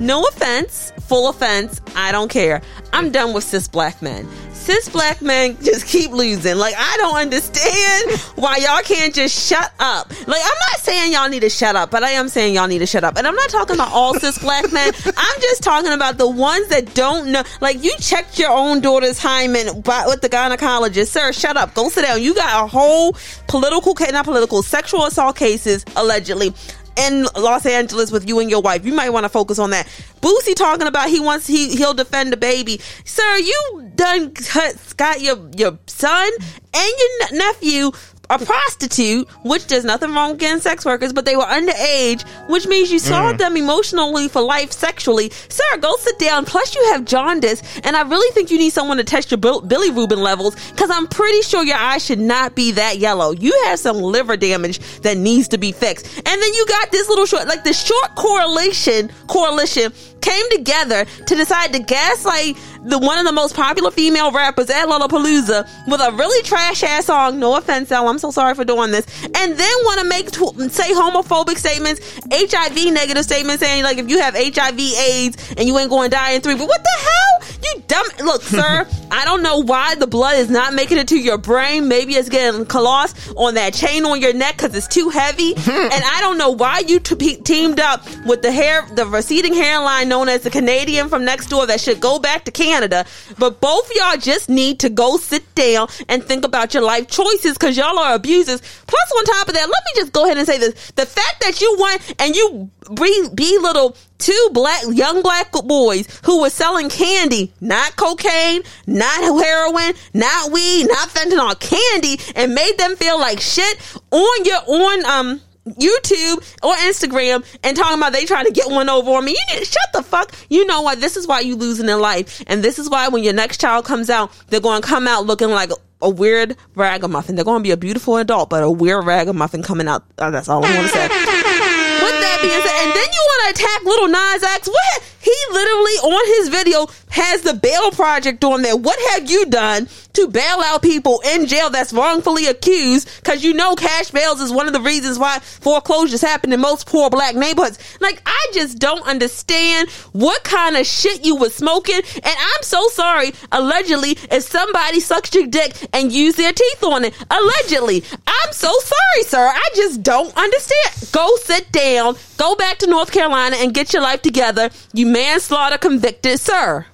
[0.00, 1.80] no offense, full offense.
[1.96, 2.60] I don't care.
[2.92, 4.28] I'm done with cis black men.
[4.68, 6.56] Cis black men just keep losing.
[6.56, 10.10] Like I don't understand why y'all can't just shut up.
[10.10, 12.80] Like I'm not saying y'all need to shut up, but I am saying y'all need
[12.80, 13.16] to shut up.
[13.16, 14.92] And I'm not talking about all cis black men.
[15.16, 17.44] I'm just talking about the ones that don't know.
[17.62, 21.32] Like you checked your own daughter's hymen by, with the gynecologist, sir.
[21.32, 21.72] Shut up.
[21.72, 22.20] Go sit down.
[22.22, 23.16] You got a whole
[23.46, 26.52] political, not political, sexual assault cases allegedly
[26.98, 28.84] in Los Angeles with you and your wife.
[28.84, 29.86] You might want to focus on that.
[30.20, 32.80] Boosie talking about he wants he he'll defend DaBaby.
[33.04, 36.30] Sir, you done cut, got your your son
[36.74, 37.92] and your nephew
[38.30, 42.66] a prostitute, which there's nothing wrong with getting sex workers, but they were underage, which
[42.66, 43.38] means you saw mm.
[43.38, 45.30] them emotionally for life sexually.
[45.48, 46.44] Sir, go sit down.
[46.44, 49.62] Plus, you have jaundice, and I really think you need someone to test your Bill-
[49.62, 53.32] bilirubin levels because I'm pretty sure your eyes should not be that yellow.
[53.32, 56.06] You have some liver damage that needs to be fixed.
[56.18, 61.34] And then you got this little short, like the short correlation, coalition came together to
[61.34, 66.12] decide to gaslight the one of the most popular female rappers at Lollapalooza with a
[66.12, 67.38] really trash ass song.
[67.38, 69.06] No offense, Elle, I'm so sorry for doing this.
[69.24, 72.00] And then want to make tw- say homophobic statements,
[72.30, 76.16] HIV negative statements, saying like if you have HIV AIDS and you ain't going to
[76.16, 76.54] die in three.
[76.54, 77.58] But what the hell?
[77.62, 78.06] You dumb.
[78.24, 81.88] Look, sir, I don't know why the blood is not making it to your brain.
[81.88, 85.54] Maybe it's getting lost on that chain on your neck because it's too heavy.
[85.56, 90.07] and I don't know why you t- teamed up with the hair, the receding hairline
[90.08, 93.04] known as the Canadian from next door that should go back to Canada.
[93.38, 97.54] But both y'all just need to go sit down and think about your life choices
[97.54, 98.60] because y'all are abusers.
[98.60, 101.40] Plus, on top of that, let me just go ahead and say this: the fact
[101.40, 106.88] that you want and you be- belittle two black young black boys who were selling
[106.88, 113.40] candy, not cocaine, not heroin, not weed, not fentanyl, candy, and made them feel like
[113.40, 113.78] shit
[114.10, 115.40] on your on um
[115.74, 119.32] YouTube or Instagram and talking about they trying to get one over on me.
[119.32, 120.32] You need shut the fuck.
[120.48, 121.00] You know what?
[121.00, 123.84] This is why you losing in life, and this is why when your next child
[123.84, 127.34] comes out, they're going to come out looking like a, weird ragamuffin.
[127.34, 130.04] They're going to be a beautiful adult, but a weird ragamuffin coming out.
[130.16, 131.02] Uh, that's all I want to say.
[131.02, 134.68] With that being said, and then you want to attack Lil Nas X?
[134.68, 135.02] What?
[135.28, 138.74] He literally on his video has the bail project on there.
[138.74, 143.10] What have you done to bail out people in jail that's wrongfully accused?
[143.16, 146.86] Because you know cash bails is one of the reasons why foreclosures happen in most
[146.86, 147.78] poor black neighborhoods.
[148.00, 152.00] Like I just don't understand what kind of shit you was smoking.
[152.14, 153.32] And I'm so sorry.
[153.52, 158.72] Allegedly, if somebody sucks your dick and use their teeth on it, allegedly, I'm so
[158.80, 159.46] sorry, sir.
[159.46, 161.12] I just don't understand.
[161.12, 162.16] Go sit down.
[162.38, 164.70] Go back to North Carolina and get your life together.
[164.94, 166.86] You manslaughter convicted, sir.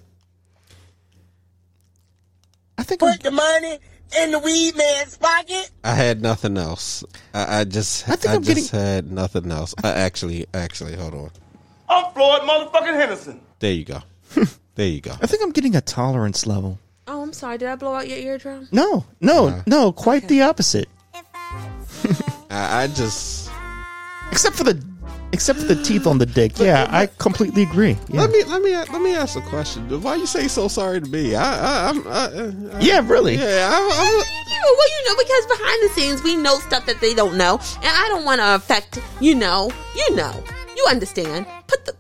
[2.79, 3.79] I think I'm, Put the money
[4.23, 5.71] in the weed man's pocket.
[5.85, 7.05] I had nothing else.
[7.33, 9.75] I, I just, I I, think I'm just getting- had nothing else.
[9.83, 11.31] I actually, actually, hold on.
[11.89, 13.41] I'm Floyd motherfucking Henderson.
[13.59, 14.01] There you go.
[14.75, 15.13] there you go.
[15.21, 16.79] I think I'm getting a tolerance level.
[17.07, 17.59] Oh, I'm sorry.
[17.59, 18.69] Did I blow out your eardrum?
[18.73, 19.63] No, no, Uh-huh.
[19.67, 20.89] no, quite the opposite.
[22.51, 23.51] I, I just
[24.33, 24.83] Except for the
[25.35, 26.59] except for the teeth on the dick.
[26.59, 27.97] Yeah, I completely agree.
[28.09, 29.81] Yeah, let me let me let me ask a question.
[30.03, 31.35] Why you say so sorry to me?
[31.35, 33.35] I, I, I'm, I, uh, I, yeah really.
[33.37, 33.69] yeah.
[33.71, 34.23] I, I,
[34.79, 37.55] Well, you know, because behind the scenes we know stuff that they don't know,
[37.87, 38.99] and I don't want to affect.
[39.21, 40.33] You know, you know,
[40.77, 41.47] you understand.
[41.67, 41.93] Put the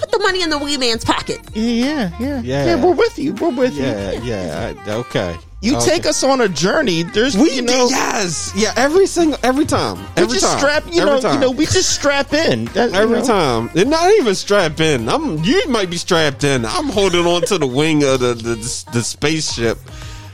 [0.00, 1.40] put the money in the wee man's pocket.
[1.54, 2.64] Yeah, yeah, Yeah.
[2.66, 2.84] yeah.
[2.84, 3.32] We're with you.
[3.34, 3.84] We're with you.
[3.84, 4.74] Yeah, yeah.
[4.86, 5.36] I- okay.
[5.62, 5.90] You Okay.
[5.90, 7.04] take us on a journey.
[7.04, 8.72] There's We you know, yes, yeah.
[8.76, 10.84] Every single, every time, we every just time, strap.
[10.90, 11.34] You every know, time.
[11.34, 13.24] you know, we just strap in That- you Every know.
[13.26, 15.08] time, and not even strapped in.
[15.08, 15.38] I'm.
[15.44, 16.64] You might be strapped in.
[16.66, 18.56] I'm holding on to the wing of the the,
[18.92, 19.78] the spaceship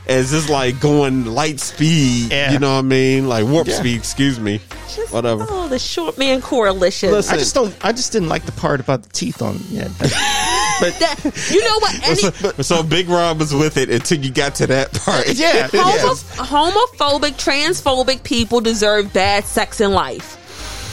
[0.08, 2.32] as it's like going light speed.
[2.32, 2.52] Yeah.
[2.52, 3.28] You know what I mean?
[3.28, 3.74] Like warp Yeah.
[3.76, 3.96] speed.
[3.98, 4.60] Excuse me.
[4.94, 5.46] Just, Whatever.
[5.48, 7.10] Oh, the short man coalition.
[7.12, 7.34] Listen.
[7.34, 7.74] I just don't.
[7.84, 9.58] I just didn't like the part about the teeth on.
[9.68, 10.10] Yeah, but
[10.80, 11.94] That- you know what?
[12.08, 15.26] Any, so, so Big Rob was with it until you got to that part.
[15.34, 16.14] yeah, homo- yeah.
[16.44, 20.36] homophobic, transphobic people deserve bad sex in life.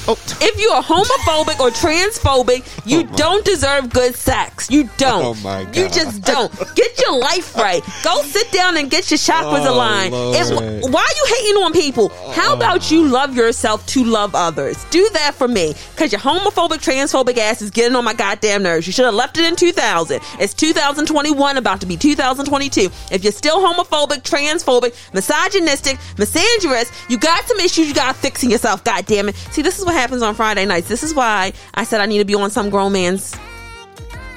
[0.07, 4.69] Oh, If you are homophobic or transphobic, you don't deserve good sex.
[4.69, 5.23] You don't.
[5.26, 6.52] Oh, my You just don't.
[6.76, 7.84] Get your life right.
[8.03, 10.14] Go sit down and get your chakras Oh, aligned.
[10.14, 12.10] Why are you hating on people?
[12.34, 14.84] How about you love yourself to love others?
[14.91, 15.73] Do that for me.
[15.95, 18.86] Because your homophobic, transphobic ass is getting on my goddamn nerves.
[18.86, 20.22] You should have left it in 2000.
[20.40, 22.90] It's 2021, about to be 2022.
[23.11, 28.44] If you're still homophobic, transphobic, misogynistic, misandrous, you got some issues you got to fix
[28.44, 29.36] in yourself, God damn it.
[29.36, 30.88] See, this is what happens on Friday nights.
[30.88, 33.36] This is why I said I need to be on some grown man's.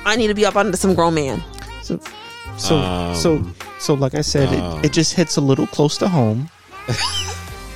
[0.04, 1.42] I need to be up under some grown man.
[1.82, 2.00] so,
[2.56, 3.44] so, um, so,
[3.78, 4.84] so, like I said, it, um.
[4.84, 6.48] it just hits a little close to home.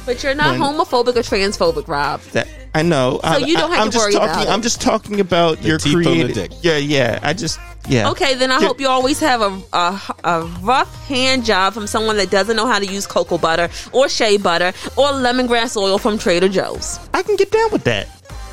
[0.07, 2.21] But you're not When- homophobic or transphobic, Rob.
[2.33, 3.21] That I know.
[3.23, 4.51] So you don't have I'm to just worry talking, about it.
[4.51, 6.35] I'm just talking about The your teeth on the creative.
[6.35, 6.53] dick.
[6.63, 7.19] Yeah, yeah.
[7.23, 8.09] I just, yeah.
[8.11, 8.67] Okay, then I Yeah.
[8.69, 12.67] hope you always have a, a a rough hand job from someone that doesn't know
[12.67, 16.99] how to use cocoa butter or shea butter or lemongrass oil from Trader Joe's.
[17.13, 18.09] I can get down with that.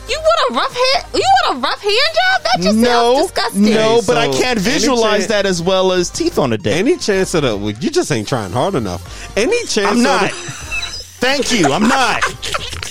[0.09, 1.05] You want a rough hand?
[1.13, 2.43] You want a rough hand job?
[2.43, 3.63] That just no, sounds disgusting.
[3.75, 6.73] no, Hey, but I can't visualize chance- that as well as teeth on a dick.
[6.75, 7.55] Any chance of the?
[7.55, 9.31] well, You just ain't trying hard enough.
[9.37, 9.87] Any chance?
[9.91, 10.31] I'm of not.
[10.31, 10.35] the-
[11.21, 11.71] Thank you.
[11.71, 12.23] I'm not.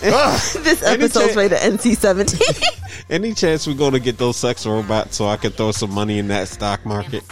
[0.02, 2.64] This episode's rated NC-17.
[3.10, 6.20] Any chance we're going to get those sex robots so I can throw some money
[6.20, 7.24] in that stock market?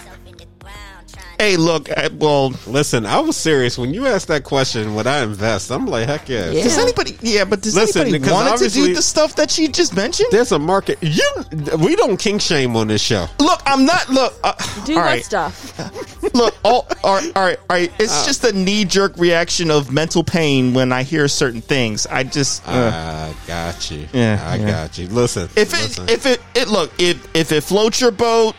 [1.40, 1.90] Hey, look.
[1.96, 4.96] I, well, Listen, I was serious when you asked that question.
[4.96, 5.72] Would I invest?
[5.72, 6.50] I'm like, heck yeah.
[6.52, 6.64] Yeah.
[6.64, 7.18] does anybody?
[7.22, 10.30] Yeah, but does Listen, anybody want to do the stuff that she just mentioned?
[10.32, 10.98] There's a market.
[11.02, 11.30] You,
[11.80, 13.28] we don't king shame on this show.
[13.40, 14.10] Look, I'm not.
[14.10, 14.34] Look.
[14.44, 14.54] Uh,
[14.86, 15.26] Do all what right.
[15.26, 16.24] stuff?
[16.34, 17.92] Look, all, all, right, all right, all right.
[18.00, 22.08] It's just a knee jerk reaction of mental pain when I hear certain things.
[22.08, 22.68] I just.
[22.68, 22.92] Uh,
[23.32, 24.08] I got you.
[24.14, 24.72] Yeah, I yeah.
[24.72, 25.08] got you.
[25.08, 26.04] Listen, if listen.
[26.06, 28.56] it, if it, it look, if if it floats your boat,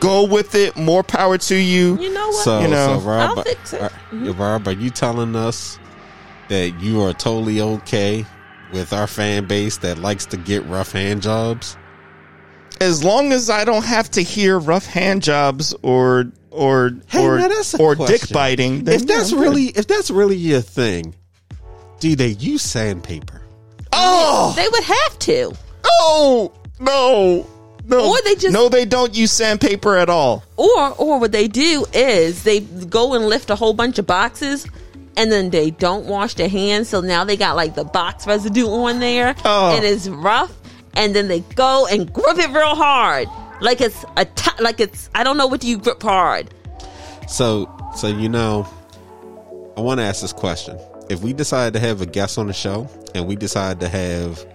[0.00, 0.76] go with it.
[0.76, 1.98] More power to you.
[2.00, 2.44] You know what?
[2.44, 3.82] so, you know, so Rob, I'll fix it.
[3.82, 4.32] are- mm-hmm.
[4.32, 5.78] Rob, are you telling us
[6.48, 8.24] that you are totally okay
[8.72, 11.76] with our fan base that likes to get rough hand jobs?
[12.80, 17.38] As long as I don't have to hear rough hand jobs or or Hey, or
[17.38, 18.18] now that's or question.
[18.18, 19.48] dick biting, then If that's yeah, I'm good.
[19.50, 21.14] really, if that's really your thing,
[22.00, 23.42] do they use sandpaper?
[23.92, 25.52] oh They would have to.
[25.84, 27.46] oh no
[27.86, 30.42] no Or they just- no they don't use sandpaper at all.
[30.56, 34.66] Or or what they do is they go and lift a whole bunch of boxes
[35.16, 38.66] and then they don't wash their hands so now they got like the box residue
[38.66, 39.76] on there Oh.
[39.76, 40.52] and it's rough
[40.94, 43.28] and then they go and grip it real hard
[43.60, 46.52] like it's a t- like it's I don't know what do you grip hard.
[47.28, 48.66] So, so you know,
[49.76, 50.78] I want to ask this question:
[51.08, 54.44] If we decide to have a guest on the show, and we decide to have
[54.44, 54.53] a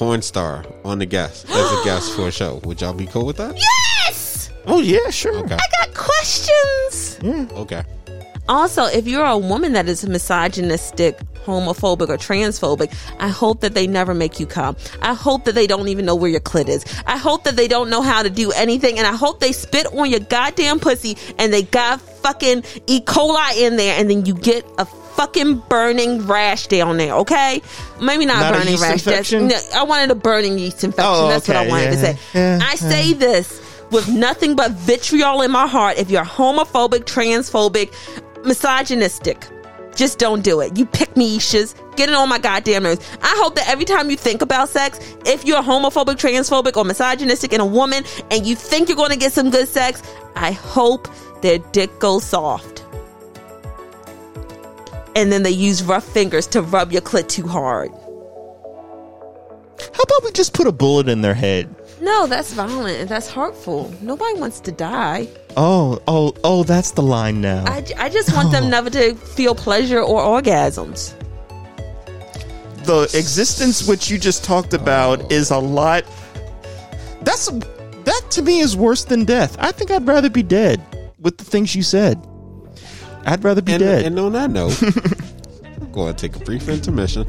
[0.00, 3.26] porn star on the guest as a guest for a show, would y'all be cool
[3.26, 3.54] with that?
[3.54, 4.50] Yes!
[4.66, 5.36] Oh yeah, sure.
[5.36, 5.54] Okay.
[5.56, 7.18] I got questions.
[7.20, 7.84] Mm, okay.
[8.48, 13.86] Also, if you're a woman that is misogynistic, homophobic, or transphobic, I hope that they
[13.86, 14.74] never make you come.
[15.02, 16.84] I hope that they don't even know where your clit is.
[17.06, 18.98] I hope that they don't know how to do anything.
[18.98, 23.00] And I hope they spit on your goddamn pussy and they got fucking E.
[23.02, 24.86] coli in there and then you get a
[25.16, 27.62] fucking burning rash down there, okay?
[28.00, 29.02] Maybe not, Not burning rash.
[29.02, 29.48] That's, infection?
[29.48, 31.04] no, I wanted a burning yeast infection.
[31.14, 32.18] Oh, That's what I okay, wanted to say.
[32.34, 33.60] yeah, I say this
[33.90, 35.98] with nothing but vitriol in my heart.
[35.98, 37.92] If you're homophobic, transphobic,
[38.44, 39.46] misogynistic,
[39.96, 40.76] just don't do it.
[40.78, 41.74] You pick me issues.
[41.96, 43.04] Get it on my goddamn nerves.
[43.22, 47.52] I hope that every time you think about sex, if you're homophobic, transphobic, or misogynistic
[47.52, 50.02] in a woman and you think you're going to get some good sex,
[50.36, 51.08] I hope
[51.42, 52.79] their dick goes soft.
[55.16, 57.90] And then they use rough fingers to rub your clit too hard.
[59.92, 61.74] How about we just put a bullet in their head?
[62.00, 63.08] No, that's violent.
[63.08, 63.92] That's hurtful.
[64.00, 65.28] Nobody wants to die.
[65.56, 67.64] Oh, oh, oh, that's the line now.
[67.66, 68.68] I, I just want them oh.
[68.68, 71.14] never to feel pleasure or orgasms.
[72.84, 76.04] the existence which you just talked about is a lot.
[77.22, 79.56] That's that to me is worse than death.
[79.58, 80.80] I think I'd rather be dead
[81.18, 82.18] with the things you said.
[83.26, 84.04] I'd rather be And, dead.
[84.06, 84.80] and on that note,
[85.80, 87.26] I'm going to take a brief intermission.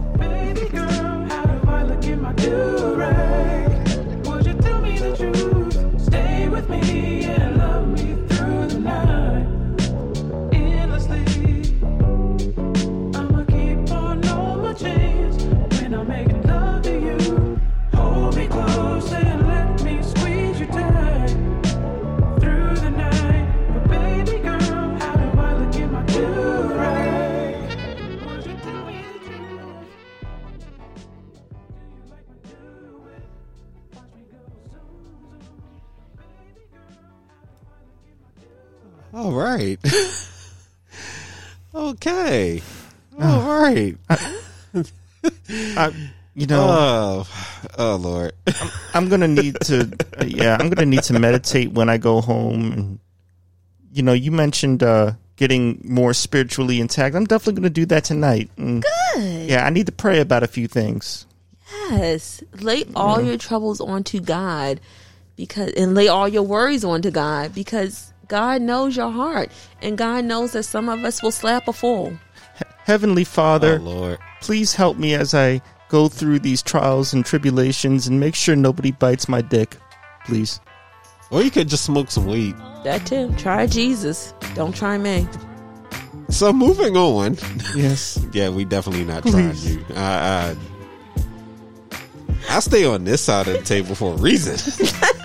[39.22, 39.77] All right.
[41.76, 42.61] okay.
[43.22, 43.95] All right.
[45.77, 45.93] I,
[46.34, 47.27] you know, Oh,
[47.77, 48.31] oh Lord.
[48.95, 49.95] I'm gonna need to.
[50.26, 52.72] yeah, I'm gonna need to meditate when I go home.
[52.72, 52.99] And
[53.93, 57.15] you know, you mentioned uh, getting more spiritually intact.
[57.15, 58.49] I'm definitely gonna do that tonight.
[58.57, 58.84] And,
[59.14, 59.49] Good.
[59.52, 61.27] Yeah, I need to pray about a few things.
[61.91, 62.41] Yes.
[62.60, 64.81] Lay all your troubles onto God
[65.35, 69.52] because and lay all your worries onto God because God knows your heart
[69.82, 72.18] and God knows that some of us will slap a fool.
[72.86, 74.20] Heavenly Father, Oh Lord.
[74.40, 78.91] please help me as I go through these trials and tribulations, and make sure nobody
[78.91, 79.76] bites my dick.
[80.26, 80.62] Please.
[81.30, 82.56] Or you could just smoke some weed.
[82.86, 83.34] That too.
[83.38, 84.34] Try Jesus.
[84.56, 85.28] Don't try me.
[86.30, 87.38] So moving on.
[87.76, 88.18] Yes.
[88.34, 89.84] Yeah, we definitely not trying you.
[89.94, 90.56] I,
[91.91, 91.98] I,
[92.49, 94.56] I stay on this side of the table for a reason.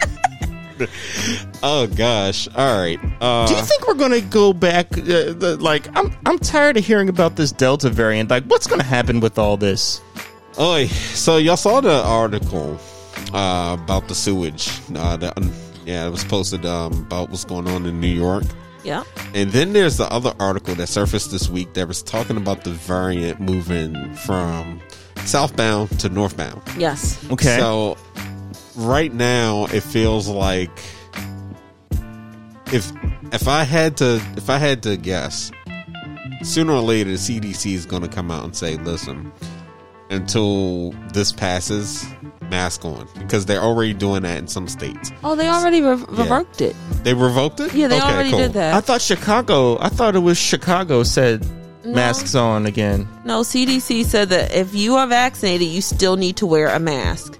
[1.62, 2.48] oh gosh!
[2.56, 2.98] All right.
[3.20, 4.96] Uh, Do you think we're gonna go back?
[4.96, 8.30] Uh, the, like, I'm I'm tired of hearing about this Delta variant.
[8.30, 10.00] Like, what's gonna happen with all this?
[10.58, 12.78] Oh, so y'all saw the article
[13.34, 14.70] uh, about the sewage?
[14.94, 15.52] Uh, the, um,
[15.84, 18.44] yeah, it was posted um, about what's going on in New York.
[18.82, 19.02] Yeah.
[19.34, 22.70] And then there's the other article that surfaced this week that was talking about the
[22.70, 24.80] variant moving from
[25.24, 26.62] southbound to northbound.
[26.78, 27.18] Yes.
[27.30, 27.58] Okay.
[27.58, 27.96] So
[28.76, 30.70] right now it feels like
[32.72, 32.90] if
[33.32, 35.50] if I had to if I had to guess,
[36.42, 39.32] sooner or later the CDC is going to come out and say, "Listen,
[40.10, 42.06] until this passes,
[42.50, 45.12] mask on," because they're already doing that in some states.
[45.24, 46.74] Oh, they already re- revoked it.
[47.04, 47.72] They revoked it.
[47.74, 48.38] Yeah, they Okay, already cool.
[48.40, 48.74] did that.
[48.74, 49.78] I thought Chicago.
[49.80, 51.46] I thought it was Chicago said
[51.84, 53.08] masks on again.
[53.24, 57.38] No, CDC said that if you are vaccinated, you still need to wear a mask.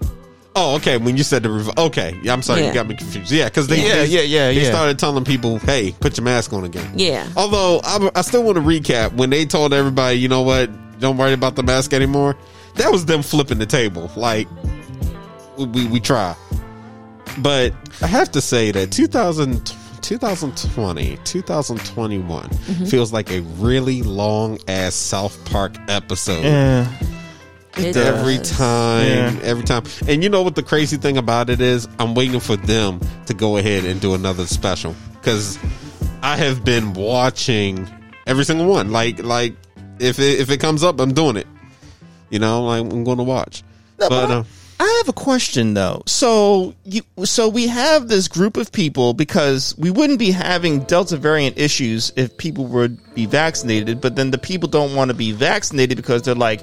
[0.58, 0.96] Oh, okay.
[0.96, 2.68] When you said the revo- okay, yeah, I'm sorry, Yeah.
[2.68, 3.30] you got me confused.
[3.30, 4.70] Yeah, because they, Yeah, they- yeah, yeah, they yeah.
[4.70, 7.26] started telling people, "Hey, put your mask on again." Yeah.
[7.36, 11.18] Although I, I still want to recap when they told everybody, you know what, don't
[11.18, 12.36] worry about the mask anymore.
[12.76, 14.10] That was them flipping the table.
[14.16, 14.48] Like
[15.58, 16.34] we we try,
[17.38, 19.72] but I have to say that 2000,
[20.02, 22.84] 2020, 2021 mm-hmm.
[22.86, 26.86] feels like a really long ass South Park episode Yeah.
[27.78, 28.50] It every does.
[28.56, 29.40] time, Yeah.
[29.42, 29.84] every time.
[30.08, 31.86] And you know what the crazy thing about it is?
[31.98, 35.58] I'm waiting for them to go ahead and do another special because
[36.22, 37.88] I have been watching
[38.26, 38.92] every single one.
[38.92, 39.54] Like, like
[39.98, 41.46] if it, if it comes up, I'm doing it.
[42.30, 43.62] You know, like I'm going to watch.
[44.00, 44.44] No, but but uh,
[44.80, 46.02] I have a question though.
[46.06, 51.16] So you, so we have this group of people because we wouldn't be having Delta
[51.16, 55.32] variant issues if people would be vaccinated, but then the people don't want to be
[55.32, 56.62] vaccinated because they're like,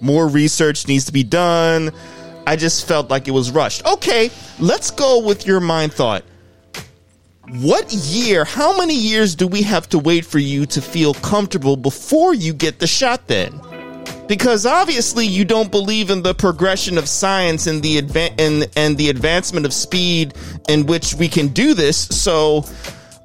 [0.00, 1.90] more research needs to be done.
[2.46, 3.84] I just felt like it was rushed.
[3.86, 6.24] Okay, let's go with your mind thought.
[7.60, 11.76] What year, how many years do we have to wait for you to feel comfortable
[11.76, 13.60] before you get the shot then?
[14.28, 18.96] because obviously you don't believe in the progression of science and the adva- and and
[18.96, 20.34] the advancement of speed
[20.68, 21.96] in which we can do this.
[21.96, 22.64] So,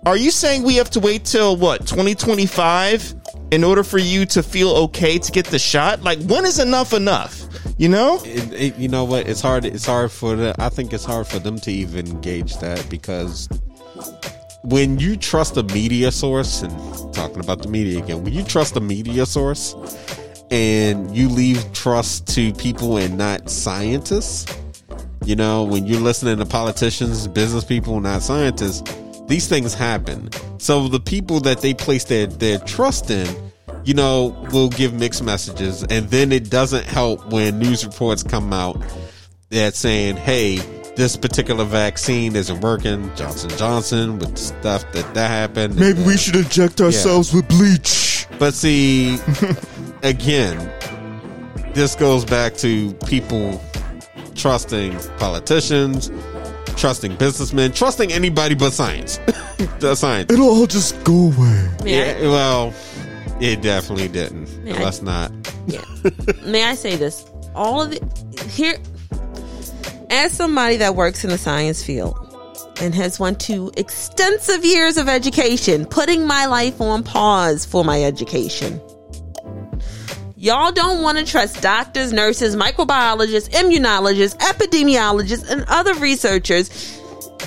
[0.05, 3.13] are you saying we have to wait till what 2025
[3.53, 6.01] in order for you to feel okay to get the shot?
[6.01, 7.39] Like, when is enough enough?
[7.77, 8.19] You know?
[8.23, 9.27] it, it, you know what?
[9.27, 9.63] It's hard.
[9.63, 10.55] It's hard for the.
[10.57, 13.47] I think it's hard for them to even gauge that because
[14.63, 18.75] when you trust a media source and talking about the media again, when you trust
[18.75, 19.75] a media source
[20.49, 24.51] and you leave trust to people and not scientists,
[25.25, 28.81] you know, when you're listening to politicians, business people, not scientists,
[29.27, 30.29] these things happen.
[30.57, 33.27] So the people that they place their, their trust in,
[33.83, 35.83] you know, will give mixed messages.
[35.83, 38.81] And then it doesn't help when news reports come out
[39.49, 40.57] that saying, hey,
[40.95, 43.13] this particular vaccine isn't working.
[43.15, 45.75] Johnson Johnson with the stuff that that happened.
[45.75, 48.27] Maybe we should inject ourselves with bleach.
[48.39, 49.17] But see,
[50.03, 50.57] again,
[51.73, 53.61] this goes back to people
[54.35, 56.11] trusting politicians,
[56.75, 59.17] trusting businessmen, trusting anybody but science.
[59.79, 60.31] the science.
[60.31, 61.69] It'll all just go away.
[61.85, 62.73] Yeah, well,
[63.39, 64.47] it definitely didn't.
[64.65, 65.31] Yeah, I- Let's not.
[65.67, 65.81] Yeah.
[66.45, 67.25] May I say this?
[67.55, 68.75] All of the here,
[70.09, 72.17] as somebody that works in the science field
[72.81, 78.03] and has went to extensive years of education, putting my life on pause for my
[78.03, 78.81] education.
[80.43, 86.99] Y'all don't want to trust doctors, nurses, microbiologists, immunologists, epidemiologists, and other researchers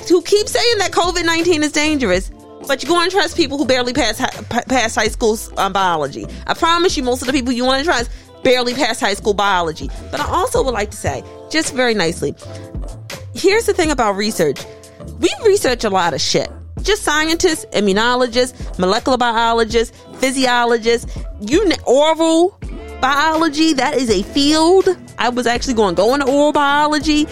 [0.09, 2.31] who keep saying that COVID 19 is dangerous.
[2.67, 4.19] But you're going to trust people who barely pass
[4.49, 6.25] pass high school um, biology.
[6.47, 8.11] I promise you, most of the people you want to trust
[8.43, 9.91] barely pass high school biology.
[10.11, 12.35] But I also would like to say, just very nicely,
[13.35, 14.65] here's the thing about research
[15.21, 16.49] we research a lot of shit.
[16.81, 22.59] just scientists, immunologists, molecular biologists, physiologists, you oral
[23.01, 23.73] biology.
[23.73, 24.89] That is a field.
[25.19, 27.27] I was actually going to go into oral biology.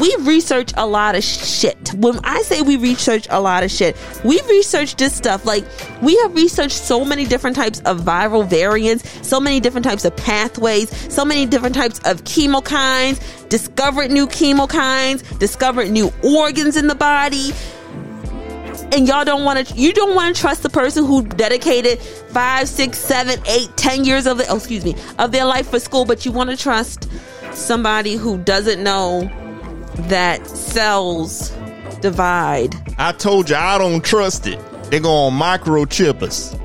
[0.00, 1.94] We research a lot of shit.
[1.94, 5.46] When I say we research a lot of shit, we research this stuff.
[5.46, 5.64] Like,
[6.02, 10.14] we have researched so many different types of viral variants, so many different types of
[10.16, 16.94] pathways, so many different types of chemokines, discovered new chemokines, discovered new organs in the
[16.94, 17.52] body
[18.92, 22.68] and y'all don't want to you don't want to trust the person who dedicated five
[22.68, 26.04] six seven eight ten years of it oh, excuse me of their life for school
[26.04, 27.08] but you want to trust
[27.52, 29.30] somebody who doesn't know
[30.08, 31.50] that cells
[32.00, 34.58] divide I told you I don't trust it.
[34.90, 36.56] They're gonna microchip us.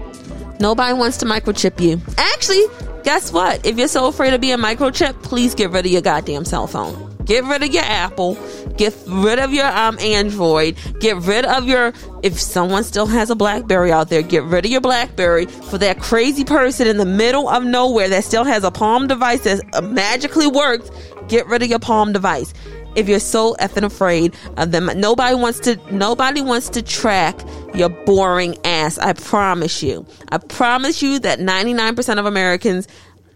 [0.60, 2.64] nobody wants to microchip you actually
[3.03, 6.45] guess what if you're so afraid of being microchipped please get rid of your goddamn
[6.45, 8.38] cell phone get rid of your apple.
[8.77, 10.77] Get rid of your um android.
[10.99, 11.93] Get rid of your
[12.23, 15.45] if someone still has a blackberry out there get rid of your blackberry.
[15.45, 19.41] For that crazy person in the middle of nowhere that still has a palm device
[19.41, 20.89] that uh, magically works
[21.27, 22.53] get rid of your palm device.
[22.95, 27.39] If you're so effing afraid of them nobody wants to nobody wants to track
[27.73, 28.98] your boring ass.
[28.98, 30.06] I promise you.
[30.30, 32.88] I promise you that 99% of americans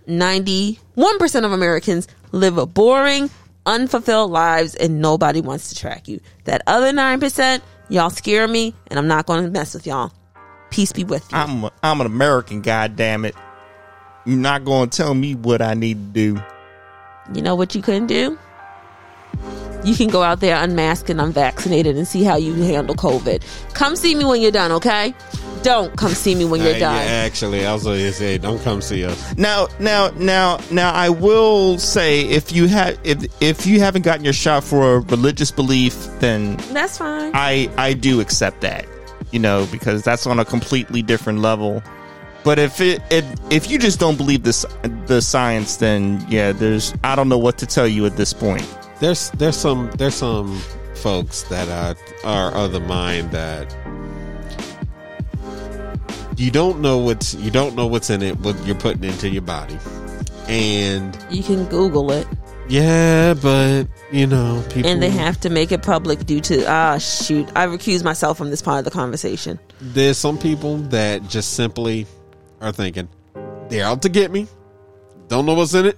[0.07, 3.30] 91% of americans live a boring
[3.66, 9.00] unfulfilled lives and nobody wants to track you that other 9% y'all scare me and
[9.00, 10.12] i'm not going to mess with y'all
[10.70, 13.36] peace be with you I'm a, I'm an American, god damn it.
[14.26, 16.44] You're not gonna tell me what I need to do.
[17.34, 18.38] You know what you couldn't do?
[19.84, 23.44] You can go out there unmasked and unvaccinated and see how you handle COVID.
[23.76, 25.14] Come see me when you're done, okay?
[25.66, 26.96] Don't come see me when you're Uh, done.
[26.96, 29.18] yeah, actually, I was going to say, don't come see us.
[29.36, 34.24] Now, now, now, now, I will say if you have if if you haven't gotten
[34.24, 37.32] your shot for a religious belief, then That's fine.
[37.34, 38.86] I I do accept that.
[39.32, 41.82] You know, because that's on a completely different level.
[42.44, 44.66] But if it, if if you just don't believe this
[45.08, 48.64] the science, then yeah, there's I don't know what to tell you at this point.
[49.00, 50.62] There's there's some there's some
[50.94, 53.66] folks that are are of the mind that
[56.38, 59.41] you don't know what's you don't know what's in it what you're putting into your
[59.41, 59.78] body
[60.48, 62.28] and you can Google it.
[62.68, 66.98] yeah but you know people And they have to make it public due to, ah,
[66.98, 67.48] shoot.
[67.56, 69.60] I recuse myself from this part of the conversation.
[69.82, 72.06] there's some people that just simply
[72.62, 73.07] are thinking
[73.70, 74.48] they're out to get me
[75.28, 75.98] don't know what's in it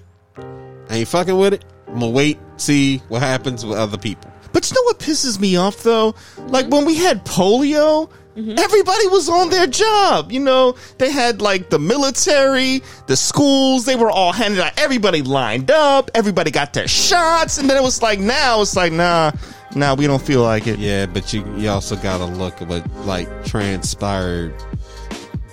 [0.89, 4.69] I ain't fucking with it I'm gonna wait see what happens with other people But
[4.69, 6.15] you know what pisses me off though?
[6.47, 8.59] Like when we had polio, Mm-hmm.
[8.59, 10.31] everybody was on their job.
[10.31, 14.73] You know, they had like the military, the schools, they were all handed out.
[14.77, 18.93] Everybody lined up, everybody got their shots, and then it was like now it's like
[18.93, 19.31] nah,
[19.75, 20.77] nah, we don't feel like it.
[20.77, 24.53] Yeah, but you you also got to look at what like transpired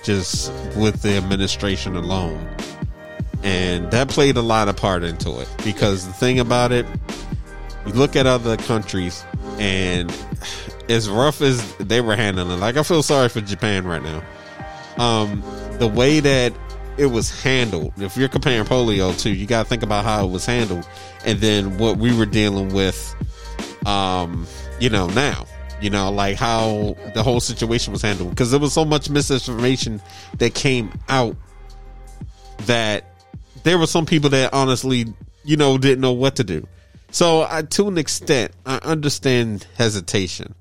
[0.03, 2.47] just with the administration alone,
[3.41, 5.49] and that played a lot of part into it.
[5.63, 6.85] Because the thing about it,
[7.87, 9.25] you look at other countries,
[9.57, 10.11] and
[10.89, 14.23] as rough as they were handling it, like I feel sorry for Japan right now.
[14.97, 15.43] Um,
[15.79, 16.53] the way that
[16.97, 17.91] it was handled.
[17.97, 20.87] If you're comparing polio to, you got to think about how it was handled,
[21.25, 23.13] and then what we were dealing with
[23.85, 24.47] um
[24.79, 25.45] you know now
[25.81, 30.01] you know like how the whole situation was handled because there was so much misinformation
[30.37, 31.35] that came out
[32.65, 33.05] that
[33.63, 35.05] there were some people that honestly
[35.43, 36.67] you know didn't know what to do
[37.11, 40.55] so I, to an extent i understand hesitation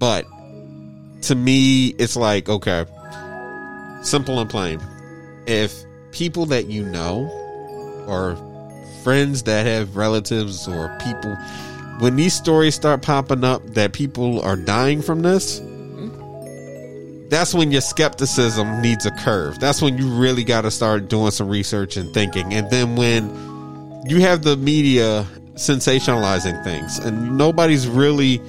[0.00, 0.26] but
[1.22, 2.84] to me it's like okay
[4.02, 4.80] simple and plain.
[5.46, 7.28] If people that you know
[8.06, 8.36] or
[9.04, 11.34] friends that have relatives or people
[12.00, 15.60] when these stories start popping up that people are dying from this
[17.30, 19.60] that's when your skepticism needs a curve.
[19.60, 22.52] That's when you really got to start doing some research and thinking.
[22.52, 25.24] And then when you have the media
[25.54, 28.40] sensationalizing things and nobody's really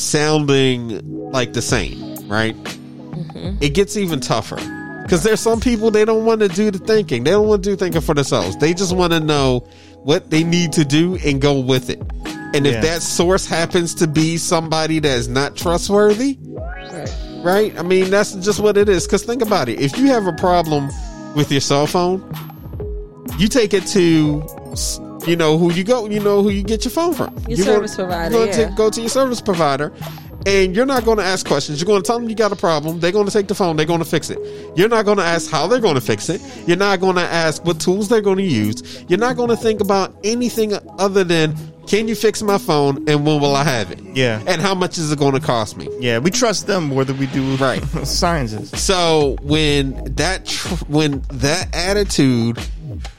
[0.00, 2.56] sounding like the same right?
[2.56, 3.62] Mm-hmm.
[3.62, 4.56] It gets even tougher.
[5.02, 7.24] Because there's some people they don't want to do the thinking.
[7.24, 8.56] They don't want to do thinking for themselves.
[8.58, 9.66] They just want to know
[10.04, 12.00] what they need to do and go with it.
[12.54, 12.80] And if Yeah.
[12.82, 16.38] that source happens to be somebody that is not trustworthy
[17.42, 17.72] right.
[17.78, 19.06] i mean that's just what it is.
[19.06, 19.80] Because think about it.
[19.80, 20.90] If you have a problem
[21.34, 22.22] with your cell phone
[23.38, 24.42] you take it to
[25.26, 27.64] you know who you go you know who you get your phone from Your You
[27.64, 28.74] go- service provider, you go to- yeah.
[28.76, 29.92] go to your service provider
[30.46, 31.78] and you're not going to ask questions.
[31.82, 32.98] You're going to tell them you got a problem.
[32.98, 33.76] They're going to take the phone.
[33.76, 34.38] They're going to fix it.
[34.74, 36.40] You're not going to ask how they're going to fix it.
[36.66, 39.04] You're not going to ask what tools they're going to use.
[39.06, 41.54] You're not going to think about anything other than
[41.86, 44.00] Can you fix my phone and when will I have it?
[44.14, 44.42] Yeah.
[44.46, 45.88] And how much is it going to cost me?
[46.00, 47.82] Yeah, we trust them more than we do Right.
[48.06, 48.80] scientists.
[48.80, 52.58] So when that tr- when that attitude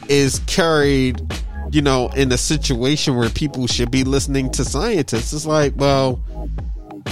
[0.10, 1.22] is carried,
[1.72, 6.22] you know, in a situation where people should be listening to scientists, it's like, well,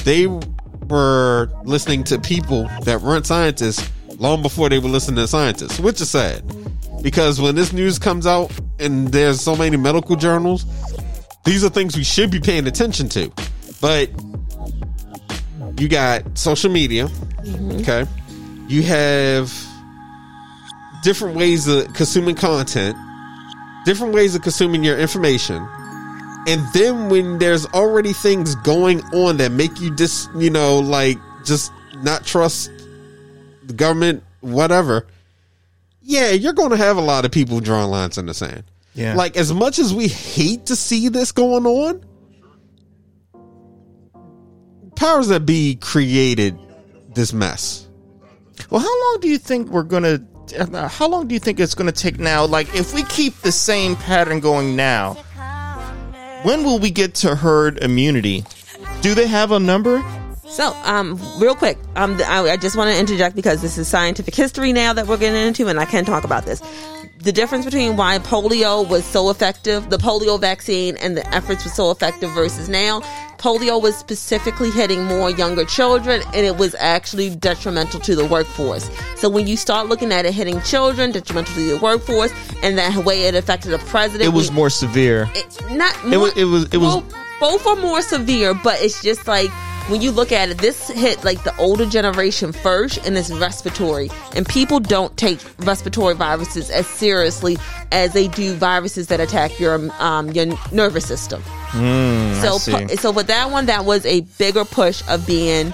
[0.04, 0.28] they
[0.88, 6.02] were listening to people that weren't scientists long before they were listening to scientists, which
[6.02, 6.44] is sad.
[7.02, 10.66] Because when this news comes out and there's so many medical journals,
[11.46, 13.32] these are things we should be paying attention to.
[13.80, 14.10] But
[15.80, 17.80] you got social media, mm-hmm.
[17.80, 18.06] okay?
[18.68, 19.54] You have
[21.02, 22.98] different ways of consuming content,
[23.90, 25.68] different ways of consuming your information.
[26.46, 31.18] And then when there's already things going on that make you just, you know, like
[31.44, 31.72] just
[32.04, 32.70] not trust
[33.64, 35.08] the government, whatever,
[36.04, 38.64] yeah, you're going to have a lot of people drawing lines in the sand.
[38.94, 39.16] Yeah.
[39.16, 42.06] Like, as much as we hate to see this going on,
[44.96, 46.60] powers that be created
[47.16, 47.88] this mess.
[48.70, 50.14] Well, how long do you think we're gonna?
[50.14, 52.46] uh, How long do you think it's gonna take now?
[52.46, 55.14] Like, if we keep the same pattern going now,
[56.44, 58.44] when will we get to herd immunity?
[59.02, 60.04] Do they have a number?
[60.50, 64.34] So, um, real quick, um, I, I just want to interject because this is scientific
[64.34, 66.62] history now that we're getting into, and I can talk about this.
[67.22, 71.70] The difference between why polio was so effective, the polio vaccine, and the efforts were
[71.72, 73.02] so effective versus now.
[73.38, 78.90] Polio was specifically hitting more younger children, and it was actually detrimental to the workforce.
[79.18, 82.32] So when you start looking at it hitting children, detrimental to the workforce,
[82.64, 85.30] and that way it affected the president, It was we- more severe.
[85.36, 89.02] it, not It was- it was- it was- both, both are more severe, but it's
[89.02, 89.52] just like
[89.90, 94.10] when you look at it, this hit like the older generation first, and it's respiratory.
[94.36, 97.58] And people don't take respiratory viruses as seriously
[97.92, 101.42] as they do viruses that attack your um, your nervous system.
[101.72, 105.74] Mm, so pu- so with that one, that was a bigger push of being.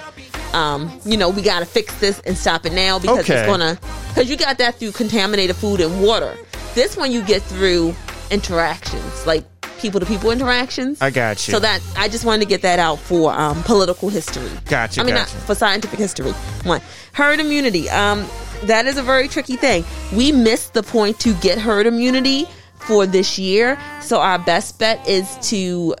[0.52, 3.34] Um, you know, we got to fix this and stop it now because Okay.
[3.40, 3.78] it's gonna.
[4.08, 6.34] Because you got that through contaminated food and water.
[6.74, 7.94] This one you get through
[8.30, 9.44] interactions, like
[9.78, 11.00] people to people interactions.
[11.00, 11.52] I got you.
[11.52, 14.48] So that I just wanted to get that out for um, political history.
[14.66, 15.34] Gotcha, I mean, gotcha.
[15.34, 16.32] not for scientific history.
[16.64, 16.80] One
[17.12, 17.88] herd immunity.
[17.90, 18.26] Um,
[18.64, 19.84] that is a very tricky thing.
[20.14, 22.46] We missed the point to get herd immunity
[22.80, 23.78] for this year.
[24.00, 25.94] So our best bet is to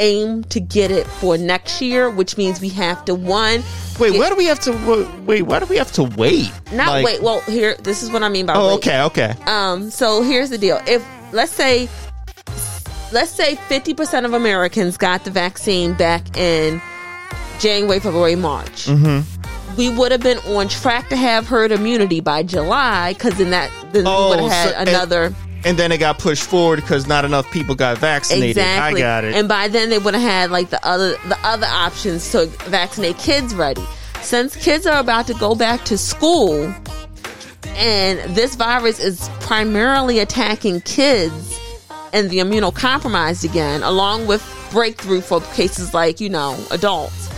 [0.00, 3.64] aim to get it for next year, which means we have to one.
[3.98, 5.42] Wait, get- why do we have to wa- wait?
[5.42, 6.52] Why do we have to wait?
[6.72, 7.22] Not Like- wait.
[7.22, 7.74] Well, here.
[7.82, 8.54] This is what I mean by.
[8.54, 8.74] Oh, wait.
[8.74, 9.34] okay, okay.
[9.46, 10.80] Um, so here's the deal.
[10.86, 11.88] If let's say
[13.12, 16.80] let's say 50% of Americans got the vaccine back in
[17.58, 18.86] January, February, March.
[18.86, 19.76] Mm-hmm.
[19.76, 23.70] We would have been on track to have herd immunity by July because then that
[23.92, 26.76] then we would have had Oh, so- and- another And then it got pushed forward
[26.76, 28.50] because not enough people got vaccinated.
[28.58, 29.02] exactly.
[29.02, 29.34] I got it.
[29.34, 33.18] And by then they would have had like the other the other options to vaccinate
[33.18, 33.84] kids ready.
[34.22, 36.72] Since kids are about to go back to school
[37.76, 41.58] and this virus is primarily attacking kids
[42.12, 47.28] and the immunocompromised again, along with breakthrough for cases like, you know, adults.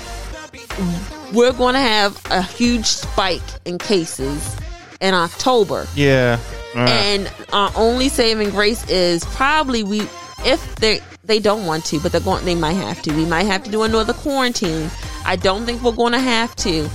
[1.32, 4.56] We're going to have a huge spike in cases
[5.00, 5.86] in October.
[5.94, 6.38] yeah.
[6.74, 10.02] Uh, And our only saving grace is probably we
[10.44, 13.12] if they they don't want to, but they're going they might have to.
[13.12, 14.88] We might have to do another quarantine.
[15.24, 16.88] I don't think we're going to have to.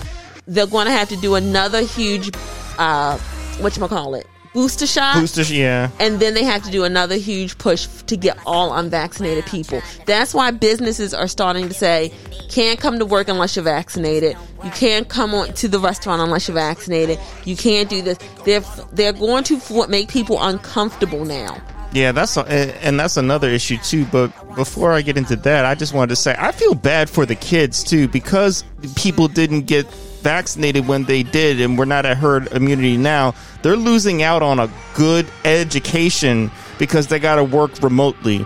[0.48, 2.32] They're going to have to do another huge
[2.78, 3.18] uh
[3.60, 5.52] what you call it booster shot boosters.
[5.52, 5.92] Yeah.
[6.00, 9.82] and then they have to do another huge push to get all unvaccinated people.
[10.08, 12.12] That's why businesses are starting to say,
[12.50, 14.38] can't come to work unless you're vaccinated.
[14.64, 17.20] You can't come on to the restaurant unless you're vaccinated.
[17.44, 18.18] You can't do this.
[18.46, 18.64] They're
[18.94, 21.62] they're going to make people uncomfortable now.
[21.92, 22.46] Yeah, that's a,
[22.84, 24.06] and that's another issue too.
[24.06, 27.26] But before I get into that, I just wanted to say I feel bad for
[27.26, 28.64] the kids too because
[28.96, 29.86] people didn't get
[30.30, 33.34] vaccinated when they did, and we're not at herd immunity now.
[33.62, 36.50] They're losing out on a good education
[36.80, 38.46] because they got to work remotely,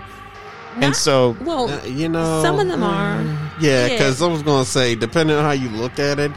[0.76, 3.22] and so Well, Uh, you know, some of them are.
[3.60, 3.88] Yeah, Yeah.
[3.88, 6.30] because I was going to say, depending on how you look at it,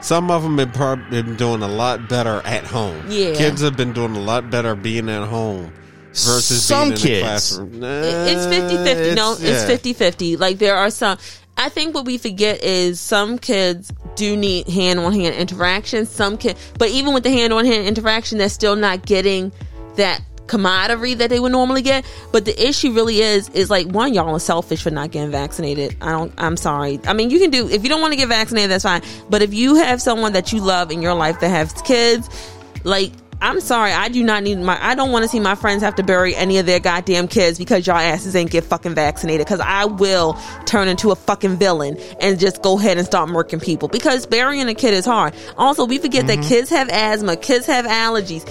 [0.00, 3.02] some of them have prob- been doing a lot better at home.
[3.08, 3.34] Yeah.
[3.34, 5.70] kids have been doing a lot better being at home
[6.12, 7.58] versus Some being in kids.
[7.58, 7.82] the classroom.
[7.84, 9.68] it's 50-50 no it's yeah.
[9.68, 11.18] 50-50 like there are some
[11.58, 16.04] i think what we forget is some kids do need hand-on-hand interaction.
[16.04, 19.52] Some kids but even with the hand-on-hand interaction they're still not getting
[19.94, 22.04] that camaraderie that they would normally get.
[22.32, 25.96] But the issue really is is like one y'all are selfish for not getting vaccinated.
[26.00, 27.00] I don't i'm sorry.
[27.06, 29.02] I mean you can do if you don't want to get vaccinated that's fine.
[29.30, 32.28] But if you have someone that you love in your life that has kids
[32.82, 34.78] like I'm sorry, I do not need my.
[34.80, 37.58] I don't want to see my friends have to bury any of their goddamn kids
[37.58, 39.46] because y'all asses ain't get fucking vaccinated.
[39.46, 40.36] Because I will
[40.66, 43.88] turn into a fucking villain and just go ahead and start murking people.
[43.88, 45.34] Because burying a kid is hard.
[45.56, 46.48] Also, we forget that mm-hmm.
[46.48, 48.48] kids have asthma, kids have allergies.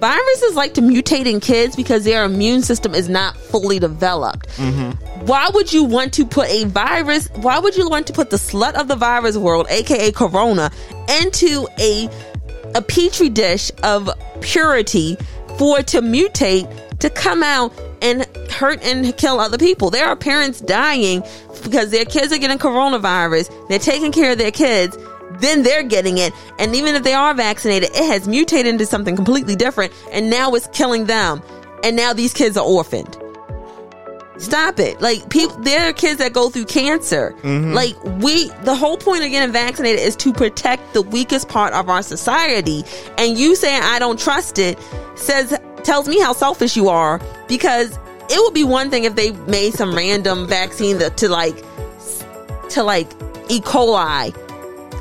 [0.00, 4.48] Viruses like to mutate in kids because their immune system is not fully developed.
[4.56, 5.26] Mm-hmm.
[5.26, 7.28] Why would you want to put a virus?
[7.34, 10.70] Why would you want to put the slut of the virus world, aka Corona,
[11.20, 12.08] into a
[12.74, 14.10] a petri dish of
[14.40, 15.16] purity
[15.58, 17.72] for it to mutate to come out
[18.02, 19.90] and hurt and kill other people.
[19.90, 21.22] There are parents dying
[21.62, 23.68] because their kids are getting coronavirus.
[23.68, 24.96] They're taking care of their kids.
[25.40, 26.32] Then they're getting it.
[26.58, 29.92] And even if they are vaccinated, it has mutated into something completely different.
[30.12, 31.42] And now it's killing them.
[31.82, 33.16] And now these kids are orphaned.
[34.40, 35.00] Stop it.
[35.02, 37.34] Like people there are kids that go through cancer.
[37.42, 37.74] Mm-hmm.
[37.74, 41.90] Like we the whole point of getting vaccinated is to protect the weakest part of
[41.90, 42.82] our society.
[43.18, 44.78] And you saying I don't trust it
[45.14, 47.98] says tells me how selfish you are because
[48.30, 51.56] it would be one thing if they made some random vaccine that, to like
[52.70, 53.10] to like
[53.50, 53.60] E.
[53.60, 54.34] coli.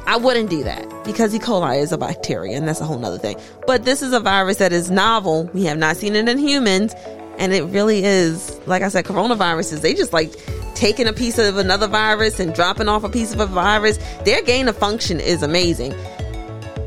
[0.05, 1.39] I wouldn't do that because E.
[1.39, 3.37] coli is a bacteria and that's a whole nother thing.
[3.67, 5.49] But this is a virus that is novel.
[5.53, 6.93] We have not seen it in humans.
[7.39, 10.31] And it really is, like I said, coronaviruses, they just like
[10.75, 13.97] taking a piece of another virus and dropping off a piece of a virus.
[14.25, 15.93] Their gain of function is amazing.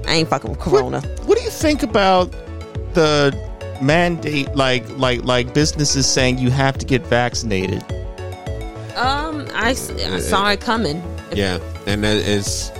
[0.06, 1.00] I ain't fucking with corona.
[1.24, 2.30] What do you think about
[2.92, 3.36] the
[3.80, 7.82] mandate, like like like businesses saying you have to get vaccinated?
[8.94, 11.02] Um, I saw it coming.
[11.32, 12.70] Yeah, and that is.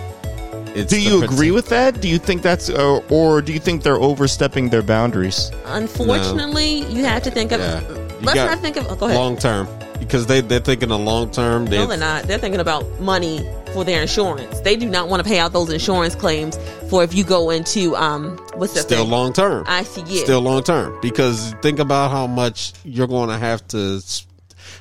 [0.75, 2.01] It's Do you agree with that?
[2.01, 5.51] Do you think that's, or, or do you think they're overstepping their boundaries?
[5.67, 7.61] Unfortunately, you have to think of.
[7.61, 7.81] Yeah.
[8.23, 8.87] Let's not think of.
[8.89, 9.19] Oh, go ahead.
[9.19, 9.69] long term
[9.99, 11.65] because they they're thinking of long term.
[11.65, 12.25] No, they're not.
[12.25, 14.61] They're thinking about money for their insurance.
[14.61, 16.59] They do not want to pay out those insurance claims
[16.89, 19.65] for if you go into um what's that Still long term.
[19.67, 20.03] I see.
[20.07, 20.25] Yeah.
[20.25, 24.03] Still long term because think about how much you're going to have to,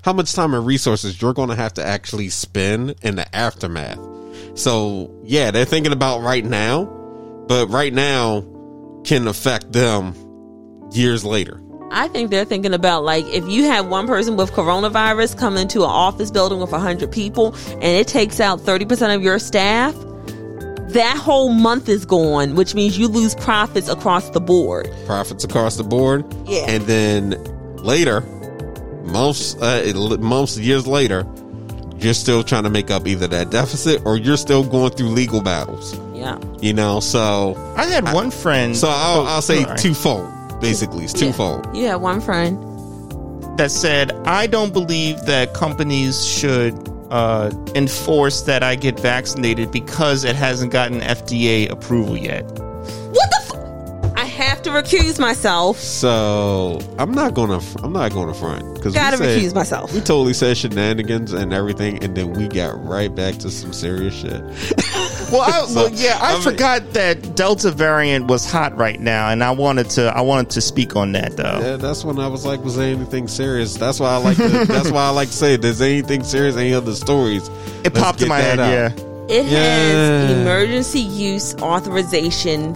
[0.03, 3.99] how much time and resources you're going to have to actually spend in the aftermath.
[4.55, 6.85] So yeah, they're thinking about right now,
[7.47, 8.45] but right now
[9.03, 10.13] can affect them
[10.91, 11.61] years later.
[11.93, 15.79] I think they're thinking about like if you have one person with coronavirus come into
[15.79, 19.93] an office building with 100 people and it takes out 30% of your staff,
[20.93, 24.89] that whole month is gone, which means you lose profits across the board.
[25.05, 26.25] profits across the board.
[26.45, 26.65] Yeah.
[26.67, 27.31] And then
[27.77, 28.21] later,
[29.03, 31.23] months, uh, months, years later,
[32.03, 35.41] you're still trying to make up either that deficit or you're still going through legal
[35.41, 35.99] battles.
[36.13, 36.37] Yeah.
[36.59, 38.75] You know, so I had one friend.
[38.75, 39.77] so I'll, Oh, I'll say sorry.
[39.77, 40.31] twofold.
[40.61, 41.75] Basically, it's twofold.
[41.75, 42.57] You have one friend.
[43.57, 46.73] that said, I don't believe that companies should
[47.11, 52.43] uh, enforce that I get vaccinated because it hasn't gotten FDA approval yet.
[52.45, 53.40] What the f- I
[54.63, 55.77] have to recuse myself.
[55.77, 59.93] So I'm not gonna, I'm not gonna front because Gotta recuse myself.
[59.93, 64.15] We totally said shenanigans and everything, and then we got right back to some serious
[64.15, 64.41] shit.
[65.31, 68.99] Well, I, So, well, yeah, I, I mean- forgot that Delta variant was hot right
[68.99, 71.59] now, and I wanted to, I wanted to speak on that though.
[71.61, 73.77] Yeah, that's when I was like, was there anything serious?
[73.77, 74.35] That's why I like.
[74.35, 77.47] To, that's why I like to say, there's anything serious, any other stories?
[77.47, 78.59] It let's popped in my head.
[78.59, 78.71] out.
[78.71, 78.91] Yeah.
[79.29, 82.75] It has emergency use authorization.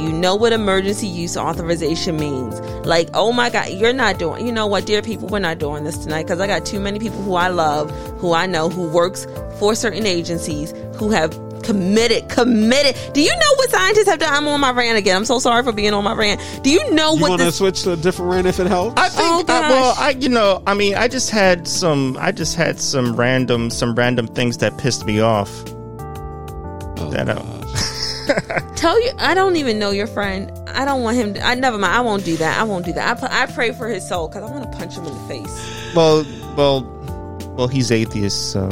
[0.00, 2.58] Do you know what emergency use authorization means?
[2.86, 5.84] Like, oh my God, you're not doing, you know what, dear people, we're not doing
[5.84, 8.88] this tonight because I got too many people who I love, who I know, who
[8.88, 9.26] works
[9.58, 12.96] for certain agencies, who have committed, committed.
[13.12, 14.32] Do you know what scientists have done?
[14.32, 15.16] I'm on my rant again.
[15.16, 16.40] I'm so sorry for being on my rant.
[16.62, 17.16] Do you know what.
[17.16, 17.56] You what want to this?
[17.58, 18.98] switch to a different rant if it helps?
[18.98, 19.28] I think.
[19.28, 19.70] Oh, gosh.
[19.70, 23.68] well, I you know, I mean, I just had some, I just had some random,
[23.68, 25.50] some random things that pissed me off.
[27.02, 27.42] Oh, that uh,
[28.76, 30.50] Tell you, I don't even know your friend.
[30.68, 31.34] I don't want him.
[31.34, 31.94] To, I never mind.
[31.94, 32.58] I won't do that.
[32.58, 33.22] I won't do that.
[33.22, 35.94] I, I pray for his soul because I want to punch him in the face.
[35.94, 36.24] well,
[36.56, 36.82] well,
[37.56, 38.68] well, he's atheist, so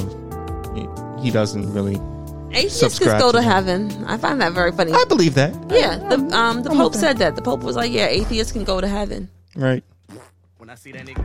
[0.75, 2.01] he, he doesn't really.
[2.51, 4.05] Atheists can Subscribe go to to heaven.
[4.07, 4.93] I find that very funny.
[4.93, 5.53] I believe that.
[5.71, 7.37] yeah, the um the Pope with said that.
[7.37, 9.85] The Pope was like, "Yeah, atheists can go to heaven." Right.
[10.57, 11.25] When I see that nigga.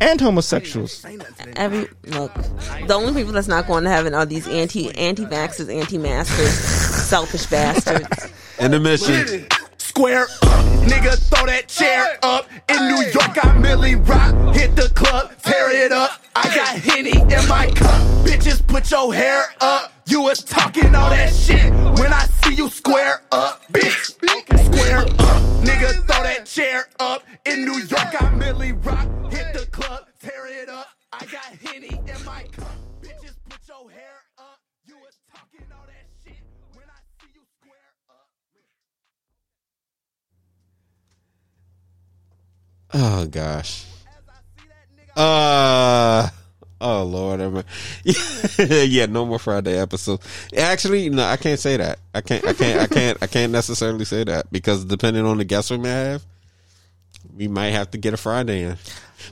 [0.00, 1.04] And homosexuals.
[1.56, 2.32] Every look,
[2.86, 6.52] the only people that's not going to heaven are these anti anti vaxxers, anti maskers,
[6.52, 8.32] selfish bastards.
[8.58, 9.46] Intermission.
[9.78, 12.48] Square up, nigga, throw that chair up.
[12.68, 16.22] In New York, I Milly Rock, hit the club, tear it up.
[16.36, 19.92] I got Henny in my cup, bitches, put your hair up.
[20.08, 21.70] You was talking all that shit
[22.00, 24.14] when I see you square up, bitch.
[24.14, 27.24] Square up, nigga, throw that chair up.
[27.44, 30.88] In New York, I Milly Rock, hit the club, tear it up.
[31.12, 32.72] I got Henny in my cup,
[33.02, 34.58] bitches, put your hair up.
[34.86, 38.28] You was talking all that shit when I see you square up.
[42.94, 43.84] Oh gosh.
[45.14, 46.30] Uh
[46.80, 47.40] oh Lord.
[47.40, 47.62] I'm-
[48.58, 50.26] yeah, no more Friday episodes.
[50.56, 51.98] Actually, no, I can't say that.
[52.14, 52.46] I can't.
[52.46, 52.80] I can't.
[52.80, 53.18] I can't.
[53.22, 56.24] I can't necessarily say that because depending on the guests we may have,
[57.36, 58.76] we might have to get a Friday in.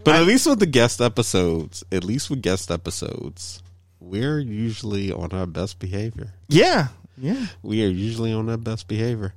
[0.05, 3.63] But at least with the guest episodes, at least with guest episodes,
[4.01, 6.33] we're usually on our best behavior.
[6.49, 7.47] Yeah, yeah.
[7.63, 9.35] We are usually on our best behavior.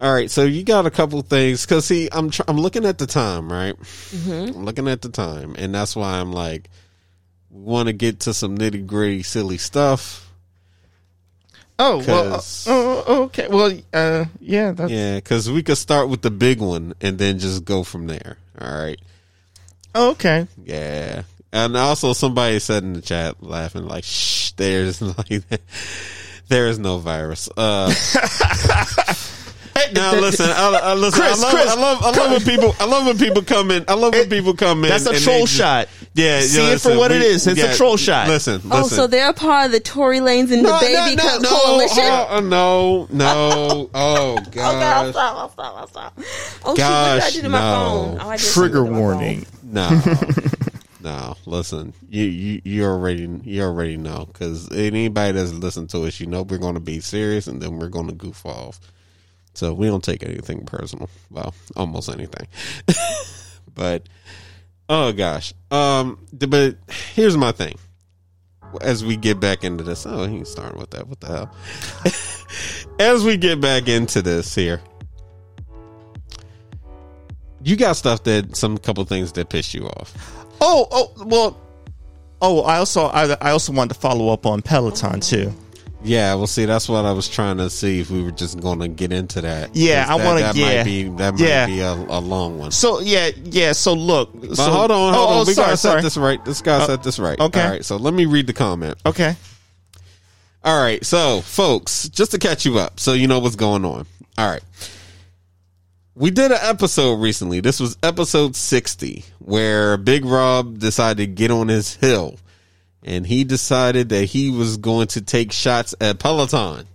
[0.00, 2.96] All right, so you got a couple things because see, I'm tr- I'm looking at
[2.96, 3.78] the time, right?
[3.78, 4.56] Mm-hmm.
[4.56, 6.70] I'm looking at the time, and that's why I'm like,
[7.50, 10.26] want to get to some nitty gritty, silly stuff.
[11.78, 12.26] Oh well.
[12.26, 13.48] uh, 'Cause- oh, okay.
[13.48, 14.72] Well, uh, yeah.
[14.72, 18.06] That's, Yeah, because we could start with the big one and then just go from
[18.06, 18.36] there.
[18.60, 19.00] All right.
[19.94, 20.46] oh, okay.
[20.64, 21.22] Yeah.
[21.52, 25.42] And also somebody said in the chat laughing like, "Shh, there's like
[26.48, 27.92] there is no virus." Uh
[29.92, 31.20] Now listen, I, I listen.
[31.20, 32.74] Chris, I love, Chris, I love, I love when people.
[32.78, 33.84] I love when people come in.
[33.88, 34.90] I love when people come in.
[34.90, 35.88] That's a troll just- shot.
[36.14, 37.46] Yeah, See yeah, it for listen, what it we- is.
[37.46, 38.28] It's a troll shot.
[38.28, 38.70] Listen, listen.
[38.72, 42.04] Oh, so they're part of the Tory Lanez and the Baby Co- Coalition?
[42.04, 43.24] Oh, no, no.
[43.26, 46.18] Uh, uh, oh Oh, God, I'll stop, I'll stop, I'll stop.
[46.18, 47.74] Oh, shoot, what did I Gosh, do to my no.
[47.74, 48.18] phone?
[48.20, 49.00] Oh, I did Trigger something phone.
[49.00, 49.46] warning.
[49.62, 50.02] no,
[51.02, 51.36] no.
[51.46, 56.26] Listen, you you you already you already know because anybody that's listened to us, you
[56.26, 58.80] know we're going to be serious and then we're going to goof off.
[59.54, 61.10] So we don't take anything personal.
[61.30, 62.46] Well, almost anything.
[63.74, 64.08] but
[64.88, 66.76] oh gosh, um, but
[67.14, 67.76] here's my thing.
[68.80, 71.08] As we get back into this, oh, he's starting with that.
[71.08, 71.54] What the hell?
[73.00, 74.80] As we get back into this here,
[77.62, 80.14] you got stuff that some couple things that pissed you off.
[80.60, 81.60] Oh, oh, well.
[82.42, 85.52] Oh, I also I, I also wanted to follow up on Peloton too.
[86.02, 88.78] Yeah, well, see, that's what I was trying to see if we were just going
[88.80, 89.76] to get into that.
[89.76, 90.76] Yeah, I wanna- That yeah.
[90.78, 91.66] might be that might Yeah.
[91.66, 92.70] be a, a long one.
[92.70, 93.72] So yeah, yeah.
[93.72, 94.30] So look.
[94.34, 95.36] But so, hold on, hold oh, on.
[95.42, 96.02] oh, we sorry, gotta set sorry.
[96.02, 96.44] this right.
[96.44, 97.38] This guy uh, set this right.
[97.38, 97.62] okay.
[97.62, 97.84] All right.
[97.84, 98.96] So let me read the comment.
[99.04, 99.36] Okay.
[100.64, 101.04] All right.
[101.04, 104.06] So, folks, just to catch you up, so you know what's going on.
[104.38, 104.62] All right.
[106.14, 107.60] We did an episode recently.
[107.60, 112.36] This was episode 60, where Big Rob decided to get on his hill
[113.02, 116.86] and he decided that he was going to take shots at Peloton.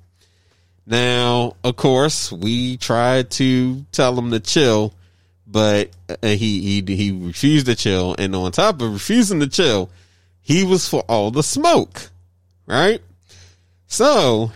[0.86, 4.94] Now, of course, we tried to tell him to chill,
[5.48, 9.90] but uh, he he he refused to chill, and on top of refusing to chill,
[10.42, 12.10] he was for all the smoke,
[12.68, 13.02] right?
[13.88, 14.52] So,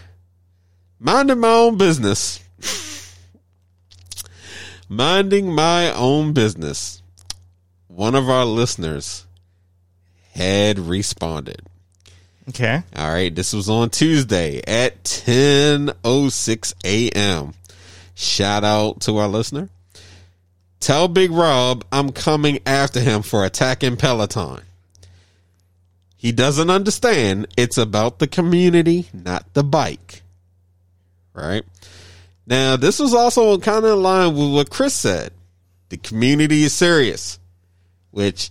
[1.00, 2.44] minding my own business,
[4.88, 7.02] minding my own business.
[7.88, 9.26] One of our listeners
[10.34, 11.62] had responded.
[12.50, 12.82] Okay.
[12.96, 17.54] All right, this was on Tuesday at 10:06 a.m.
[18.16, 19.70] Shout out to our listener.
[20.80, 24.62] Tell Big Rob I'm coming after him for attacking Peloton.
[26.18, 30.22] He doesn't understand it's about the community, not the bike.
[31.34, 31.64] Right?
[32.46, 35.32] Now, this was also kind of in line with what Chris said.
[35.90, 37.40] The community is serious,
[38.12, 38.50] which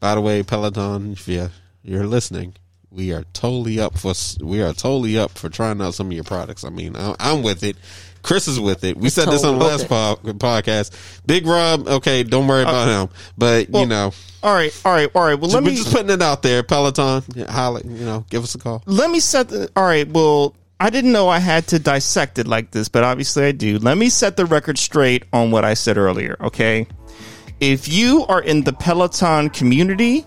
[0.00, 1.50] by the way, Peloton, if you're,
[1.82, 2.54] you're listening,
[2.90, 4.12] we are totally up for
[4.42, 6.64] we are totally up for trying out some of your products.
[6.64, 7.76] I mean, I, I'm with it.
[8.22, 8.96] Chris is with it.
[8.96, 10.90] We said this on the last po- podcast.
[11.26, 13.16] Big Rob, okay, don't worry about him.
[13.38, 14.12] But you know,
[14.42, 14.80] All right.
[14.84, 15.08] All right.
[15.14, 15.38] All right.
[15.38, 16.62] Well, let we're me just putting it out there.
[16.64, 18.82] Peloton, yeah, holla, you know, give us a call.
[18.86, 19.70] let me set the.
[19.76, 20.08] All right.
[20.08, 23.78] Well, I didn't know I had to dissect it like this, but obviously I do.
[23.78, 26.36] Let me set the record straight on what I said earlier.
[26.40, 26.86] Okay.
[27.60, 30.26] If you are in the Peloton community,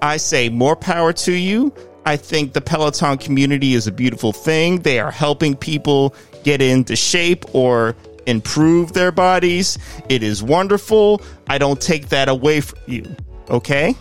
[0.00, 1.74] I say more power to you.
[2.06, 4.80] I think the Peloton community is a beautiful thing.
[4.80, 6.14] They are helping people
[6.44, 9.78] get into shape or improve their bodies.
[10.08, 11.22] It is wonderful.
[11.48, 13.16] I don't take that away from you.
[13.50, 13.94] Okay?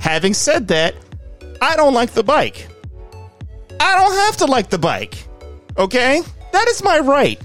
[0.00, 0.94] Having said that,
[1.62, 2.68] I don't like the bike.
[3.80, 5.24] I don't have to like the bike.
[5.76, 6.22] Okay?
[6.52, 7.40] That is my right.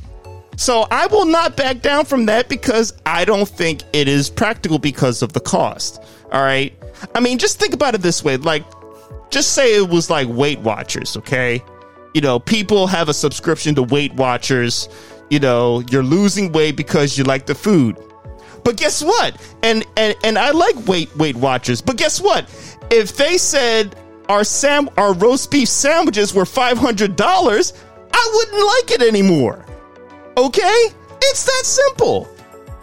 [0.56, 4.80] So I will not back down from that because I don't think it is practical
[4.80, 6.02] because of the cost.
[6.32, 6.74] All right?
[7.16, 8.38] I mean, just think about it this way.
[8.38, 8.64] Like,
[9.30, 11.64] just say it was like Weight Watchers, okay?
[12.14, 14.88] You know, people have a subscription to Weight Watchers.
[15.30, 17.98] You know, you're losing weight because you like the food.
[18.64, 19.36] But guess what?
[19.64, 21.82] And and and I like Weight Weight Watchers.
[21.82, 22.46] But guess what?
[22.92, 23.96] If they said
[24.30, 27.74] our sam our roast beef sandwiches were five hundred dollars,
[28.14, 29.66] I wouldn't like it anymore.
[30.38, 30.86] Okay?
[31.22, 32.28] It's that simple.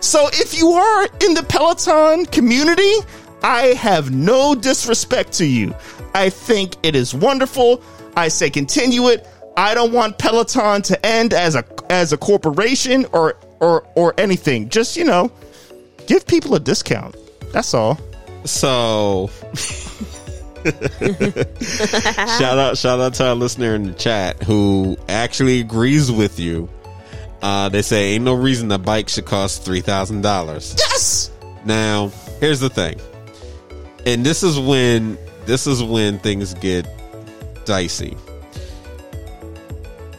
[0.00, 2.94] So if you are in the Peloton community,
[3.42, 5.74] I have no disrespect to you.
[6.14, 7.82] I think it is wonderful.
[8.16, 9.26] I say continue it.
[9.56, 14.68] I don't want Peloton to end as a as a corporation or or or anything.
[14.68, 15.30] Just, you know,
[16.10, 17.14] Give people a discount.
[17.52, 17.96] That's all.
[18.44, 19.30] So
[22.34, 26.68] shout out shout out to our listener in the chat who actually agrees with you.
[27.42, 30.76] Uh, they say ain't no reason the bike should cost three thousand dollars.
[30.78, 31.30] Yes.
[31.64, 32.08] Now,
[32.38, 33.00] here's the thing.
[34.06, 36.86] And this is when this is when things get
[37.64, 38.16] dicey.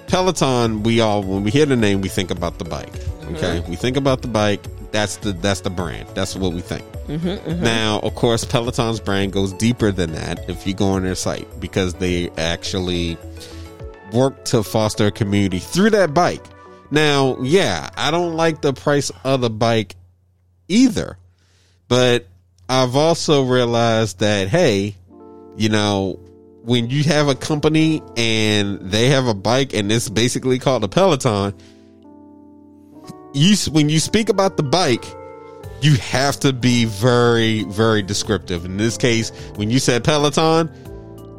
[0.08, 2.92] Peloton, we all when we hear the name, we think about the bike.
[2.92, 3.36] Mm-hmm.
[3.36, 4.62] Okay, we think about the bike.
[4.92, 6.10] That's the that's the brand.
[6.16, 6.84] That's what we think.
[7.08, 7.64] Mm-hmm, mm-hmm.
[7.64, 10.50] Now, of course, Peloton's brand goes deeper than that.
[10.50, 13.18] If you go on their site, because they actually
[14.12, 16.44] work to foster a community through that bike.
[16.92, 19.96] Now, yeah, I don't like the price of the bike
[20.68, 21.18] either,
[21.88, 22.28] but
[22.68, 24.96] I've also realized that hey,
[25.56, 26.20] you know,
[26.64, 30.90] when you have a company and they have a bike and it's basically called a
[30.90, 31.54] Peloton,
[33.34, 35.06] you when you speak about the bike,
[35.82, 38.66] you have to be very very descriptive.
[38.66, 40.70] In this case, when you said Peloton,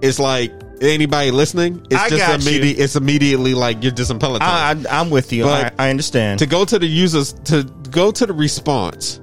[0.00, 0.50] it's like
[0.82, 2.50] anybody listening, it's I just got you.
[2.58, 4.42] immediate, it's immediately like you're just in Peloton.
[4.42, 5.46] I, I, I'm with you.
[5.46, 6.38] I, I understand.
[6.40, 9.20] to go to the users to go to the response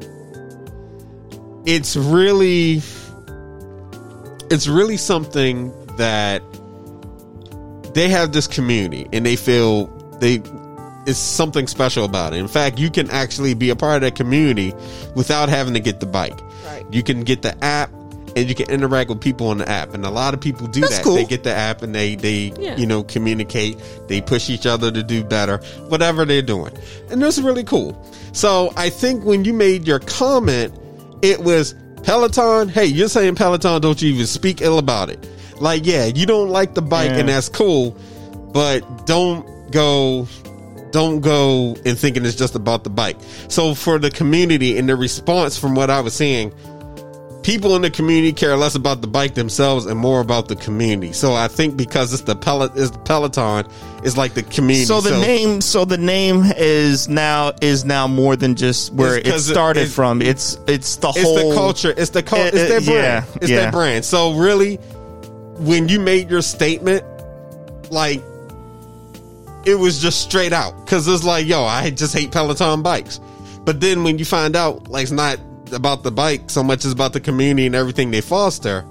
[1.65, 2.81] it's really
[4.49, 6.41] it's really something that
[7.94, 9.88] they have this community and they feel
[10.19, 10.41] they
[11.06, 14.15] it's something special about it in fact you can actually be a part of that
[14.15, 14.73] community
[15.15, 16.86] without having to get the bike Right.
[16.91, 17.90] you can get the app
[18.36, 20.82] and you can interact with people on the app and a lot of people do
[20.82, 21.04] That's that.
[21.04, 21.16] cool.
[21.16, 22.76] they get the app and they they Yeah.
[22.78, 23.78] you know communicate.
[24.08, 25.58] They push each other to do better
[25.88, 26.74] whatever they're doing.
[27.10, 27.96] And that's really cool.
[28.34, 30.74] So i think when you made your comment
[31.22, 32.70] it was peloton?
[32.70, 35.28] Hey you're saying peloton don't you even speak ill about it.
[35.60, 37.18] Like yeah you don't like the bike Yeah.
[37.20, 37.96] and that's cool
[38.54, 40.28] but don't go
[40.92, 43.18] don't go and thinking it's just about the bike.
[43.48, 46.52] So for the community and the response from what i was seeing
[47.50, 51.12] people in the community care less about the bike themselves and more about the community.
[51.14, 53.66] So I think because it's the pellet is Peloton,
[54.04, 54.86] it's like the community.
[54.86, 59.28] so the name, so the name is now is now more than just where It's
[59.28, 60.22] it it- started it- from.
[60.22, 61.94] It's it's the it's whole the culture.
[61.98, 63.26] It's the cul- It- It's their brand.
[63.28, 63.62] yeah, it's yeah.
[63.62, 64.06] their brand.
[64.06, 64.76] So really,
[65.58, 67.04] when you made your statement,
[67.90, 68.22] like
[69.66, 73.20] it was just straight out because it's like, yo, I just hate Peloton bikes.
[73.66, 75.38] But then when you find out, like, it's not
[75.72, 78.86] about the bike so much as about the community and everything they foster.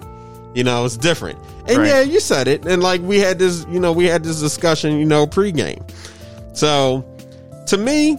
[0.54, 1.38] You know, it's different.
[1.68, 1.88] And Right.
[1.88, 2.64] yeah, you said it.
[2.66, 5.82] And like we had this, you know, we had this discussion, you know, pregame.
[6.54, 7.04] So
[7.66, 8.16] to me,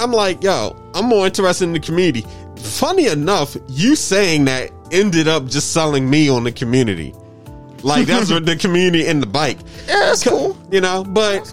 [0.00, 2.26] I'm like, yo, I'm more interested in the community.
[2.56, 7.14] Funny enough, you saying that ended up just selling me on the community.
[7.82, 9.58] Like that's what the community and the bike.
[9.86, 10.56] Yeah, that's cool.
[10.70, 11.52] You know, but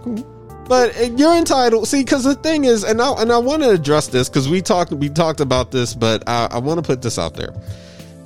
[0.72, 1.86] but you're entitled.
[1.86, 4.62] See, because the thing is, and I and I want to address this because we
[4.62, 7.52] talked we talked about this, but I, I want to put this out there.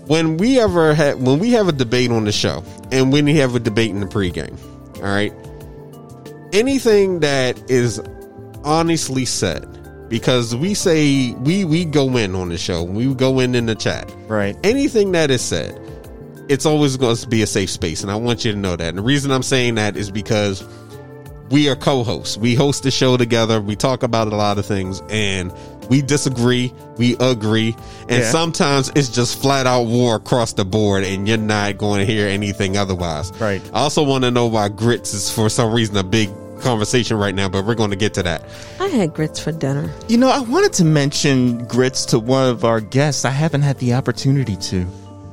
[0.05, 3.33] When we ever had when we have a debate on the show, and when we
[3.37, 4.55] have a debate in the pregame,
[4.97, 5.33] all right,
[6.53, 7.99] anything that is
[8.63, 9.67] honestly said,
[10.07, 13.73] because we say we we go in on the show, we go in in the
[13.73, 14.55] chat, Right.
[14.63, 15.81] anything that is said,
[16.47, 18.03] it's always going to be a safe space.
[18.03, 18.89] And I want you to know that.
[18.89, 20.63] And the reason I'm saying that is because
[21.55, 22.35] we are co hosts.
[22.37, 23.61] We host the show together.
[23.61, 25.53] We talk about a lot of things and
[25.89, 26.73] we disagree.
[26.97, 27.73] We agree.
[28.09, 28.29] And Yeah.
[28.29, 32.27] sometimes it's just flat out war across the board and you're not going to hear
[32.27, 33.31] anything otherwise.
[33.39, 33.61] Right.
[33.73, 36.29] I also want to know why grits is for some reason a big
[36.59, 38.43] conversation right now, but we're going to get to that.
[38.81, 39.89] I had grits for dinner.
[40.09, 43.23] You know, I wanted to mention grits to one of our guests.
[43.23, 44.85] I haven't had the opportunity to.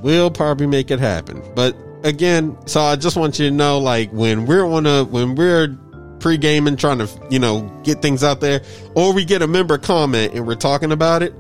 [0.03, 1.43] We'll probably make it happen.
[1.57, 1.75] But
[2.05, 5.77] again, so I just want you to know, like when we're on a when we're
[6.23, 8.63] pre-gaming, trying to you know get things out there,
[8.95, 11.35] or we get a member comment and we're talking about it,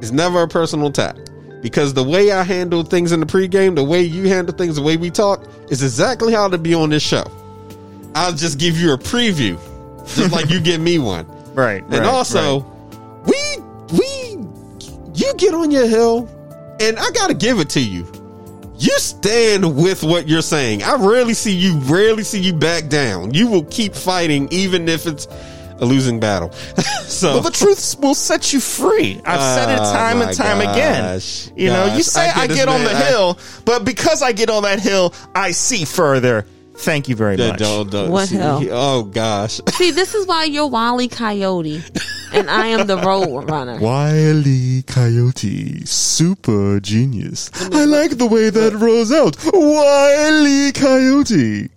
[0.00, 1.16] it's never a personal attack.
[1.60, 4.82] Because the way I handle things in the pregame, the way you handle things, the
[4.82, 7.24] way we talk, is exactly how to be on this show.
[8.14, 9.58] I'll just give you a preview,
[10.16, 11.26] just like you give me one.
[11.54, 11.84] Right.
[11.90, 12.60] And also,
[13.26, 13.58] we
[13.92, 14.38] we
[15.14, 16.28] you get on your hill,
[16.80, 18.10] and I gotta give it to you.
[18.80, 20.82] You stand with what you're saying.
[20.82, 23.34] I rarely see you, rarely see you back down.
[23.34, 25.28] You will keep fighting, even if it's
[25.80, 26.50] a losing battle.
[27.06, 29.20] so Well, the truth will set you free.
[29.26, 31.46] I've said it Oh, time and time gosh.
[31.48, 31.58] again.
[31.58, 32.94] You know, you say I I get get, on man.
[32.94, 36.46] the I- hill, but because I get on that hill, I see further.
[36.82, 37.58] Thank you very much.
[37.58, 38.62] don't- don't- What see, hell?
[38.70, 39.60] Oh gosh.
[39.72, 41.82] See, this is why you're Wally Coyote,
[42.32, 43.78] and I am the road runner.
[43.80, 47.50] Wily Coyote, super genius.
[47.72, 49.36] I like the way that rolls out.
[49.52, 51.68] Wily Coyote.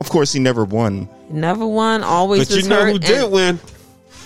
[0.00, 1.08] Of course, he never won.
[1.30, 2.92] Never won, always But you was know hurt.
[2.92, 3.58] who did win?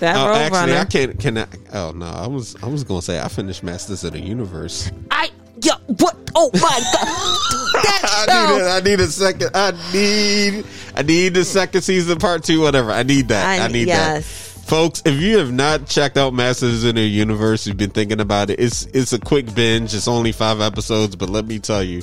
[0.00, 0.76] That Oh, Road actually, Runner.
[0.76, 1.18] I can't.
[1.20, 1.46] Can I?
[1.72, 2.54] Oh no, I was.
[2.62, 4.90] I was gonna say I finished Masters of the Universe.
[5.10, 5.30] I
[5.62, 5.74] yeah.
[5.86, 6.16] What?
[6.34, 7.44] Oh my god.
[7.78, 8.62] That I need.
[8.62, 9.50] A, I need a second.
[9.54, 10.64] I need.
[10.96, 12.90] I need the second season, part two, whatever.
[12.90, 13.46] I need that.
[13.46, 14.54] I, I- need yes.
[14.54, 14.64] that.
[14.68, 18.50] Folks, if you have not checked out Masters of the Universe, you've been thinking about
[18.50, 18.60] it.
[18.60, 19.94] It's it's a quick binge.
[19.94, 22.02] It's only five episodes, but let me tell you,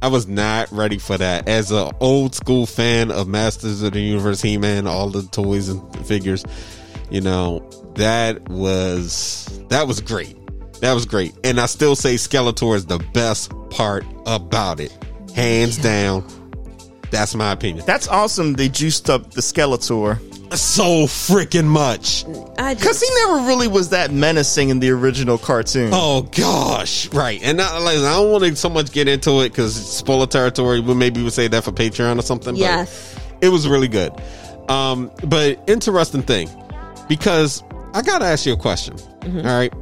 [0.00, 1.48] I was not ready for that.
[1.48, 5.68] As an old school fan of Masters of the Universe, He Man, all the toys
[5.70, 6.44] and figures,
[7.10, 10.36] you know, that was that was great.
[10.82, 11.32] That was great.
[11.44, 14.92] And I still say Skeletor is the best part about it.
[15.34, 16.24] Hands down.
[17.10, 17.84] That's my opinion.
[17.86, 18.54] That's awesome.
[18.54, 20.18] They juiced up the Skeletor
[20.56, 22.24] So freaking much.
[22.58, 25.90] I because he never really was that menacing in the original cartoon.
[25.94, 27.40] Oh gosh, right.
[27.44, 30.82] And I, like, I don't want to so much get into it because spoiler territory.
[30.82, 32.54] But maybe we'll say that for Patreon or something.
[32.54, 33.16] but Yes.
[33.40, 34.12] it was really good.
[34.68, 36.48] Um, but interesting thing
[37.08, 37.62] because
[37.94, 38.94] I gotta ask you a question.
[38.96, 39.38] Mm-hmm.
[39.46, 39.72] all right.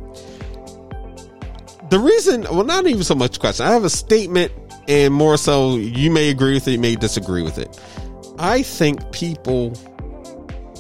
[1.91, 3.67] The reason, well, not even so much question.
[3.67, 4.53] I have a statement,
[4.89, 7.79] and more so, you may agree with it, you may disagree with it.
[8.39, 9.77] I think people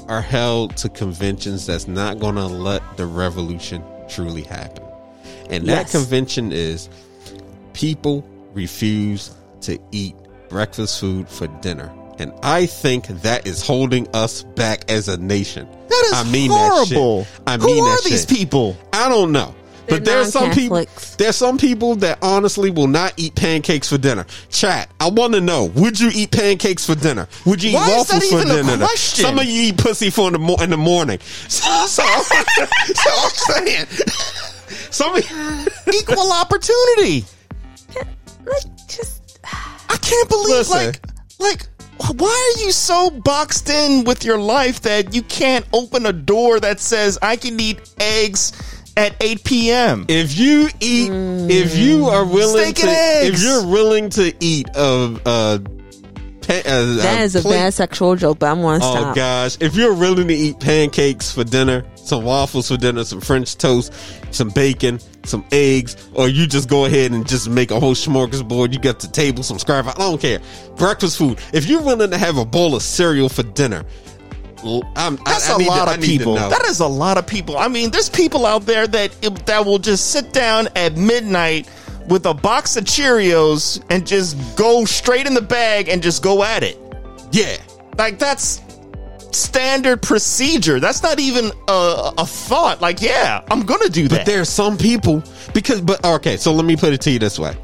[0.08, 4.84] are held to conventions that's not going to let the revolution truly happen.
[5.50, 5.92] And that Yes.
[5.92, 6.88] convention is
[7.72, 8.24] people
[8.54, 9.30] refuse
[9.62, 10.14] to eat
[10.48, 11.92] breakfast food for dinner.
[12.18, 15.66] And I think that is holding us back as a nation.
[15.88, 17.20] that is I mean horrible.
[17.22, 17.28] That.
[17.46, 18.28] I Who mean are that these shit.
[18.28, 18.76] people?
[18.92, 19.54] I don't know.
[19.88, 21.16] But They're there's some people non-Catholics.
[21.16, 24.24] there's some people that honestly will not eat pancakes for dinner.
[24.50, 27.26] Chat, I want to know, would you eat pancakes for dinner?
[27.46, 28.84] Would you eat Why is waffles that for even a dinner?
[28.84, 29.24] question?
[29.24, 31.18] Some of you eat pussy for in the, mo- in the morning.
[31.48, 33.30] So, so, so I'm
[33.66, 33.86] saying
[34.90, 35.24] some of
[35.92, 37.24] Equal opportunity.
[38.44, 39.38] like just
[39.88, 40.76] I can't believe Listen.
[40.86, 41.00] like
[41.38, 41.66] like
[42.18, 46.58] why are you so boxed in with your life that you can't open a door
[46.60, 48.52] that says I can eat eggs
[48.96, 50.04] at 8 p.m.
[50.08, 51.10] if you eat
[51.50, 53.40] if you are willing Steak to and eggs.
[53.40, 55.58] if you're willing to eat a uh,
[56.42, 59.14] pa- uh, that is a plate- bad sexual joke, but I'm gonna Oh stop.
[59.16, 59.56] gosh!
[59.60, 63.92] If you're willing to eat pancakes for dinner, some waffles for dinner, some French toast,
[64.32, 68.72] some bacon, some eggs, or you just go ahead and just make a whole smorgasbord.
[68.72, 69.86] You got the table, some scrap.
[69.86, 70.40] I don't care.
[70.76, 71.38] Breakfast food.
[71.52, 73.84] If you're willing to have a bowl of cereal for dinner, l-
[74.96, 76.34] I'm, That's I, I a need to- lot of people.
[76.34, 77.56] That is a lot of people.
[77.58, 79.12] I mean, there's people out there that
[79.46, 81.68] that will just sit down at midnight
[82.08, 86.42] with a box of Cheerios and just go straight in the bag and just go
[86.42, 86.78] at it.
[87.32, 87.56] yeah.
[87.98, 88.60] Like that's
[89.32, 90.80] standard procedure.
[90.80, 92.80] That's not even a, a thought.
[92.80, 94.18] Like, yeah, I'm gonna do that.
[94.20, 95.22] But there's some people
[95.54, 97.54] because but okay, so let me put it to you this way.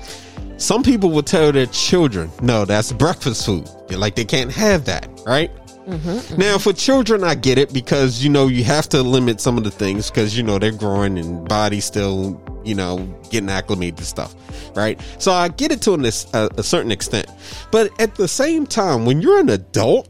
[0.59, 3.69] Some people will tell their children, no, that's breakfast food.
[3.89, 5.51] They're like they can't have that, right?
[5.87, 6.37] Mm-hmm.
[6.37, 9.65] Now, for children, I get it because you know you have to limit some of
[9.65, 12.99] the things because you know they're growing and body still you know
[13.31, 14.35] getting acclimated to stuff,
[14.75, 15.01] right?
[15.19, 17.31] So I get it to an, a, a certain extent,
[17.71, 20.09] but at the same time, when you're an adult,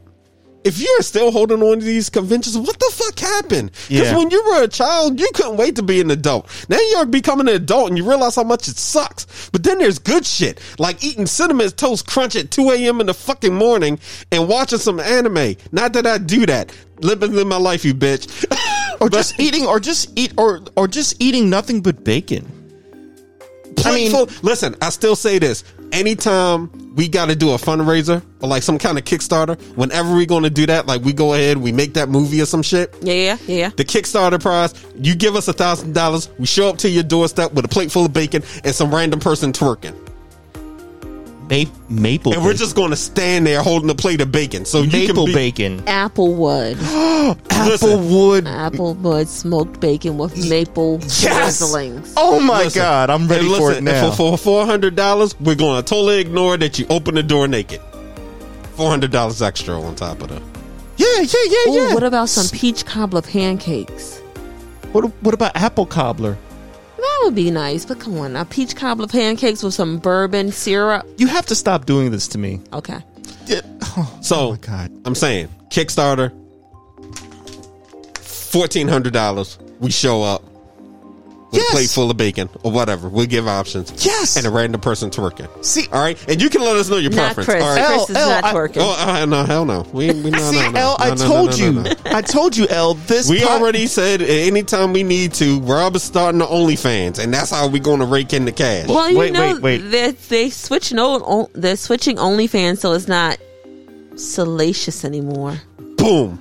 [0.67, 3.71] if you're still holding on to these conventions, what the fuck happened?
[3.89, 4.17] Because Yeah.
[4.17, 6.49] when you were a child, you couldn't wait to be an adult.
[6.69, 9.27] Now you're becoming an adult and you realize how much it sucks.
[9.53, 13.01] But then there's good shit, like eating cinnamon toast crunch at 2 a.m.
[13.01, 13.99] in the fucking morning
[14.33, 15.57] and watching some anime.
[15.73, 16.73] Not that I do that.
[17.01, 18.27] Living in my life, you bitch.
[19.01, 22.51] or just eating, or just eat, or or just eating nothing but bacon.
[23.85, 25.63] I mean- listen, I still say this.
[25.93, 30.27] Anytime we got to do a fundraiser or like some kind of Kickstarter, whenever we
[30.27, 32.95] going to do that, like we go ahead, we make that movie or some shit.
[33.03, 33.69] Yeah, yeah, yeah, yeah.
[33.71, 37.53] The Kickstarter prize, you give us a thousand dollars, we show up to your doorstep
[37.53, 39.95] with a plate full of bacon and some random person twerking.
[41.49, 42.33] Ma- maple.
[42.33, 42.59] And we're bacon.
[42.59, 44.65] just going to stand there holding a plate of bacon.
[44.65, 45.83] So you maple can be, bacon.
[45.83, 46.75] Applewood,
[47.49, 48.43] Applewood.
[48.43, 51.61] Applewood smoked bacon with maple Yes.
[51.63, 52.13] drizzlings.
[52.17, 54.07] Oh my Listen, god, I'm ready and for listen, it now.
[54.09, 57.23] and For, for four hundred dollars, we're going to totally ignore that you open the
[57.23, 57.81] door naked.
[58.75, 60.43] Four hundred dollars extra on top of that.
[60.97, 61.95] yeah, yeah, yeah, Ooh, yeah.
[61.95, 64.19] what about some peach cobbler pancakes?
[64.93, 66.37] What, what about apple cobbler?
[66.97, 68.45] That would be nice, but come on now.
[68.45, 71.07] Peach cobbler pancakes with some bourbon syrup.
[71.19, 72.61] You have to stop doing this to me.
[72.73, 72.99] Okay.
[73.47, 73.61] Yeah.
[73.97, 74.93] Oh, So oh my God.
[75.05, 76.31] I'm saying Kickstarter,
[78.19, 79.59] fourteen hundred dollars.
[79.81, 80.43] We show up
[81.53, 81.69] with Yes.
[81.71, 83.09] a plate full of bacon or whatever.
[83.09, 83.93] We'll give options.
[84.05, 84.37] Yes.
[84.37, 85.49] and a random person twerking.
[85.65, 87.47] See- all right, and you can let us know your Not preference.
[87.49, 87.63] Chris.
[87.63, 87.81] All right.
[87.83, 88.77] L, Chris is L, not I- twerking.
[88.81, 89.87] Oh uh, no, hell no.
[89.93, 90.81] We, we no, See, no, no.
[90.81, 91.73] L, I No, no, no, told no, you.
[91.73, 91.93] no, no.
[92.07, 92.95] I told you, L.
[92.95, 97.33] This We pod- already said anytime we need to, Rob is starting the OnlyFans, and
[97.33, 98.89] that's how we're going to rake in the cash.
[98.89, 99.79] Well, you Wait, know, wait, wait.
[99.79, 103.39] They're, they switch no, they're switching OnlyFans, so it's not
[104.17, 105.61] salacious anymore.
[105.97, 106.41] Boom.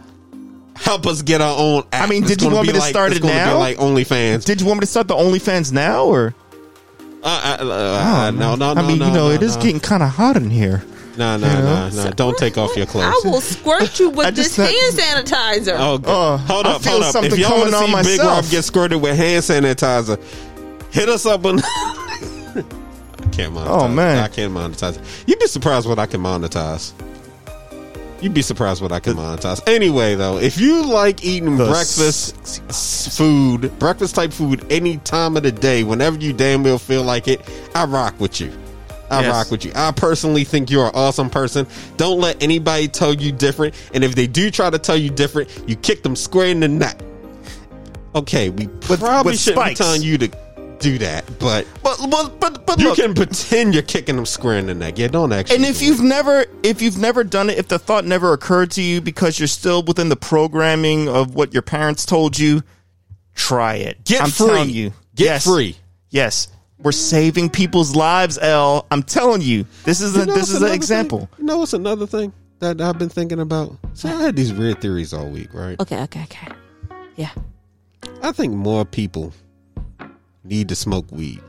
[0.76, 1.84] Help us get our own.
[1.92, 2.08] App.
[2.08, 3.58] I mean, It's did you want me to like- start it's it gonna be now?
[3.60, 4.46] like OnlyFans.
[4.46, 6.34] Did you want me to start the OnlyFans now or?
[7.24, 8.82] Uh, uh, uh, no, no, no.
[8.82, 9.62] I mean, no, you know, no, it is no.
[9.64, 10.84] getting kind of hot in here.
[11.18, 12.12] No, no, you no, no.
[12.12, 13.06] Don't take off your clothes.
[13.26, 15.76] I will squirt you with this thought- hand sanitizer.
[15.80, 16.34] Oh, God.
[16.34, 17.12] Uh, hold I up, feel hold up.
[17.14, 18.44] something If y'all coming want to on see Big myself.
[18.46, 20.22] Rob get squirted with hand sanitizer,
[20.94, 21.62] hit us up on.
[21.66, 22.64] I
[23.32, 23.68] can't monetize.
[23.68, 24.18] Oh, man.
[24.18, 25.00] I can't monetize.
[25.26, 26.92] You'd be surprised what I can monetize.
[28.26, 29.62] You'd be surprised what I can monetize.
[29.70, 35.38] Anyway, though, if you like eating The breakfast s- food, breakfast type food, any time
[35.38, 38.52] of the day, whenever you damn well feel like it, I rock with you.
[39.12, 39.32] I Yes.
[39.32, 39.74] rock with you.
[39.76, 41.68] I personally think you're an awesome person.
[41.98, 43.76] Don't let anybody tell you different.
[43.94, 46.68] And if they do try to tell you different, you kick them square in the
[46.68, 47.00] neck.
[48.16, 48.66] Okay, we
[48.98, 49.80] probably with shouldn't spikes.
[49.80, 50.30] be telling you to
[50.86, 54.58] do that, but But but but, but you look, can pretend you're kicking them square
[54.60, 55.00] in the neck.
[55.00, 55.56] Yeah, don't actually.
[55.58, 56.04] and if do you've it.
[56.04, 59.48] never if you've never done it, if the thought never occurred to you because you're
[59.48, 62.62] still within the programming of what your parents told you,
[63.34, 64.04] try it.
[64.06, 65.76] get I'm free, telling you, get yes, free.
[66.12, 68.38] Yes, we're saving people's lives.
[68.40, 68.86] L.
[68.92, 71.20] I'm telling you, this is a, You know this is an example.
[71.20, 71.30] Thing?
[71.40, 73.76] You know what's another thing that I've been thinking about?
[73.96, 75.80] So I had these weird theories all week, right?
[75.80, 76.48] Okay, okay, okay.
[77.16, 77.32] Yeah.
[78.22, 79.34] I think more people
[80.46, 81.42] need to smoke weed.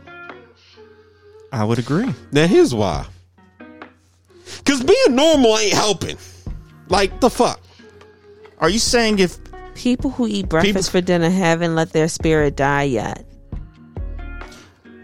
[1.53, 2.13] I would agree.
[2.33, 3.07] Now here's why.
[4.65, 6.19] Cause being normal ain't helping.
[6.89, 7.61] Like the fuck.
[8.59, 9.39] Are you saying if
[9.77, 13.27] People who eat breakfast for dinner haven't let their spirit die yet.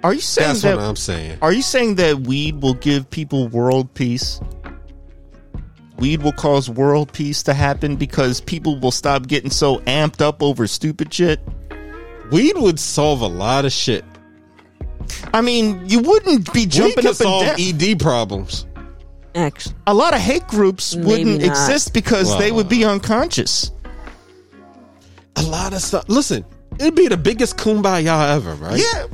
[0.02, 1.39] are you saying That's that what I'm saying.
[1.43, 4.40] Are you saying that weed will give people world peace?
[5.98, 10.43] Weed will cause world peace to happen because people will stop getting so amped up
[10.43, 11.39] over stupid shit.
[12.33, 14.05] Weed would solve a lot of shit.
[15.35, 17.91] I mean, you wouldn't be Weed jumping could up solve and down.
[17.91, 18.67] ED problems.
[19.35, 21.47] Actually, A lot of hate groups Maybe wouldn't not.
[21.49, 23.71] exist because they would be unconscious.
[25.37, 26.05] A lot of stuff.
[26.09, 26.45] Listen,
[26.79, 28.81] it'd be the biggest kumbaya ever, right?
[28.81, 29.07] Yeah.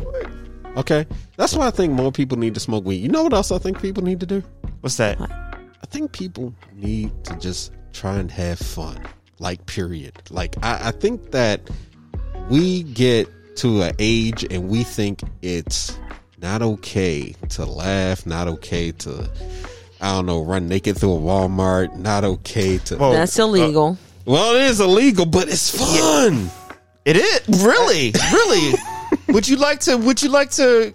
[0.77, 1.07] Okay.
[1.37, 2.97] That's why I think more people need to smoke weed.
[2.97, 4.43] You know what else I think people need to do?
[4.81, 5.21] What's that?
[5.21, 9.01] I think people need to just try and have fun.
[9.39, 10.15] Like, period.
[10.31, 11.61] Like, I, I think that
[12.51, 15.99] we get to an age and we think it's
[16.41, 19.29] not okay to laugh, not okay to,
[20.01, 22.97] I don't know, run naked through a Walmart, not okay to.
[22.97, 23.99] Well, that's uh, illegal.
[24.25, 26.51] well, it is illegal, but it's fun.
[27.05, 28.75] It is really, really.
[29.29, 29.97] would you like to?
[29.97, 30.95] Would you like to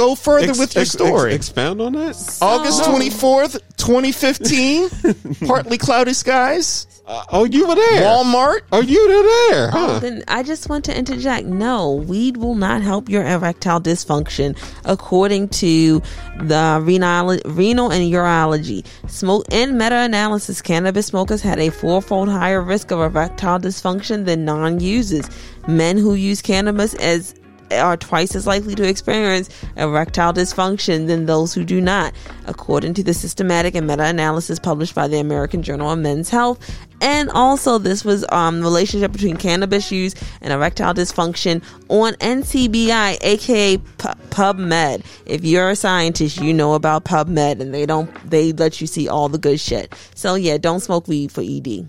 [0.00, 1.34] go further Ex- with your ex- story?
[1.34, 2.38] ex- expound on that.
[2.40, 4.88] August twenty fourth, twenty fifteen.
[5.46, 6.86] partly cloudy skies.
[7.06, 8.02] Uh, oh, you were there.
[8.04, 8.60] Walmart.
[8.70, 9.86] Oh, you were there, huh?
[9.96, 11.44] Oh, then I just want to interject.
[11.44, 16.00] No, weed will not help your erectile dysfunction, according to
[16.40, 18.86] the renal, renal and urology.
[19.08, 25.28] Smoke in meta-analysis, cannabis smokers had a fourfold higher risk of erectile dysfunction than non-users.
[25.66, 27.34] Men who use cannabis as
[27.72, 32.12] are twice as likely to experience erectile dysfunction than those who do not,
[32.46, 36.58] according to the systematic and meta-analysis published by the American Journal of Men's Health.
[37.02, 43.18] And also, this was um the relationship between cannabis use and erectile dysfunction on NCBI,
[43.22, 43.84] aka P-
[44.30, 45.04] PubMed.
[45.24, 49.08] If you're a scientist, you know about PubMed, and they don't they let you see
[49.08, 49.94] all the good shit.
[50.14, 51.88] So yeah, don't smoke weed for ED.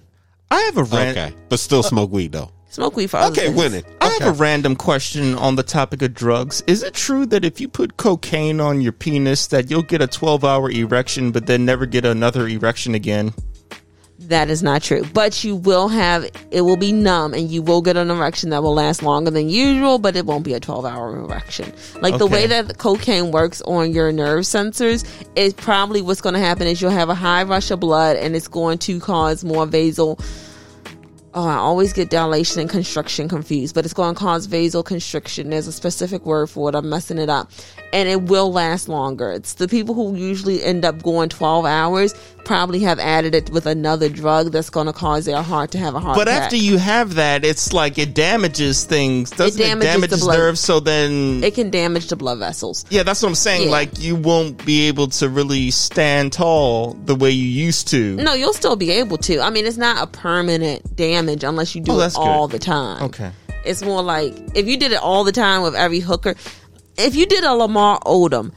[0.49, 2.51] I have a ran- Okay, but still smoke weed though.
[2.71, 3.57] Smoke weed for other Okay, things.
[3.57, 3.83] winning.
[3.99, 6.63] I have a random question on the topic of drugs.
[6.67, 10.07] Is it true that if you put cocaine on your penis that you'll get a
[10.07, 13.33] 12-hour erection but then never get another erection again?
[14.19, 15.03] That is not true.
[15.13, 18.63] But you will have, it will be numb and you will get an erection that
[18.63, 21.73] will last longer than usual, but it won't be a 12 hour erection.
[21.99, 25.03] Like the way that the cocaine works on your nerve sensors
[25.35, 28.33] is probably what's going to happen is you'll have a high rush of blood and
[28.33, 30.17] it's going to cause more vasal.
[31.33, 35.49] Oh, I always get dilation and constriction confused, but it's going to cause vasoconstriction.
[35.49, 36.75] There's a specific word for it.
[36.75, 37.49] I'm messing it up.
[37.93, 39.31] And it will last longer.
[39.31, 42.13] It's the people who usually end up going 12 hours
[42.45, 45.95] probably have added it with another drug that's going to cause their heart to have
[45.95, 46.43] a heart But attack.
[46.43, 49.29] after you have that, it's like it damages things.
[49.31, 50.37] Doesn't it, damages damages the blood.
[50.37, 50.59] nerves?
[50.59, 52.85] So then, it can damage the blood vessels.
[52.89, 53.65] yeah, that's what I'm saying.
[53.65, 53.71] Yeah.
[53.71, 58.15] Like you won't be able to really stand tall the way you used to.
[58.17, 59.39] No, you'll still be able to.
[59.41, 62.21] I mean, it's not a permanent damage unless you do Oh, it that's good.
[62.27, 63.03] all the time.
[63.03, 63.31] Okay.
[63.65, 66.35] It's more like if you did it all the time with every hooker.
[66.97, 68.51] If you did a Lamar Odom,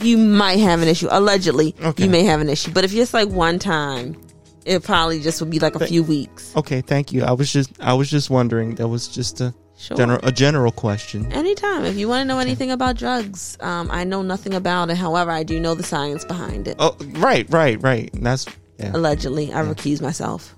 [0.00, 1.08] you might have an issue.
[1.10, 2.04] Allegedly, Okay.
[2.04, 2.70] you may have an issue.
[2.72, 4.20] But if it's like one time,
[4.64, 6.54] it probably just would be like a few weeks.
[6.56, 7.24] Okay, thank you.
[7.24, 8.74] I was just I was just wondering.
[8.76, 9.96] That was just a Sure.
[9.96, 11.32] general a general question.
[11.32, 11.84] Anytime.
[11.84, 14.96] If you want to know anything about drugs, um, I know nothing about it.
[14.96, 16.76] However, I do know the science behind it.
[16.78, 18.08] Oh, right, right, right.
[18.14, 18.46] That's
[18.78, 18.92] yeah.
[18.94, 20.54] Allegedly, I recuse myself.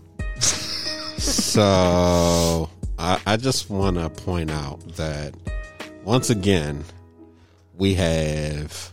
[1.19, 2.69] So
[2.99, 5.35] I, I just want to point out that
[6.05, 6.85] once again
[7.79, 8.93] we have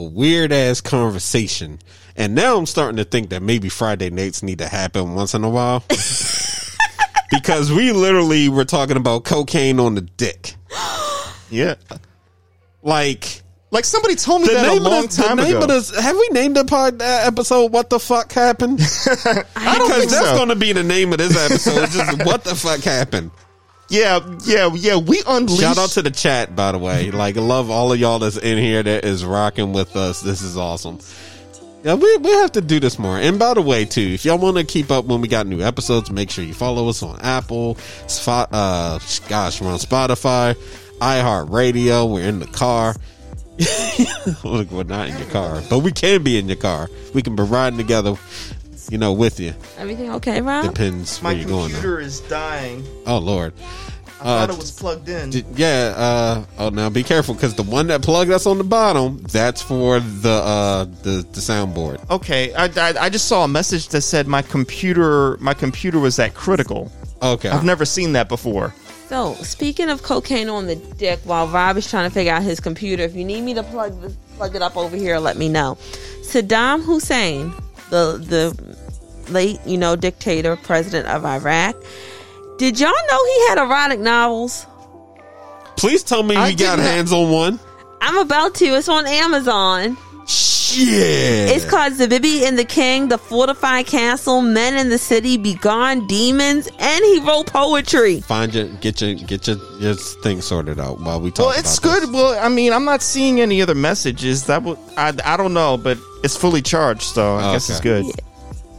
[0.00, 1.78] a weird ass conversation,
[2.16, 5.44] and now I'm starting to think that maybe Friday nights need to happen once in
[5.44, 5.84] a while
[7.30, 10.54] because we literally were talking about cocaine on the dick,
[11.50, 11.74] Yeah.
[12.82, 13.42] like.
[13.72, 15.64] Like somebody told me The that a long of, the, time ago.
[15.64, 18.80] this have we named the pod uh, episode what the fuck happened?
[19.06, 20.34] I don't because think that's so.
[20.38, 21.88] going to be the name of this episode.
[21.90, 23.30] just what the fuck happened?
[23.90, 24.96] Yeah, yeah, yeah.
[24.96, 25.60] We unleashed.
[25.60, 27.10] Shout out to the chat, by the way.
[27.10, 30.20] Like, love all of y'all that's in here that is rocking with us.
[30.22, 31.00] This is awesome.
[31.82, 33.18] Yeah, we, we have to do this more.
[33.18, 35.62] And by the way, too, if y'all want to keep up when we got new
[35.62, 37.76] episodes, make sure you follow us on Apple,
[38.06, 38.98] Spot, uh,
[39.28, 40.54] gosh, we're on Spotify,
[40.98, 42.12] iHeartRadio.
[42.12, 42.94] We're in the car.
[44.44, 46.88] Look, we're not in your car, but we can be in your car.
[47.14, 48.14] We can be riding together,
[48.90, 49.52] you know, with you.
[49.78, 50.64] Everything okay, Rob?
[50.66, 51.68] Depends My where you're going.
[51.72, 51.74] Now.
[51.80, 52.84] computer is dying.
[53.06, 53.52] Oh Lord.
[54.22, 55.30] I Uh, thought it was plugged in.
[55.30, 55.94] D- Yeah.
[55.96, 59.62] Uh, oh, now be careful because the one that plug that's on the bottom, that's
[59.62, 61.98] for the uh, the the soundboard.
[62.10, 66.16] okay, I, I I just saw a message that said my computer my computer was
[66.16, 66.92] that critical.
[67.22, 67.48] Okay.
[67.48, 68.74] I've never seen that before.
[69.08, 72.60] So, speaking of cocaine on the dick, while Rob is trying to figure out his
[72.60, 75.48] computer, if you need me to plug this, plug it up over here, let me
[75.48, 75.76] know.
[76.22, 77.52] Saddam Hussein,
[77.90, 81.76] the the late, you know, dictator, president of Iraq.
[82.58, 84.66] Did y'all know he had erotic novels?
[85.76, 87.58] Please tell me I you got not- hands on one.
[88.02, 88.64] I'm about to.
[88.66, 89.96] It's on Amazon.
[90.26, 91.56] Shit.
[91.56, 96.68] It's called Zabiba and the King, The Fortified Castle, Men in the City, Begone Demons,
[96.78, 98.20] and he wrote poetry.
[98.20, 101.46] Find your get your get your your thing sorted out while we talk.
[101.46, 102.12] Well, it's about good.
[102.12, 104.46] Well, I mean, I'm not seeing any other messages.
[104.46, 108.02] That would I, I don't know, but it's fully charged, so I guess it's Okay.
[108.02, 108.14] good.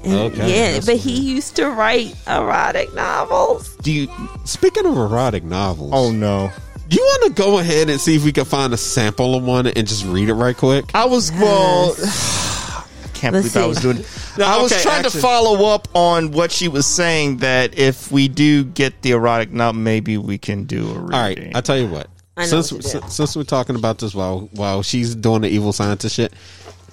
[0.03, 3.75] Okay, yeah, that's but he used to write erotic novels.
[3.83, 4.07] Do you?
[4.45, 6.51] Speaking of erotic novels, Oh no.
[6.91, 9.43] Do you want to go ahead and see if we can find a sample of
[9.43, 10.85] one and just read it right quick?
[10.93, 11.95] I was well.
[12.03, 13.97] I can't Let's believe I was doing.
[13.99, 14.07] it.
[14.37, 17.77] No, I was okay, trying actually- to follow up on what she was saying that
[17.77, 21.13] if we do get the erotic now, maybe we can do a reading.
[21.13, 22.07] All right, I tell you what.
[22.37, 22.99] I know since what to do.
[23.01, 26.33] since since we're talking about this while while she's doing the evil scientist shit,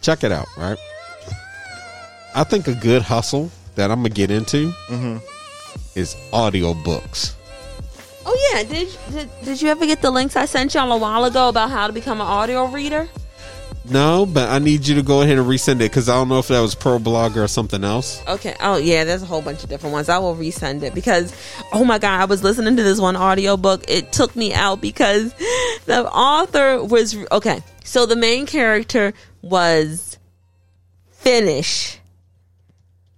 [0.02, 0.46] check it out.
[0.56, 0.76] Right,
[2.34, 5.18] I think a good hustle that I'm gonna get into Mm-hmm.
[5.98, 7.34] is audiobooks.
[8.30, 11.24] Oh yeah, did, did did you ever get the links I sent y'all a while
[11.24, 13.08] ago about how to become an audio reader?
[13.86, 16.38] No, but I need you to go ahead and resend it because I don't know
[16.38, 18.22] if that was Pro Blogger or something else.
[18.28, 18.54] Okay.
[18.60, 20.10] Oh yeah, there's a whole bunch of different ones.
[20.10, 21.34] I will resend it because
[21.72, 23.88] oh my god, I was listening to this one audiobook.
[23.88, 25.32] It took me out because
[25.86, 27.62] the author was okay.
[27.82, 30.18] So the main character was
[31.12, 31.97] Finnish.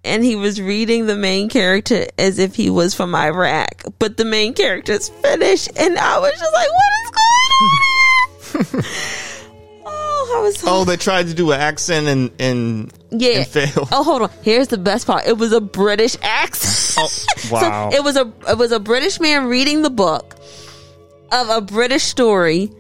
[0.05, 4.25] And he was reading the main character as if he was from Iraq, but the
[4.25, 8.85] main character is Finnish, and I was just like, "What is going on?"
[9.87, 13.39] oh, I was so Oh, they tried to do an accent and and yeah.
[13.41, 13.89] and failed.
[13.93, 14.31] Oh, hold on.
[14.43, 15.27] Here's the best part.
[15.27, 16.97] It was a British accent.
[16.99, 17.91] Oh, wow.
[17.91, 20.37] so it was a it was a British man reading the book
[21.31, 22.73] of a British story,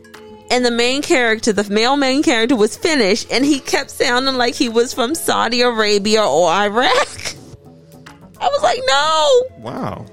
[0.51, 4.55] and the main character, the male main character, was Finnish, and he kept sounding like
[4.55, 6.91] he was from Saudi Arabia or Iraq.
[8.41, 9.43] I was like, no.
[9.71, 10.07] Wow,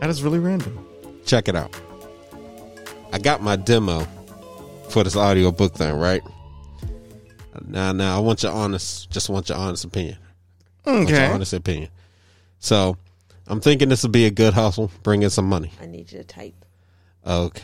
[0.00, 0.86] that is really random.
[1.24, 1.74] Check it out.
[3.12, 4.06] I got my demo
[4.90, 6.22] for this audiobook thing, right?
[7.66, 10.18] Now, now I want your honest, just want your honest opinion.
[10.84, 11.32] I want your Okay.
[11.32, 11.88] honest opinion.
[12.58, 12.96] So,
[13.46, 15.70] I'm thinking this would be a good hustle, bring in some money.
[15.80, 16.54] I need you to type.
[17.26, 17.62] Okay.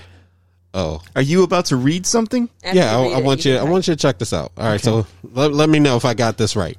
[0.72, 2.48] Oh, Are you about to read something?
[2.62, 2.97] After yeah.
[2.97, 3.56] I, read I it, want you.
[3.56, 4.52] I want you to check this out.
[4.56, 4.80] All right.
[4.80, 6.78] So let, let me know if I got this right,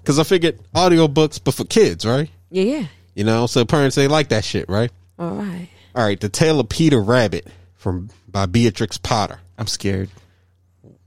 [0.00, 2.30] because I figured audiobooks, but for kids, right?
[2.50, 2.86] Yeah, yeah.
[3.14, 4.90] You know, so parents they like that shit, right?
[5.18, 5.68] All right.
[5.94, 6.20] All right.
[6.20, 9.40] The Tale of Peter Rabbit from by Beatrix Potter.
[9.58, 10.08] I'm scared.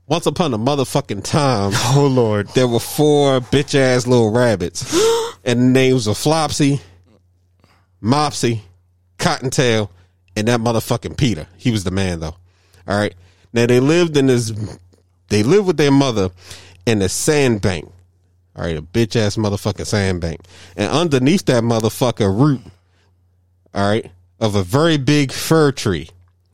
[0.06, 2.48] Once upon a motherfucking time, Oh Lord.
[2.48, 4.94] there were four bitch ass little rabbits,
[5.44, 6.80] and the names were Flopsy,
[8.02, 8.60] Mopsy,
[9.18, 9.90] Cottontail,
[10.36, 11.46] and that motherfucking Peter.
[11.56, 12.36] He was the man though.
[12.86, 13.14] All right.
[13.52, 14.52] Now they lived in this.
[15.28, 16.30] They lived with their mother
[16.84, 17.90] in a sandbank.
[18.54, 20.40] All right, a bitch ass motherfucking sandbank,
[20.76, 22.62] and underneath that motherfucker root.
[23.74, 24.10] All right,
[24.40, 26.08] of a very big fir tree.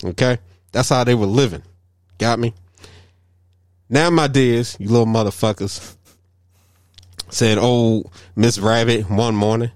[0.04, 0.38] Okay,
[0.72, 1.62] that's how they were living.
[2.18, 2.54] Got me.
[3.88, 5.94] Now, my dears, you little motherfuckers,
[7.28, 9.70] said old Miss Rabbit one morning,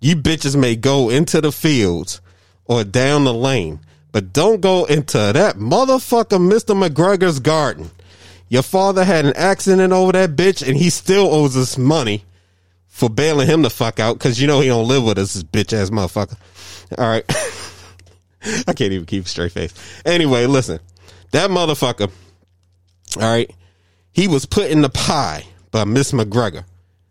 [0.00, 2.20] you bitches may go into the fields
[2.66, 3.80] or down the lane,
[4.12, 6.74] but don't go into that motherfucker Mr.
[6.76, 7.90] McGregor's garden.
[8.48, 12.24] Your father had an accident over that bitch and he still owes us money
[12.86, 15.42] for bailing him the fuck out because you know he don't live with us, this
[15.42, 16.36] bitch ass motherfucker.
[16.96, 17.24] All right.
[18.66, 19.74] I can't even keep a straight face.
[20.04, 20.78] Anyway, listen.
[21.32, 22.10] That motherfucker,
[23.16, 23.50] all right,
[24.12, 26.64] he was put in the pie by Miss McGregor.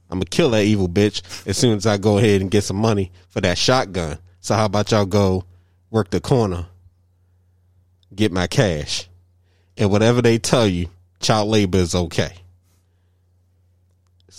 [0.10, 2.78] I'm gonna kill that evil bitch as soon as I go ahead and get some
[2.78, 4.18] money for that shotgun.
[4.46, 5.44] So how about y'all go
[5.90, 6.68] work the corner,
[8.14, 9.10] get my cash,
[9.76, 10.90] and whatever they tell you,
[11.20, 12.32] child labor is okay.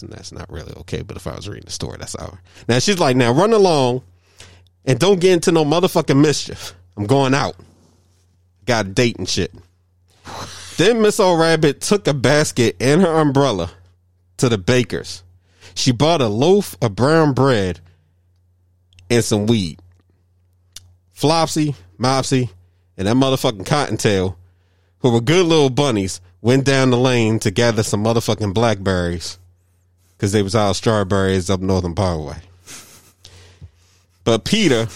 [0.00, 2.38] And that's not really okay, but if I was reading the story, that's all.
[2.68, 4.04] Now she's like, now run along
[4.84, 6.76] and don't get into no motherfucking mischief.
[6.96, 7.56] I'm going out.
[8.64, 9.52] Got a date and shit.
[10.76, 13.72] then Miss Old Rabbit took a basket and her umbrella
[14.36, 15.24] to the baker's.
[15.74, 17.80] She bought a loaf of brown bread
[19.10, 19.80] and some weed.
[21.16, 22.50] Flopsy, Mopsy,
[22.98, 24.36] and that motherfucking Cottontail,
[24.98, 29.38] who were good little bunnies, went down the lane to gather some motherfucking blackberries
[30.10, 32.36] because they was all strawberries up Northern Parkway.
[34.24, 34.88] But Peter,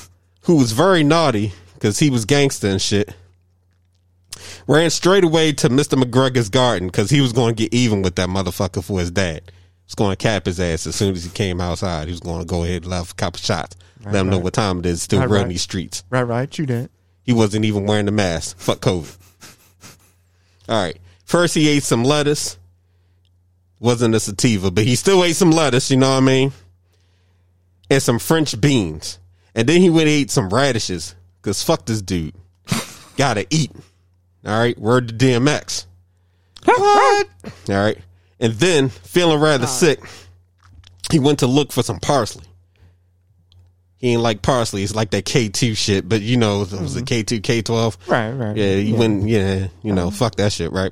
[0.43, 3.15] who was very naughty because he was gangster and shit,
[4.67, 5.99] ran straight away to Mr.
[5.99, 9.41] McGregor's garden because he was going to get even with that motherfucker for his dad.
[9.47, 12.09] He was going to cap his ass as soon as he came outside.
[12.09, 13.75] He was going to go ahead and left a couple shots.
[14.05, 15.03] Right, let him know what time it is.
[15.03, 15.53] Still Right, running right.
[15.53, 16.05] these streets.
[16.11, 16.59] Right, right.
[16.59, 16.91] You did.
[17.23, 18.59] He wasn't even wearing the mask.
[18.59, 19.17] Fuck COVID.
[20.69, 20.97] All right.
[21.25, 22.57] First, he ate some lettuce.
[23.79, 25.91] Wasn't a sativa, but he still ate some lettuce.
[25.91, 26.53] You know what I mean?
[27.91, 29.19] And some French beans.
[29.55, 31.15] And then he went and ate some radishes.
[31.43, 32.35] Cause fuck this dude.
[33.17, 33.73] Gotta eat.
[34.45, 34.79] All right.
[34.79, 35.87] Word to DMX.
[36.65, 37.29] What?
[37.69, 37.99] All right.
[38.39, 40.01] And then, feeling rather sick,
[41.11, 42.45] he went to look for some parsley.
[44.01, 44.83] He ain't like parsley.
[44.83, 47.35] It's like that K2 shit, but you know, it was a mm-hmm.
[47.37, 48.09] K2, K12.
[48.09, 48.57] Right, right.
[48.57, 48.99] Yeah, you Yeah.
[48.99, 50.91] wouldn't, yeah, you know, fuck that shit, right?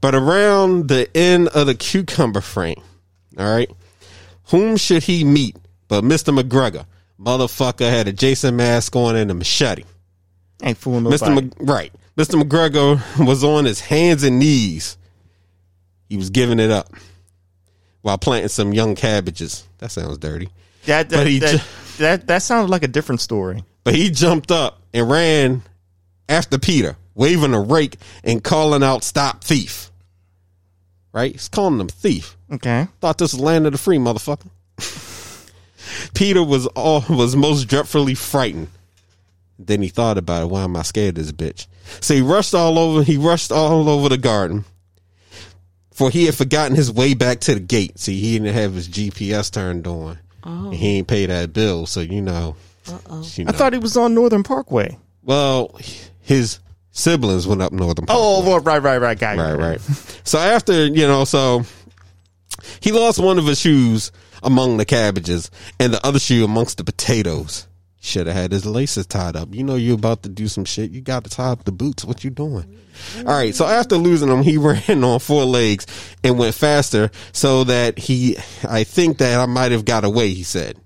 [0.00, 2.82] But around the end of the cucumber frame,
[3.38, 3.70] all right,
[4.46, 5.56] whom should he meet
[5.86, 6.36] but Mr.
[6.36, 6.86] McGregor?
[7.20, 9.84] Motherfucker had a Jason mask on and a machete.
[10.60, 11.24] Ain't fooling nobody.
[11.24, 11.34] Mr.
[11.34, 11.92] Mc, right.
[12.16, 12.42] Mr.
[12.42, 14.98] McGregor was on his hands and knees.
[16.08, 16.90] He was giving it up
[18.02, 19.64] while planting some young cabbages.
[19.78, 20.48] That sounds dirty.
[20.86, 21.64] That that, But he that, ju-
[21.98, 23.64] that that sounded like a different story.
[23.84, 25.62] But he jumped up and ran
[26.28, 29.90] after Peter, waving a rake and calling out, Stop thief.
[31.12, 31.32] Right?
[31.32, 32.36] He's calling him thief.
[32.50, 32.88] Okay.
[33.00, 34.50] Thought this was land of the free, motherfucker.
[36.14, 38.68] Peter was all was most dreadfully frightened.
[39.58, 40.46] Then he thought about it.
[40.46, 41.66] Why am I scared of this bitch?
[42.00, 43.02] So he rushed all over.
[43.04, 44.64] He rushed all over the garden,
[45.92, 47.98] for he had forgotten his way back to the gate.
[48.00, 50.18] See, he didn't have his GPS turned on.
[50.44, 50.66] Oh.
[50.66, 52.56] And he ain't pay that bill, so you know.
[52.86, 54.98] you I thought he was on Northern Parkway.
[55.22, 55.78] Well,
[56.20, 56.60] his
[56.90, 58.06] siblings went up Northern.
[58.06, 58.18] Park.
[58.20, 59.36] Oh, well, right, right, right, guy.
[59.36, 59.80] right, right.
[60.24, 61.64] So after you know, so
[62.80, 64.12] he lost one of his shoes
[64.42, 65.50] among the cabbages,
[65.80, 67.66] and the other shoe amongst the potatoes.
[68.04, 69.54] Should have had his laces tied up.
[69.54, 70.90] You know you're about to do some shit.
[70.90, 72.04] You got to tie up the boots.
[72.04, 72.78] What you doing?
[73.20, 73.54] All right.
[73.54, 75.86] So after losing them, he ran on four legs
[76.22, 78.36] and went faster, so that he.
[78.68, 80.34] I think that I might have got away.
[80.34, 80.78] He said.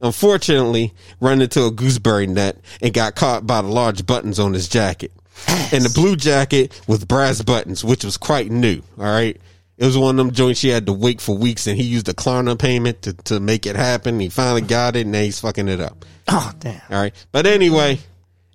[0.00, 4.68] Unfortunately, ran into a gooseberry net and got caught by the large buttons on his
[4.68, 5.12] jacket.
[5.46, 8.82] And the blue jacket with brass buttons, which was quite new.
[8.98, 9.40] All right.
[9.76, 12.08] It was one of them joints she had to wait for weeks and he used
[12.08, 14.20] a Klarna payment to, to make it happen.
[14.20, 16.04] He finally got it and now he's fucking it up.
[16.28, 16.80] Oh, damn.
[16.90, 17.26] All right.
[17.32, 17.98] But anyway,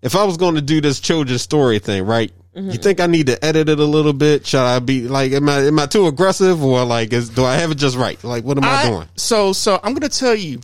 [0.02, 2.32] if I was going to do this children's story thing, right?
[2.56, 2.82] You mm-hmm.
[2.82, 4.46] think I need to edit it a little bit?
[4.46, 7.56] Should I be like, am I am I too aggressive or like, is, do I
[7.56, 8.22] have it just right?
[8.24, 9.08] Like, what am I, I- doing?
[9.16, 10.62] So, so I'm gonna tell you.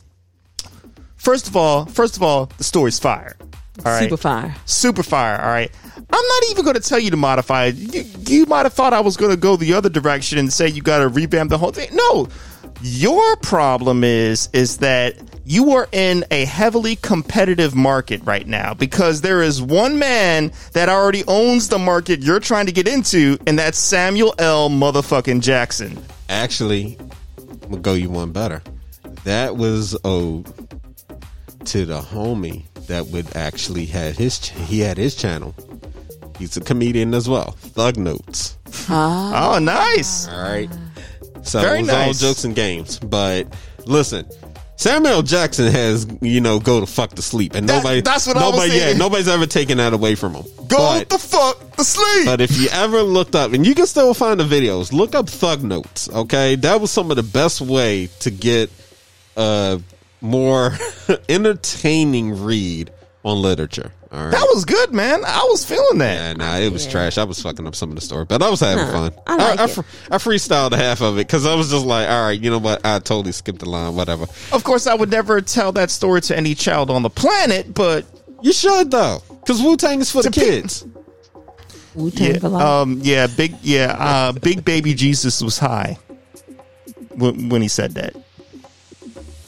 [1.16, 3.36] First of all, first of all, the story's fire.
[3.84, 4.56] All right, Super fire.
[4.66, 5.40] super fire.
[5.42, 5.70] All right.
[5.98, 7.76] I'm not even going to tell you to modify it.
[7.76, 10.68] You, you might have thought I was going to go the other direction and say
[10.68, 11.90] you got to revamp the whole thing.
[11.94, 12.28] No,
[12.82, 15.16] your problem is is that
[15.46, 20.90] you are in a heavily competitive market right now because there is one man that
[20.90, 24.70] already owns the market you're trying to get into, and that's Samuel L.
[24.70, 25.98] Motherfucking Jackson.
[26.30, 26.98] Actually,
[27.38, 28.62] I'm gonna go you one better.
[29.26, 30.46] That was owed
[31.66, 35.54] to the homie that would actually had his ch- he had his channel.
[36.40, 37.52] He's a comedian as well.
[37.60, 38.58] Thug Notes.
[38.90, 39.56] Ah.
[39.56, 40.28] Oh, nice.
[40.28, 40.70] All right.
[41.44, 42.08] So Very it was nice.
[42.24, 43.00] all jokes and games.
[43.00, 43.48] But
[43.86, 44.26] listen,
[44.78, 48.36] Samuel Jackson has you know go to fuck to sleep, and That- nobody that's what
[48.36, 48.98] I was nobody yeah saying.
[48.98, 50.44] nobody's ever taken that away from him.
[50.68, 52.26] Go But- the fuck to sleep.
[52.26, 55.30] but if you ever looked up, and you can still find the videos, look up
[55.30, 56.10] Thug Notes.
[56.10, 58.70] Okay, that was some of the best way to get
[59.38, 59.80] a
[60.22, 60.72] more
[61.30, 62.92] entertaining read
[63.24, 63.92] on literature.
[64.12, 64.32] All right.
[64.32, 65.26] That was good, man.
[65.26, 66.14] I was feeling that.
[66.16, 67.18] Yeah, nah, it was trash.
[67.18, 69.14] I was fucking up some of the story, but I was having Nah, fun.
[69.28, 69.68] I like I, it.
[69.72, 72.60] fr- I freestyled half of it because I was just like, all right, you know
[72.60, 72.86] what?
[72.86, 74.24] I totally skipped the line, whatever.
[74.54, 78.06] Of course, I would never tell that story to any child on the planet, but
[78.42, 80.86] You should, though, because Wu Tang is for the To pe- kids.
[81.96, 82.64] Wu Tang yeah, for life.
[82.64, 85.98] um, yeah, big, yeah, uh, big baby Jesus was high
[87.16, 88.16] when, when he said that.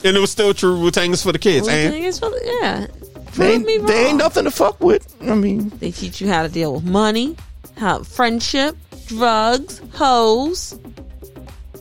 [0.08, 0.80] And it was still true.
[0.80, 1.68] Wu Tang is for the kids.
[1.68, 2.88] Wu And Tang is for the- yeah.
[3.36, 5.16] They ain't, me they ain't nothing to fuck with.
[5.22, 7.36] I mean, They teach you how to deal with money,
[7.78, 8.76] how friendship,
[9.08, 10.80] drugs, hoes,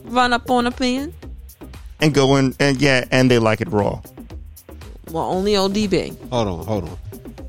[0.03, 1.13] run up on a man.
[1.99, 3.99] and go in, and yeah, and they like it raw.
[5.11, 6.15] Well, only ODB.
[6.29, 6.97] hold on, hold on,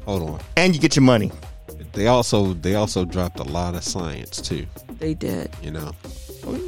[0.06, 0.40] hold on.
[0.56, 1.30] And you get your money.
[1.92, 4.64] They also they also dropped a lot of science too.
[5.00, 5.50] They did.
[5.62, 5.92] You know,
[6.46, 6.60] oh,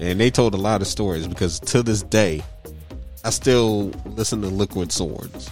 [0.00, 2.42] and they told a lot of stories because to this day,
[3.24, 5.50] I still listen to Liquid Swords.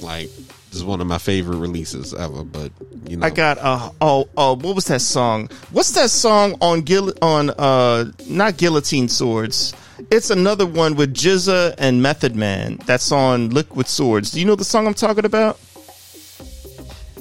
[0.00, 0.28] Like
[0.72, 2.44] this is one of my favorite releases ever.
[2.44, 2.70] But
[3.08, 5.50] you know, I got uh oh oh what was that song?
[5.72, 9.74] What's that song on Gill on uh not guillotine swords?
[10.10, 12.78] It's another one with GZA and Method Man.
[12.86, 14.32] That's on Liquid Swords.
[14.32, 15.60] Do you know the song I'm talking about?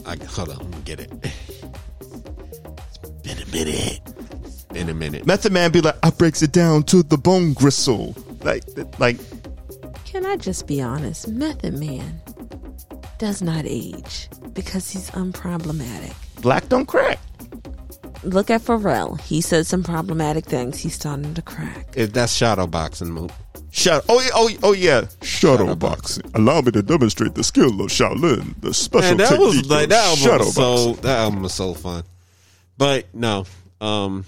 [0.06, 1.11] I, hold on, let me get it.
[1.22, 3.99] It's been a minute.
[4.73, 5.26] Been a minute.
[5.28, 8.15] Method Man be like, I breaks it down to the bone gristle.
[8.43, 8.63] Like
[8.99, 9.18] like
[10.05, 11.27] Can I just be honest?
[11.27, 12.22] Method Man
[13.18, 16.13] does not age because he's unproblematic.
[16.41, 17.19] black don't crack.
[18.23, 19.19] Look at Pharrell.
[19.22, 20.80] He said some problematic things.
[20.80, 21.93] He's starting to crack.
[21.95, 23.31] If that's shadow boxing move.
[23.72, 25.05] Shut oh yeah, oh oh yeah.
[25.23, 26.30] Shadow boxing.
[26.35, 29.89] Allow me to demonstrate the skill of Shaolin, the special Man, that technique was like
[29.89, 32.03] that album shadow was so that album was so fun.
[32.77, 33.45] But no,
[33.80, 34.26] um,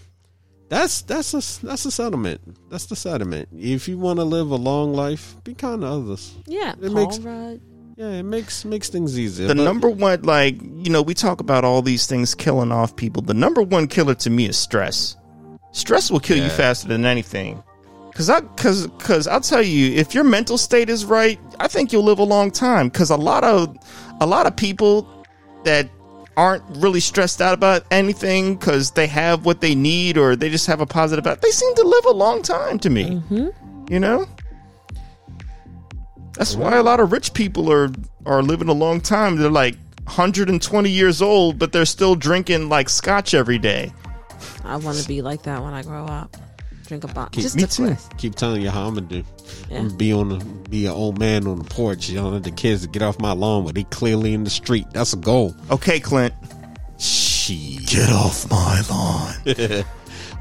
[0.74, 2.42] that's that's a that's a settlement.
[2.70, 3.50] That's the settlement.
[3.56, 6.36] If you want to live a long life, be kind to others.
[6.48, 7.62] Yeah, It Paul makes- Rudd.
[7.96, 9.48] Yeah, it makes makes things easier.
[9.48, 12.96] The But- number one, like you know, we talk about all these things killing off
[12.96, 13.22] people.
[13.22, 15.16] The number one killer to me is stress.
[15.74, 17.62] Stress will kill you faster than anything.
[18.16, 21.92] Cause I, cause, cause I'll tell you, if your mental state is right, I think
[21.92, 22.92] you'll live a long time.
[22.92, 23.76] Cause a lot of,
[24.22, 25.08] a lot of people
[25.64, 25.90] that
[26.36, 30.68] aren't really stressed out about anything because they have what they need or they just
[30.68, 33.06] have a positive out, they seem to live a long time to me.
[33.06, 33.94] Mm-hmm.
[33.94, 34.28] You know.
[36.34, 37.90] That's why a lot of rich people are
[38.26, 39.38] are living a long time.
[39.38, 43.94] They're like 120 years old, but they're still drinking like scotch every day.
[44.64, 46.36] I want to be like that when I grow up.
[47.00, 47.30] Drink a bottle.
[47.32, 47.88] Keep- Just me a too.
[47.88, 48.18] twist.
[48.18, 49.24] keep telling you how I'm gonna do.
[49.70, 49.80] Yeah.
[49.80, 50.38] I'm gonna be on the
[50.70, 52.08] be an old man on the porch.
[52.10, 54.86] You know, the kids to get off my lawn, but they clearly in the street.
[54.94, 55.56] That's a goal.
[55.72, 56.34] Okay, Clint,
[57.00, 57.88] Shit.
[57.88, 59.34] get off my lawn.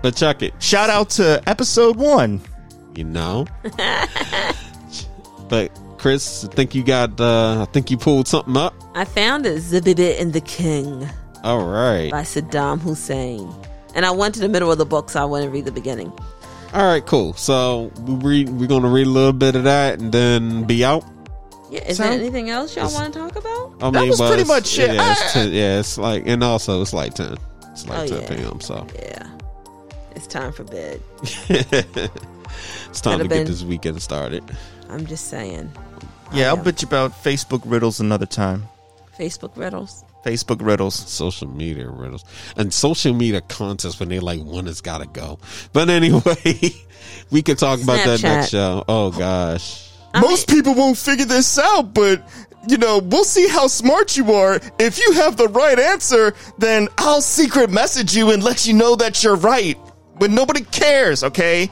[0.02, 0.52] But check it.
[0.60, 2.40] Shout out to episode one.
[2.96, 3.46] You know.
[5.48, 7.20] but Chris, I think you got.
[7.20, 8.74] uh I think you pulled something up.
[8.94, 9.58] I found it.
[9.62, 11.08] Zabiba and the King
[11.44, 12.10] All right.
[12.10, 13.48] by Saddam Hussein.
[13.94, 15.72] And I went to the middle of the book, so I went and read the
[15.72, 16.12] beginning.
[16.72, 17.34] All right, cool.
[17.34, 21.04] So we we're gonna read a little bit of that and then be out.
[21.70, 23.74] Yeah, is Sound- there anything else y'all want to talk about?
[23.82, 24.94] I That was pretty much it.
[24.94, 25.32] Yeah, it's.
[25.32, 27.36] 10, yeah, it's like, and also it's like ten.
[27.72, 28.42] It's like Oh, ten yeah.
[28.44, 28.60] p.m.
[28.60, 29.26] So Yeah.
[30.14, 31.00] It's time for bed.
[31.22, 34.44] it's time to Could've get been- this weekend started.
[34.90, 35.70] I'm just saying.
[36.32, 36.62] Yeah, I'll Yeah.
[36.62, 38.68] bet you about Facebook riddles another time.
[39.18, 40.04] Facebook riddles.
[40.24, 40.94] Facebook riddles.
[40.94, 42.24] Social media riddles
[42.56, 45.38] and social media contests when they like one has got to go.
[45.72, 46.72] But anyway,
[47.30, 48.84] we could talk about that next show.
[48.88, 49.90] Oh gosh.
[50.14, 52.22] Most people won't figure this out, but
[52.68, 54.60] you know, we'll see how smart you are.
[54.78, 58.94] If you have the right answer, then I'll secret message you and let you know
[58.96, 59.78] that you're right.
[60.18, 61.68] But nobody cares, okay?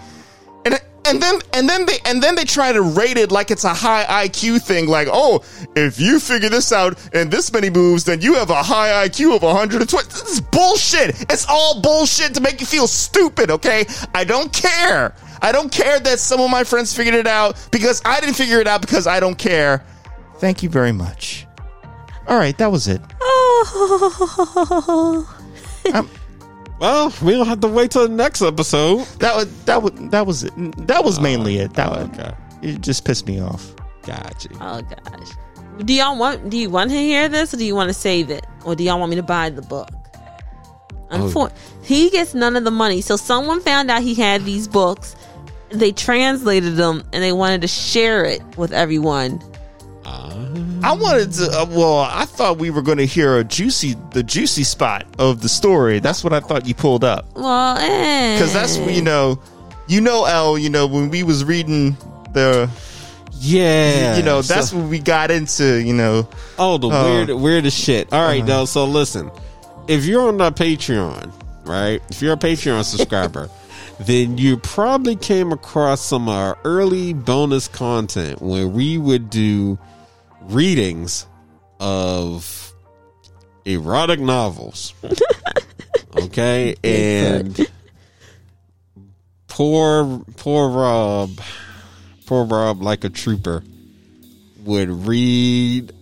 [1.10, 3.74] And then and then they and then they try to rate it like it's a
[3.74, 5.42] high IQ thing like, "Oh,
[5.74, 9.34] if you figure this out in this many moves, then you have a high IQ
[9.34, 11.20] of 120." This is bullshit.
[11.22, 13.86] It's all bullshit to make you feel stupid, okay?
[14.14, 15.12] I don't care.
[15.42, 18.60] I don't care that some of my friends figured it out because I didn't figure
[18.60, 19.82] it out because I don't care.
[20.38, 21.46] Thank you very much.
[22.28, 23.00] All right, that was it.
[23.20, 24.46] Oh.
[26.80, 29.04] Well, we don't have to wait till the next episode.
[29.18, 30.86] That was that was that was it.
[30.86, 31.74] That was oh, mainly it.
[31.74, 32.32] That was, Okay,
[32.62, 33.74] it just pissed me off.
[34.02, 34.48] Gotcha.
[34.60, 35.28] Oh gosh.
[35.84, 38.30] Do y'all want do you want to hear this or do you want to save
[38.30, 38.46] it?
[38.64, 39.90] Or do y'all want me to buy the book?
[41.10, 41.18] Oh.
[41.18, 41.52] Unfor-
[41.82, 43.02] he gets none of the money.
[43.02, 45.16] So someone found out he had these books.
[45.68, 49.42] They translated them and they wanted to share it with everyone.
[50.82, 51.50] I wanted to.
[51.50, 55.42] Uh, well, I thought we were going to hear a juicy, the juicy spot of
[55.42, 55.98] the story.
[56.00, 58.36] That's what I thought you pulled up Well, eh.
[58.36, 59.40] because that's you know,
[59.88, 60.56] you know, L.
[60.58, 61.96] You know when we was reading
[62.32, 62.70] the
[63.34, 65.82] Yeah, you know, that's so- what we got into.
[65.82, 66.28] You know,
[66.58, 68.12] Oh, the Uh, weird, weirdest shit.
[68.12, 68.46] All right, uh-huh.
[68.46, 68.64] though.
[68.64, 69.30] So listen,
[69.86, 71.30] if you're on our Patreon,
[71.64, 72.00] right?
[72.10, 73.50] If you're a Patreon subscriber,
[74.00, 79.78] then you probably came across some of our early bonus content where we would do
[80.42, 81.26] readings
[81.78, 82.72] of
[83.64, 84.94] erotic novels.
[86.16, 87.70] okay, and
[89.48, 91.40] poor, poor Rob,
[92.26, 93.62] poor Rob, like a trooper,
[94.64, 95.92] would read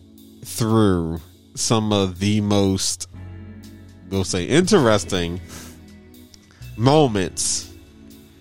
[0.45, 1.21] through
[1.55, 3.09] some of the most,
[4.11, 5.41] we'll say, interesting
[6.77, 7.69] moments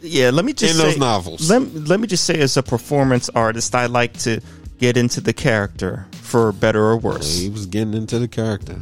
[0.01, 0.29] yeah.
[0.29, 1.49] Let me just in say, those novels.
[1.49, 4.41] Let, let me just say, as a performance artist, I like to
[4.79, 7.37] get into the character for better or worse.
[7.39, 8.79] he was getting into the character,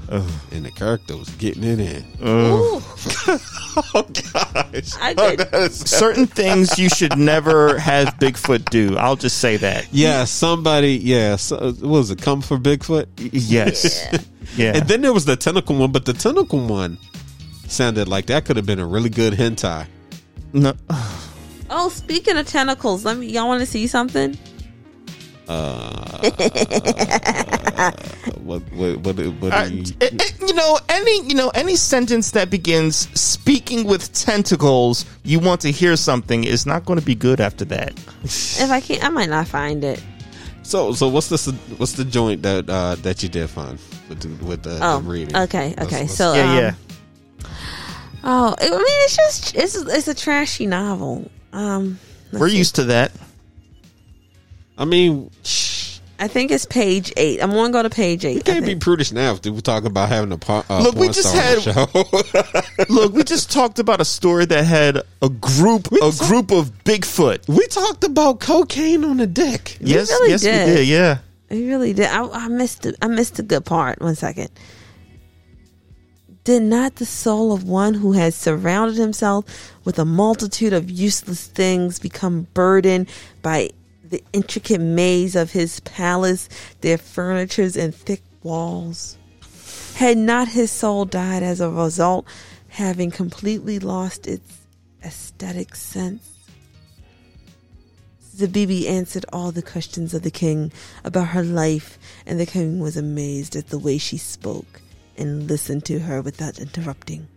[0.51, 2.03] and the character was getting it in.
[2.27, 2.81] Ooh,
[3.93, 4.93] Oh gosh!
[5.01, 8.97] I Oh, that is- Certain things you should never have Bigfoot do.
[8.97, 9.87] I'll just say that.
[9.91, 10.93] yeah, somebody.
[10.95, 12.21] Yeah, so, what was it?
[12.21, 13.07] Come for Bigfoot.
[13.17, 14.07] Yes.
[14.57, 14.73] Yeah.
[14.77, 16.97] And then there was the tentacle one, but the tentacle one
[17.67, 19.87] sounded like that could have been a really good hentai.
[20.53, 20.73] no.
[21.69, 23.25] Oh, speaking of tentacles, let me.
[23.25, 24.37] Y'all want to see something?
[28.45, 28.61] What?
[28.73, 28.97] What?
[28.99, 29.15] What?
[29.41, 33.07] what Uh, do you- eh, eh, you know any you know any sentence that begins
[33.19, 37.65] speaking with tentacles you want to hear something is not going to be good after
[37.65, 37.93] that
[38.23, 40.01] If I can't, I might not find it.
[40.63, 41.37] so, so what's the
[41.77, 43.77] what's the joint that uh, that you did find
[44.09, 45.35] with the, with the, Oh, the reading?
[45.35, 46.01] okay, Let's- okay.
[46.01, 46.73] let's- So, yeah um, yeah
[48.23, 51.29] oh, I mean, it's just it's it's a trashy novel.
[51.53, 51.99] Um,
[52.33, 52.57] we're see.
[52.57, 53.11] used to that
[54.77, 55.29] I mean,
[56.19, 57.41] I think it's page eight.
[57.41, 58.35] I'm going to go to page eight.
[58.35, 58.81] you can't be think.
[58.81, 62.85] prudish now if we talk about having a po- uh, Look, we just star on
[62.89, 66.71] look we just talked about a story that had a group a talk- group of
[66.83, 69.77] bigfoot we talked about cocaine on the dick.
[69.79, 70.67] yes really yes did.
[70.69, 71.17] we did yeah
[71.49, 72.07] He really did.
[72.07, 72.95] I, I missed it.
[73.01, 74.01] I missed the good part.
[74.01, 74.49] One second.
[76.43, 81.47] Did not the soul of one who has surrounded himself with a multitude of useless
[81.47, 83.09] things become burdened
[83.41, 83.69] by
[84.09, 86.49] the intricate maze of his palace,
[86.81, 89.17] their furnitures and thick walls?
[89.95, 92.25] Had not his soul died as a result,
[92.67, 94.59] having completely lost its
[95.03, 96.31] aesthetic sense?
[98.35, 100.73] Zabiba answered all the questions of the king
[101.05, 104.81] about her life, and the king was amazed at the way she spoke
[105.17, 107.27] and listened to her without interrupting.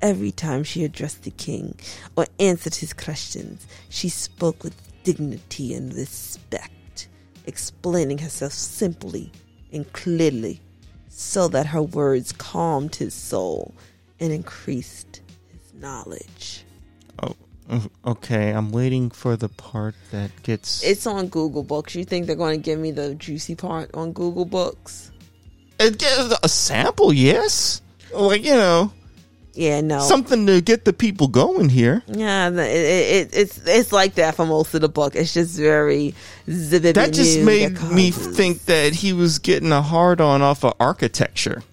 [0.00, 1.74] Every time she addressed the king
[2.16, 4.74] or answered his questions, she spoke with
[5.08, 7.08] dignity and respect,
[7.46, 9.32] explaining herself simply
[9.72, 10.60] and clearly,
[11.08, 13.74] so that her words calmed his soul
[14.20, 16.64] and increased his knowledge.
[17.22, 17.34] oh
[17.70, 21.94] uh, okay i'm waiting for the part that gets It's on Google Books.
[21.94, 25.10] You think they're going to give me the juicy part on Google Books?
[25.80, 27.80] Uh, it gets a sample yes
[28.12, 28.92] like you know
[29.58, 29.98] Yeah, no.
[29.98, 34.46] something to get the people going here yeah, it, it, it's it's like that for
[34.46, 35.16] most of the book.
[35.16, 36.14] It's just very
[36.46, 40.64] zibbity that just made that me think that he was getting a hard on off
[40.64, 41.64] of architecture.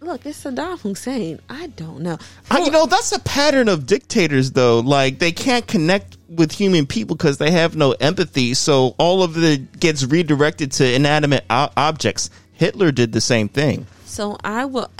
[0.00, 1.40] Look, it's Saddam Hussein.
[1.48, 2.18] I don't know.
[2.50, 4.80] Uh, you know, that's a pattern of dictators, though.
[4.80, 8.54] Like they can't connect with human people because they have no empathy.
[8.54, 12.30] So all of it gets redirected to inanimate o- objects.
[12.52, 13.86] Hitler did the same thing.
[14.04, 14.90] So I will.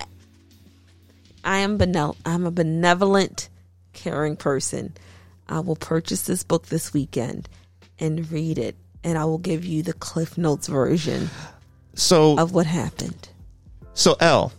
[1.47, 3.49] I am benevol- I'm a benevolent,
[3.95, 4.95] caring person.
[5.49, 7.49] I will purchase this book this weekend
[8.01, 8.75] and read it,
[9.05, 11.31] and I will give you the Cliff Notes version
[11.95, 13.29] So, of what happened.
[13.95, 14.53] so L,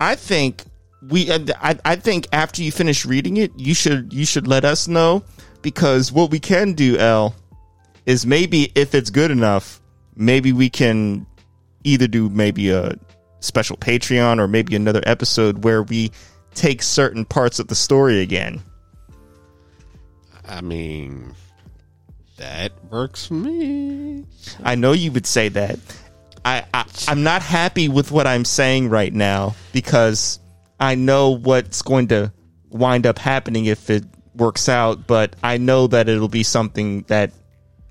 [0.00, 0.64] I think
[1.08, 1.30] we.
[1.30, 4.88] uh, I, I think after you finish reading it, you should you should let us
[4.88, 5.22] know
[5.62, 7.34] because what we can do, L,
[8.06, 9.80] is maybe if it's good enough,
[10.16, 11.26] maybe we can
[11.84, 12.96] either do maybe a
[13.46, 16.10] special Patreon or maybe another episode where we
[16.54, 18.62] take certain parts of the story again.
[20.44, 21.34] I mean,
[22.36, 24.24] that works for me.
[24.62, 25.78] I know you would say that.
[26.44, 30.38] I, I I'm not happy with what I'm saying right now because
[30.78, 32.32] I know what's going to
[32.70, 34.04] wind up happening if it
[34.34, 37.32] works out, but I know that it'll be something that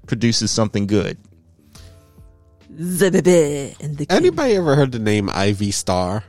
[0.08, 1.18] produces something good.
[2.76, 4.18] Zabiba and the king.
[4.18, 6.24] Anybody ever heard the name Ivy Star?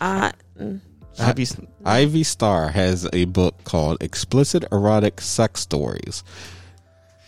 [0.00, 0.80] I, mm,
[1.18, 1.46] Ivy,
[1.84, 6.22] Ivy Star has a book called Explicit Erotic Sex Stories.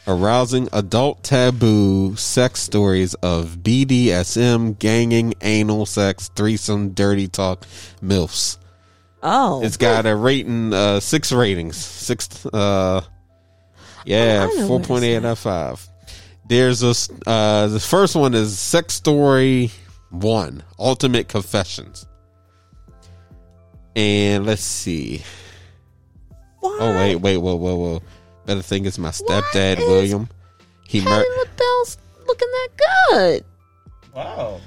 [0.06, 7.66] Arousing adult taboo sex stories of BDSM, ganging, anal sex, threesome, dirty talk,
[8.02, 8.56] MILFs.
[9.22, 11.76] oh, It's got a rating, uh, six ratings.
[11.76, 13.02] Six, uh,
[14.06, 15.88] yeah, Oh, I know four what point eight it's out of five.
[16.48, 19.70] There's a s- uh, the first one is Sex Story
[20.10, 22.06] One: Ultimate Confessions,
[23.94, 25.22] and let's see.
[26.60, 26.80] What?
[26.80, 28.02] Oh wait, wait, whoa, whoa, whoa!
[28.46, 30.28] Better thing is my stepdad is William.
[30.86, 32.68] He Patty mur- Bell's looking that
[33.10, 33.44] good.
[34.14, 34.60] Wow,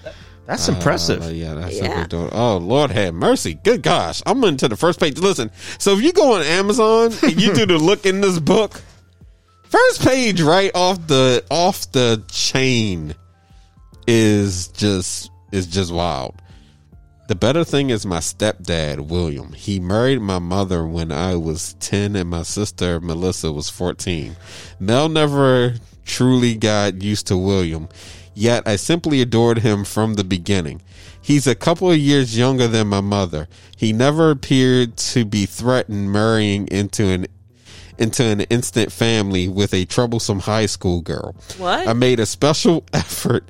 [0.45, 1.23] that's impressive.
[1.23, 1.87] Uh, yeah, that's Yeah.
[1.89, 2.29] what we're doing.
[2.31, 3.55] Oh Lord, have mercy.
[3.55, 5.17] Good gosh, I'm into the first page.
[5.17, 5.49] Listen,
[5.79, 8.79] so if you go on Amazon and you do the look in this book,
[9.71, 13.15] first page right off the off the chain
[14.05, 16.35] is just is just wild.
[17.29, 19.53] The better thing is my stepdad William.
[19.53, 24.35] He married my mother when I was ten, and my sister Melissa was fourteen.
[24.79, 27.87] Mel never truly got used to William,
[28.33, 30.81] yet I simply adored him from the beginning.
[31.21, 33.47] He's a couple of years younger than my mother.
[33.77, 37.27] He never appeared to be threatened marrying into an
[38.01, 41.35] into an instant family with a troublesome high school girl.
[41.57, 41.87] What?
[41.87, 43.47] I made a special effort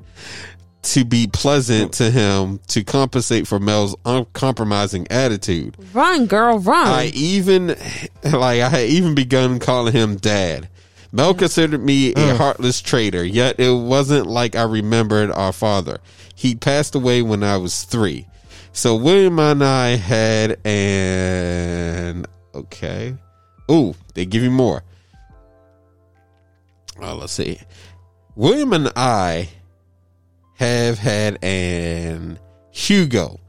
[0.82, 5.76] to be pleasant to him to compensate for Mel's uncompromising attitude.
[5.92, 6.86] Run, girl, run.
[6.88, 7.68] I even
[8.24, 10.68] like I had even begun calling him dad.
[11.12, 11.38] Mel mm.
[11.38, 15.98] considered me a heartless traitor, yet it wasn't like I remembered our father.
[16.34, 18.26] He passed away when I was three.
[18.72, 22.24] So William and I had an
[22.54, 23.14] okay.
[23.72, 24.84] Ooh, they give you more.
[27.00, 27.58] Oh, let's see.
[28.36, 29.48] William and I
[30.56, 32.38] have had an
[32.70, 33.40] Hugo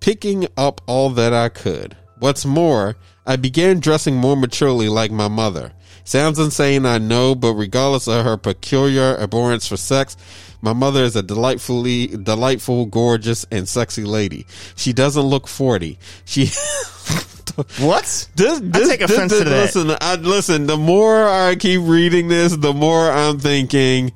[0.00, 1.96] picking up all that I could.
[2.18, 2.96] What's more,
[3.26, 5.72] I began dressing more maturely like my mother.
[6.04, 10.16] Sounds insane, I know, but regardless of her peculiar abhorrence for sex,
[10.62, 14.46] my mother is a delightfully delightful, gorgeous, and sexy lady.
[14.76, 15.98] She doesn't look 40.
[16.24, 16.46] She
[17.78, 18.04] What?
[18.36, 19.62] this, this, take this- offense this- to that.
[19.74, 20.66] Listen, I, listen.
[20.66, 24.12] The more I keep reading this, the more I'm thinking,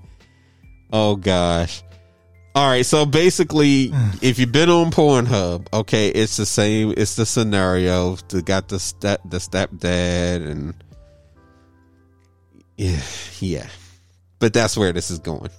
[0.93, 1.83] "Oh gosh."
[2.55, 3.93] All right, so basically,
[4.23, 6.93] if you've been on Pornhub, okay, it's the same.
[6.97, 8.17] It's the scenario.
[8.29, 10.75] They got the step, the stepdad, and
[12.77, 13.01] yeah,
[13.41, 13.67] yeah.
[14.39, 15.51] But that's where this is going.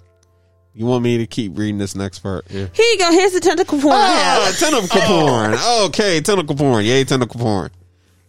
[0.73, 2.45] You want me to keep reading this next part?
[2.49, 2.67] Yeah.
[2.73, 3.11] Here you go.
[3.11, 3.93] Here's the tentacle porn.
[3.97, 5.53] Ah, I Oh, tentacle porn.
[5.89, 6.85] Okay, tentacle porn.
[6.85, 7.71] Yay, tentacle porn.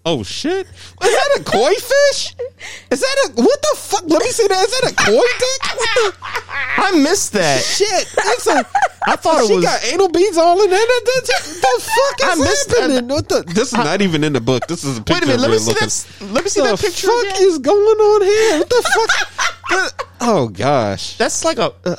[0.04, 0.66] Oh shit!
[0.66, 2.34] Is that a koi fish?
[2.90, 4.02] Is that a what the fuck?
[4.08, 4.64] Let me see that.
[4.66, 5.76] Is that a koi dick?
[5.78, 6.14] What the
[6.82, 7.60] I missed that.
[7.62, 8.08] shit?
[8.16, 8.66] That's a.
[9.06, 9.64] I thought it she was.
[9.64, 10.78] got anal beads all in there.
[10.80, 13.08] The, the, the fuck I is missed happening?
[13.08, 14.66] What the, this is not even in the book.
[14.66, 15.26] This is a picture.
[15.26, 15.40] Wait a minute.
[15.40, 16.34] Let me we're see looking- that.
[16.34, 17.06] Let me see the that picture.
[17.06, 17.36] fuck again.
[17.48, 18.58] is going on here?
[18.58, 19.48] What the fuck?
[19.70, 21.16] The- oh gosh.
[21.16, 21.72] That's like a.
[21.84, 21.94] Uh,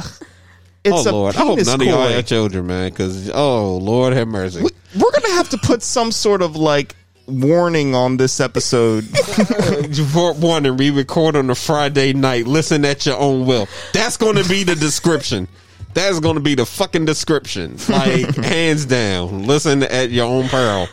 [0.83, 1.35] it's oh a lord.
[1.37, 2.89] I hope none of y'all have children, man.
[2.89, 4.61] Because oh lord, have mercy.
[4.61, 6.95] We- We're gonna have to put some sort of like
[7.27, 9.03] warning on this episode.
[10.11, 12.47] For warning, we record on a Friday night.
[12.47, 13.67] Listen at your own will.
[13.93, 15.47] That's going to be the description.
[15.93, 17.77] That's going to be the fucking description.
[17.87, 19.45] Like, hands down.
[19.45, 20.87] Listen at your own peril.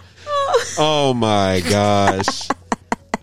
[0.79, 2.49] Oh my gosh.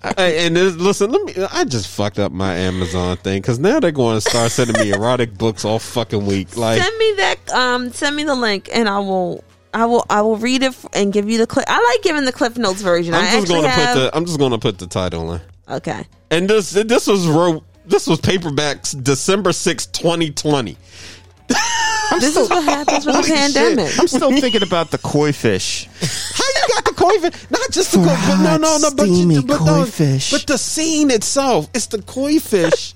[0.03, 1.33] I- and this, listen, let me.
[1.51, 4.91] I just fucked up my Amazon thing because now they're going to start sending me
[4.91, 6.55] erotic books all fucking week.
[6.57, 7.35] Like, Send me that.
[7.53, 9.43] Um, send me the link, and I will.
[9.73, 10.05] I will.
[10.09, 11.65] I will read it and give you the clip.
[11.67, 13.13] I like giving the Cliff Notes version.
[13.13, 13.95] I I'm just going to have.
[13.95, 14.15] put the.
[14.17, 15.41] I'm just going to put the title in.
[15.69, 16.05] okay.
[16.31, 17.63] And this this was wrote.
[17.85, 20.77] This was paperbacks December sixth, 2020.
[22.21, 23.37] This is what happens with the Holy shit.
[23.37, 23.99] pandemic.
[23.99, 25.87] I'm still thinking about the koi fish.
[25.99, 27.51] How you got the koi fish?
[27.51, 30.31] Not just the koi, but no, no, no, but, you, but, koi no, fish.
[30.31, 32.95] but the scene itself, it's the koi fish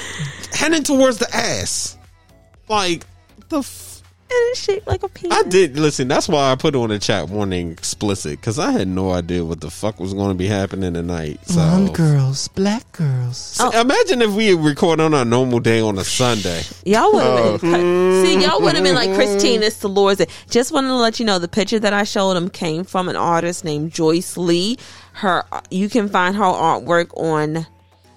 [0.52, 1.98] heading towards the ass.
[2.68, 3.04] Like
[3.48, 3.58] the.
[3.58, 3.91] F- And
[4.50, 5.36] it's shaped like a penis.
[5.36, 6.08] I did listen.
[6.08, 9.44] That's why I put it on the chat warning explicit because I had no idea
[9.44, 11.40] what the fuck was going to be happening tonight.
[11.46, 13.36] So girls, black girls.
[13.36, 13.80] So oh.
[13.80, 16.62] imagine if we record on our normal day on a Sunday.
[16.84, 17.58] Y'all would have Oh.
[17.58, 18.42] been see.
[18.42, 19.62] Y'all would have been like Christine.
[19.62, 20.20] It's Dolores.
[20.50, 23.16] Just wanted to let you know the picture that I showed them came from an
[23.16, 24.78] artist named Joyce Lee.
[25.14, 27.66] Her, uh, you can find her artwork on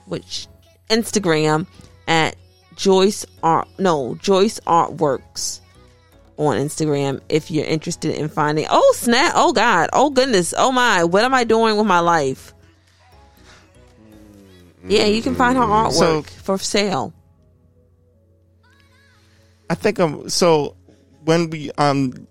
[0.06, 0.48] which
[0.90, 1.68] Instagram
[2.08, 2.36] at
[2.76, 3.68] Joyce Art.
[3.80, 5.60] No, Joyce Artworks
[6.38, 8.66] on Instagram if you're interested in finding.
[8.70, 9.34] Oh snap!
[9.36, 9.90] Oh god!
[9.94, 10.54] Oh goodness!
[10.58, 11.04] Oh my!
[11.04, 12.54] What am I doing with my life?
[14.88, 17.14] Yeah, you can find her artwork So- for sale.
[19.70, 20.76] I think I'm so.
[21.24, 22.28] When we um,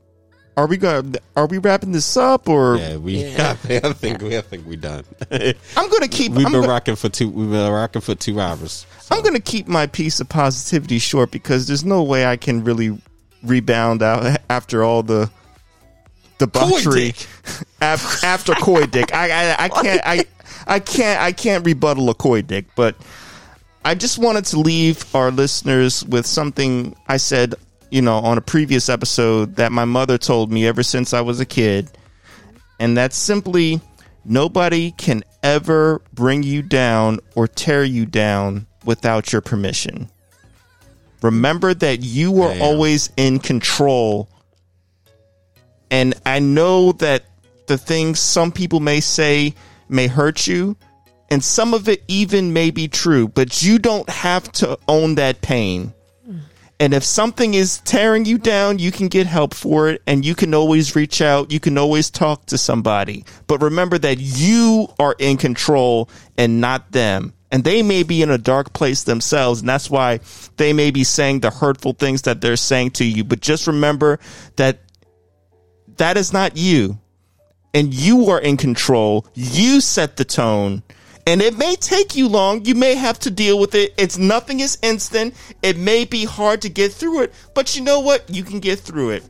[0.56, 1.12] are we going?
[1.14, 2.76] to Are we wrapping this up or?
[2.76, 3.24] Yeah, we.
[3.24, 3.50] Yeah.
[3.50, 4.38] I think, I think we.
[4.38, 5.02] I think we done.
[5.32, 6.30] I'm gonna keep.
[6.30, 7.28] We've I'm been gonna- rocking for two.
[7.28, 8.86] We've been rocking for two hours.
[9.10, 12.64] I'm going to keep my piece of positivity short because there's no way I can
[12.64, 12.98] really
[13.44, 15.30] rebound out after all the
[16.38, 17.26] debauchery dick.
[17.80, 19.14] af- after koi dick.
[19.14, 20.24] I, I I can't I
[20.66, 22.96] I can't I can't rebuttal a koi dick, but
[23.84, 27.54] I just wanted to leave our listeners with something I said,
[27.90, 31.38] you know, on a previous episode that my mother told me ever since I was
[31.40, 31.90] a kid.
[32.80, 33.80] And that's simply
[34.24, 40.08] nobody can ever bring you down or tear you down without your permission.
[41.24, 42.60] Remember that you are Damn.
[42.60, 44.28] always in control.
[45.90, 47.24] And I know that
[47.66, 49.54] the things some people may say
[49.88, 50.76] may hurt you,
[51.30, 55.40] and some of it even may be true, but you don't have to own that
[55.40, 55.94] pain.
[56.78, 60.34] And if something is tearing you down, you can get help for it and you
[60.34, 61.52] can always reach out.
[61.52, 63.24] You can always talk to somebody.
[63.46, 67.32] But remember that you are in control and not them.
[67.54, 69.60] And they may be in a dark place themselves.
[69.60, 70.18] And that's why
[70.56, 73.22] they may be saying the hurtful things that they're saying to you.
[73.22, 74.18] But just remember
[74.56, 74.80] that
[75.98, 76.98] that is not you.
[77.72, 79.24] And you are in control.
[79.34, 80.82] You set the tone.
[81.28, 82.64] And it may take you long.
[82.64, 83.94] You may have to deal with it.
[83.96, 85.34] It's nothing is instant.
[85.62, 88.28] It may be hard to get through it, but you know what?
[88.28, 89.22] You can get through it.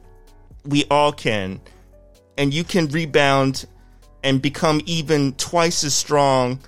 [0.64, 1.60] We all can.
[2.38, 3.66] And you can rebound
[4.22, 6.58] and become even twice as strong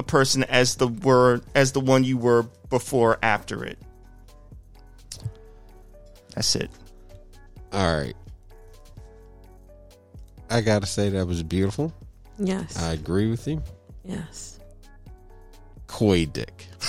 [0.00, 3.78] a person as the were as the one you were before after it.
[6.34, 6.70] That's it.
[7.72, 8.16] All right.
[10.48, 11.92] I gotta say that was beautiful.
[12.38, 12.76] Yes.
[12.82, 13.62] I agree with you.
[14.04, 14.58] yes.
[15.86, 16.66] Koi dick.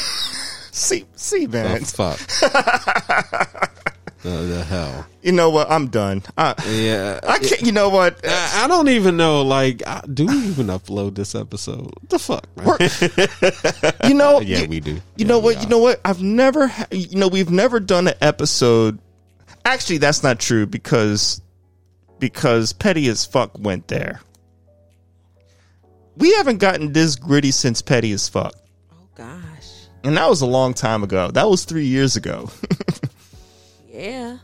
[0.73, 1.83] See, see, The man.
[1.83, 2.17] fuck.
[4.23, 5.05] the, the hell.
[5.21, 5.69] You know what?
[5.69, 6.23] I'm done.
[6.37, 7.19] I, Yeah.
[7.27, 7.61] I can't.
[7.61, 8.19] You know what?
[8.27, 9.41] I I don't even know.
[9.41, 11.85] Like, I- do we even upload this episode?
[11.85, 13.93] What the fuck, man?
[14.09, 14.39] You know.
[14.41, 14.91] yeah, we do.
[14.93, 15.57] You Yeah, know what?
[15.57, 15.61] are.
[15.61, 16.01] You know what?
[16.05, 16.67] I've never.
[16.67, 18.99] Ha- you know, we've never done an episode.
[19.65, 21.41] Actually, that's not true because
[22.19, 24.21] because petty as fuck went there.
[26.17, 28.53] We haven't gotten this gritty since petty as fuck,
[28.91, 29.87] Oh gosh.
[30.03, 31.31] and that was a long time ago.
[31.31, 32.49] That was three years ago.
[33.91, 34.37] Yeah.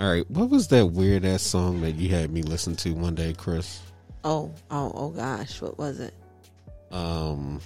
[0.00, 0.28] All right.
[0.30, 3.80] What was that weird ass song that you had me listen to one day, Chris?
[4.24, 4.52] Oh.
[4.70, 4.92] Oh.
[4.94, 5.60] Oh gosh.
[5.60, 6.14] What was it?
[6.90, 7.60] Um,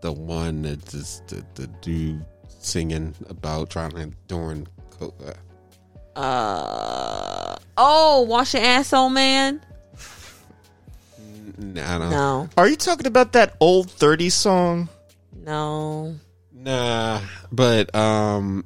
[0.00, 4.66] the one that just the, the dude singing about trying to during.
[4.98, 5.14] co-
[6.16, 7.56] uh, Uh.
[7.78, 9.60] Oh, wash your ass, old man.
[11.58, 12.10] No, I don't.
[12.10, 12.48] No.
[12.58, 14.88] Are you talking about that old thirty song?
[15.44, 16.16] No.
[16.52, 17.20] Nah,
[17.52, 18.64] but um,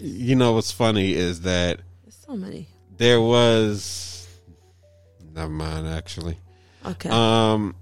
[0.00, 2.68] you know what's funny is that There's so many.
[2.96, 4.26] there was.
[5.34, 5.88] Never mind.
[5.88, 6.38] Actually,
[6.86, 7.08] Okay.
[7.08, 7.74] um,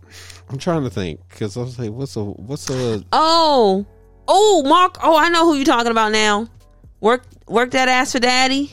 [0.48, 3.86] I'm trying to think because I was like, what's a what's a oh.
[4.28, 4.98] Oh, Mark.
[5.02, 6.46] Oh, I know who you're talking about now.
[7.00, 7.24] Work.
[7.48, 8.70] Work that ass for daddy.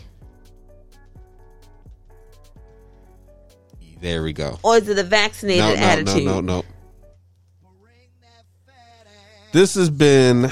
[4.01, 4.57] there we go.
[4.63, 6.23] Or is it a vaccinated no, no, attitude?
[6.23, 6.65] no, no, no.
[9.51, 10.51] This has been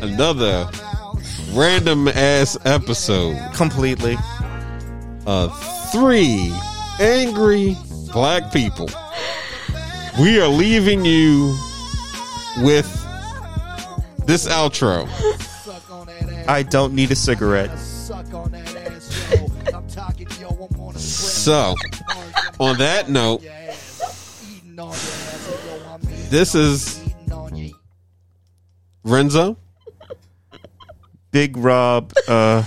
[0.00, 0.68] another
[1.52, 4.16] random ass episode Completely.
[5.26, 5.52] of
[5.92, 6.52] three
[7.00, 7.76] angry
[8.12, 8.88] black people.
[10.20, 11.56] We are leaving you
[12.58, 12.86] with
[14.26, 15.08] this outro.
[16.48, 17.76] I don't need a cigarette.
[20.98, 21.74] So,
[22.58, 23.42] on that note,
[26.30, 27.07] this is
[29.10, 29.56] Renzo.
[31.30, 32.64] Big Rob uh,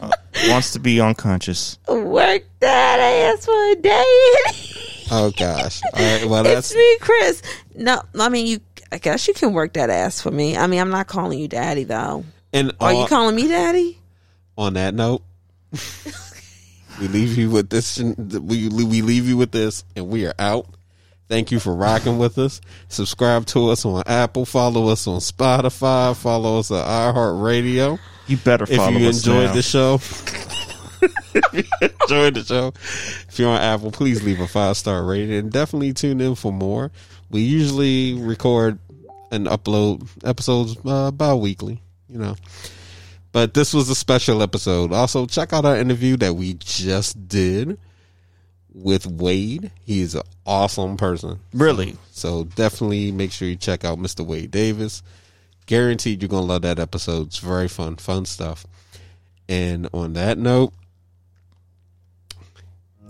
[0.00, 0.10] uh,
[0.48, 1.78] wants to be unconscious.
[1.86, 5.06] Work that ass for daddy.
[5.10, 5.80] Oh gosh.
[5.94, 6.24] All right.
[6.26, 7.42] Well, it's me, Chris.
[7.74, 8.60] No, I mean you.
[8.90, 10.56] I guess you can work that ass for me.
[10.56, 12.24] I mean, I'm not calling you daddy though.
[12.54, 13.98] and Are you on- calling me daddy?
[14.56, 15.22] on that note,
[17.00, 17.98] we leave you with this.
[17.98, 20.66] We we leave you with this, and we are out.
[21.28, 22.60] Thank you for rocking with us.
[22.88, 24.46] Subscribe to us on Apple.
[24.46, 26.16] Follow us on Spotify.
[26.16, 26.84] Follow us on
[27.14, 27.98] iHeartRadio.
[28.26, 29.54] You better If you us enjoyed now.
[29.54, 31.64] the show, if you
[32.02, 32.68] enjoyed the show,
[33.28, 36.52] if you're on Apple, please leave a five star rating and definitely tune in for
[36.52, 36.90] more.
[37.30, 38.78] We usually record
[39.30, 42.36] and upload episodes uh, bi weekly, you know.
[43.32, 44.92] But this was a special episode.
[44.92, 47.78] Also, check out our interview that we just did
[48.82, 49.70] with Wade.
[49.84, 51.40] He's an awesome person.
[51.52, 51.96] Really?
[52.10, 54.24] So definitely make sure you check out Mr.
[54.24, 55.02] Wade Davis.
[55.66, 57.28] Guaranteed you're gonna love that episode.
[57.28, 58.66] It's very fun, fun stuff.
[59.48, 60.72] And on that note,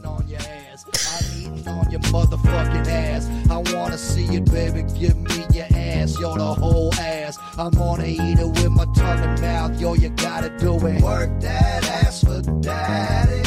[0.04, 0.84] on your ass.
[0.86, 3.28] I'm eating on your motherfucking ass.
[3.50, 4.82] I wanna see it, baby.
[4.98, 7.38] Give me your ass, yo, the whole ass.
[7.56, 9.94] I'm gonna eat it with my tongue and mouth, yo.
[9.94, 11.02] You gotta do it.
[11.02, 13.42] Work that ass for daddy.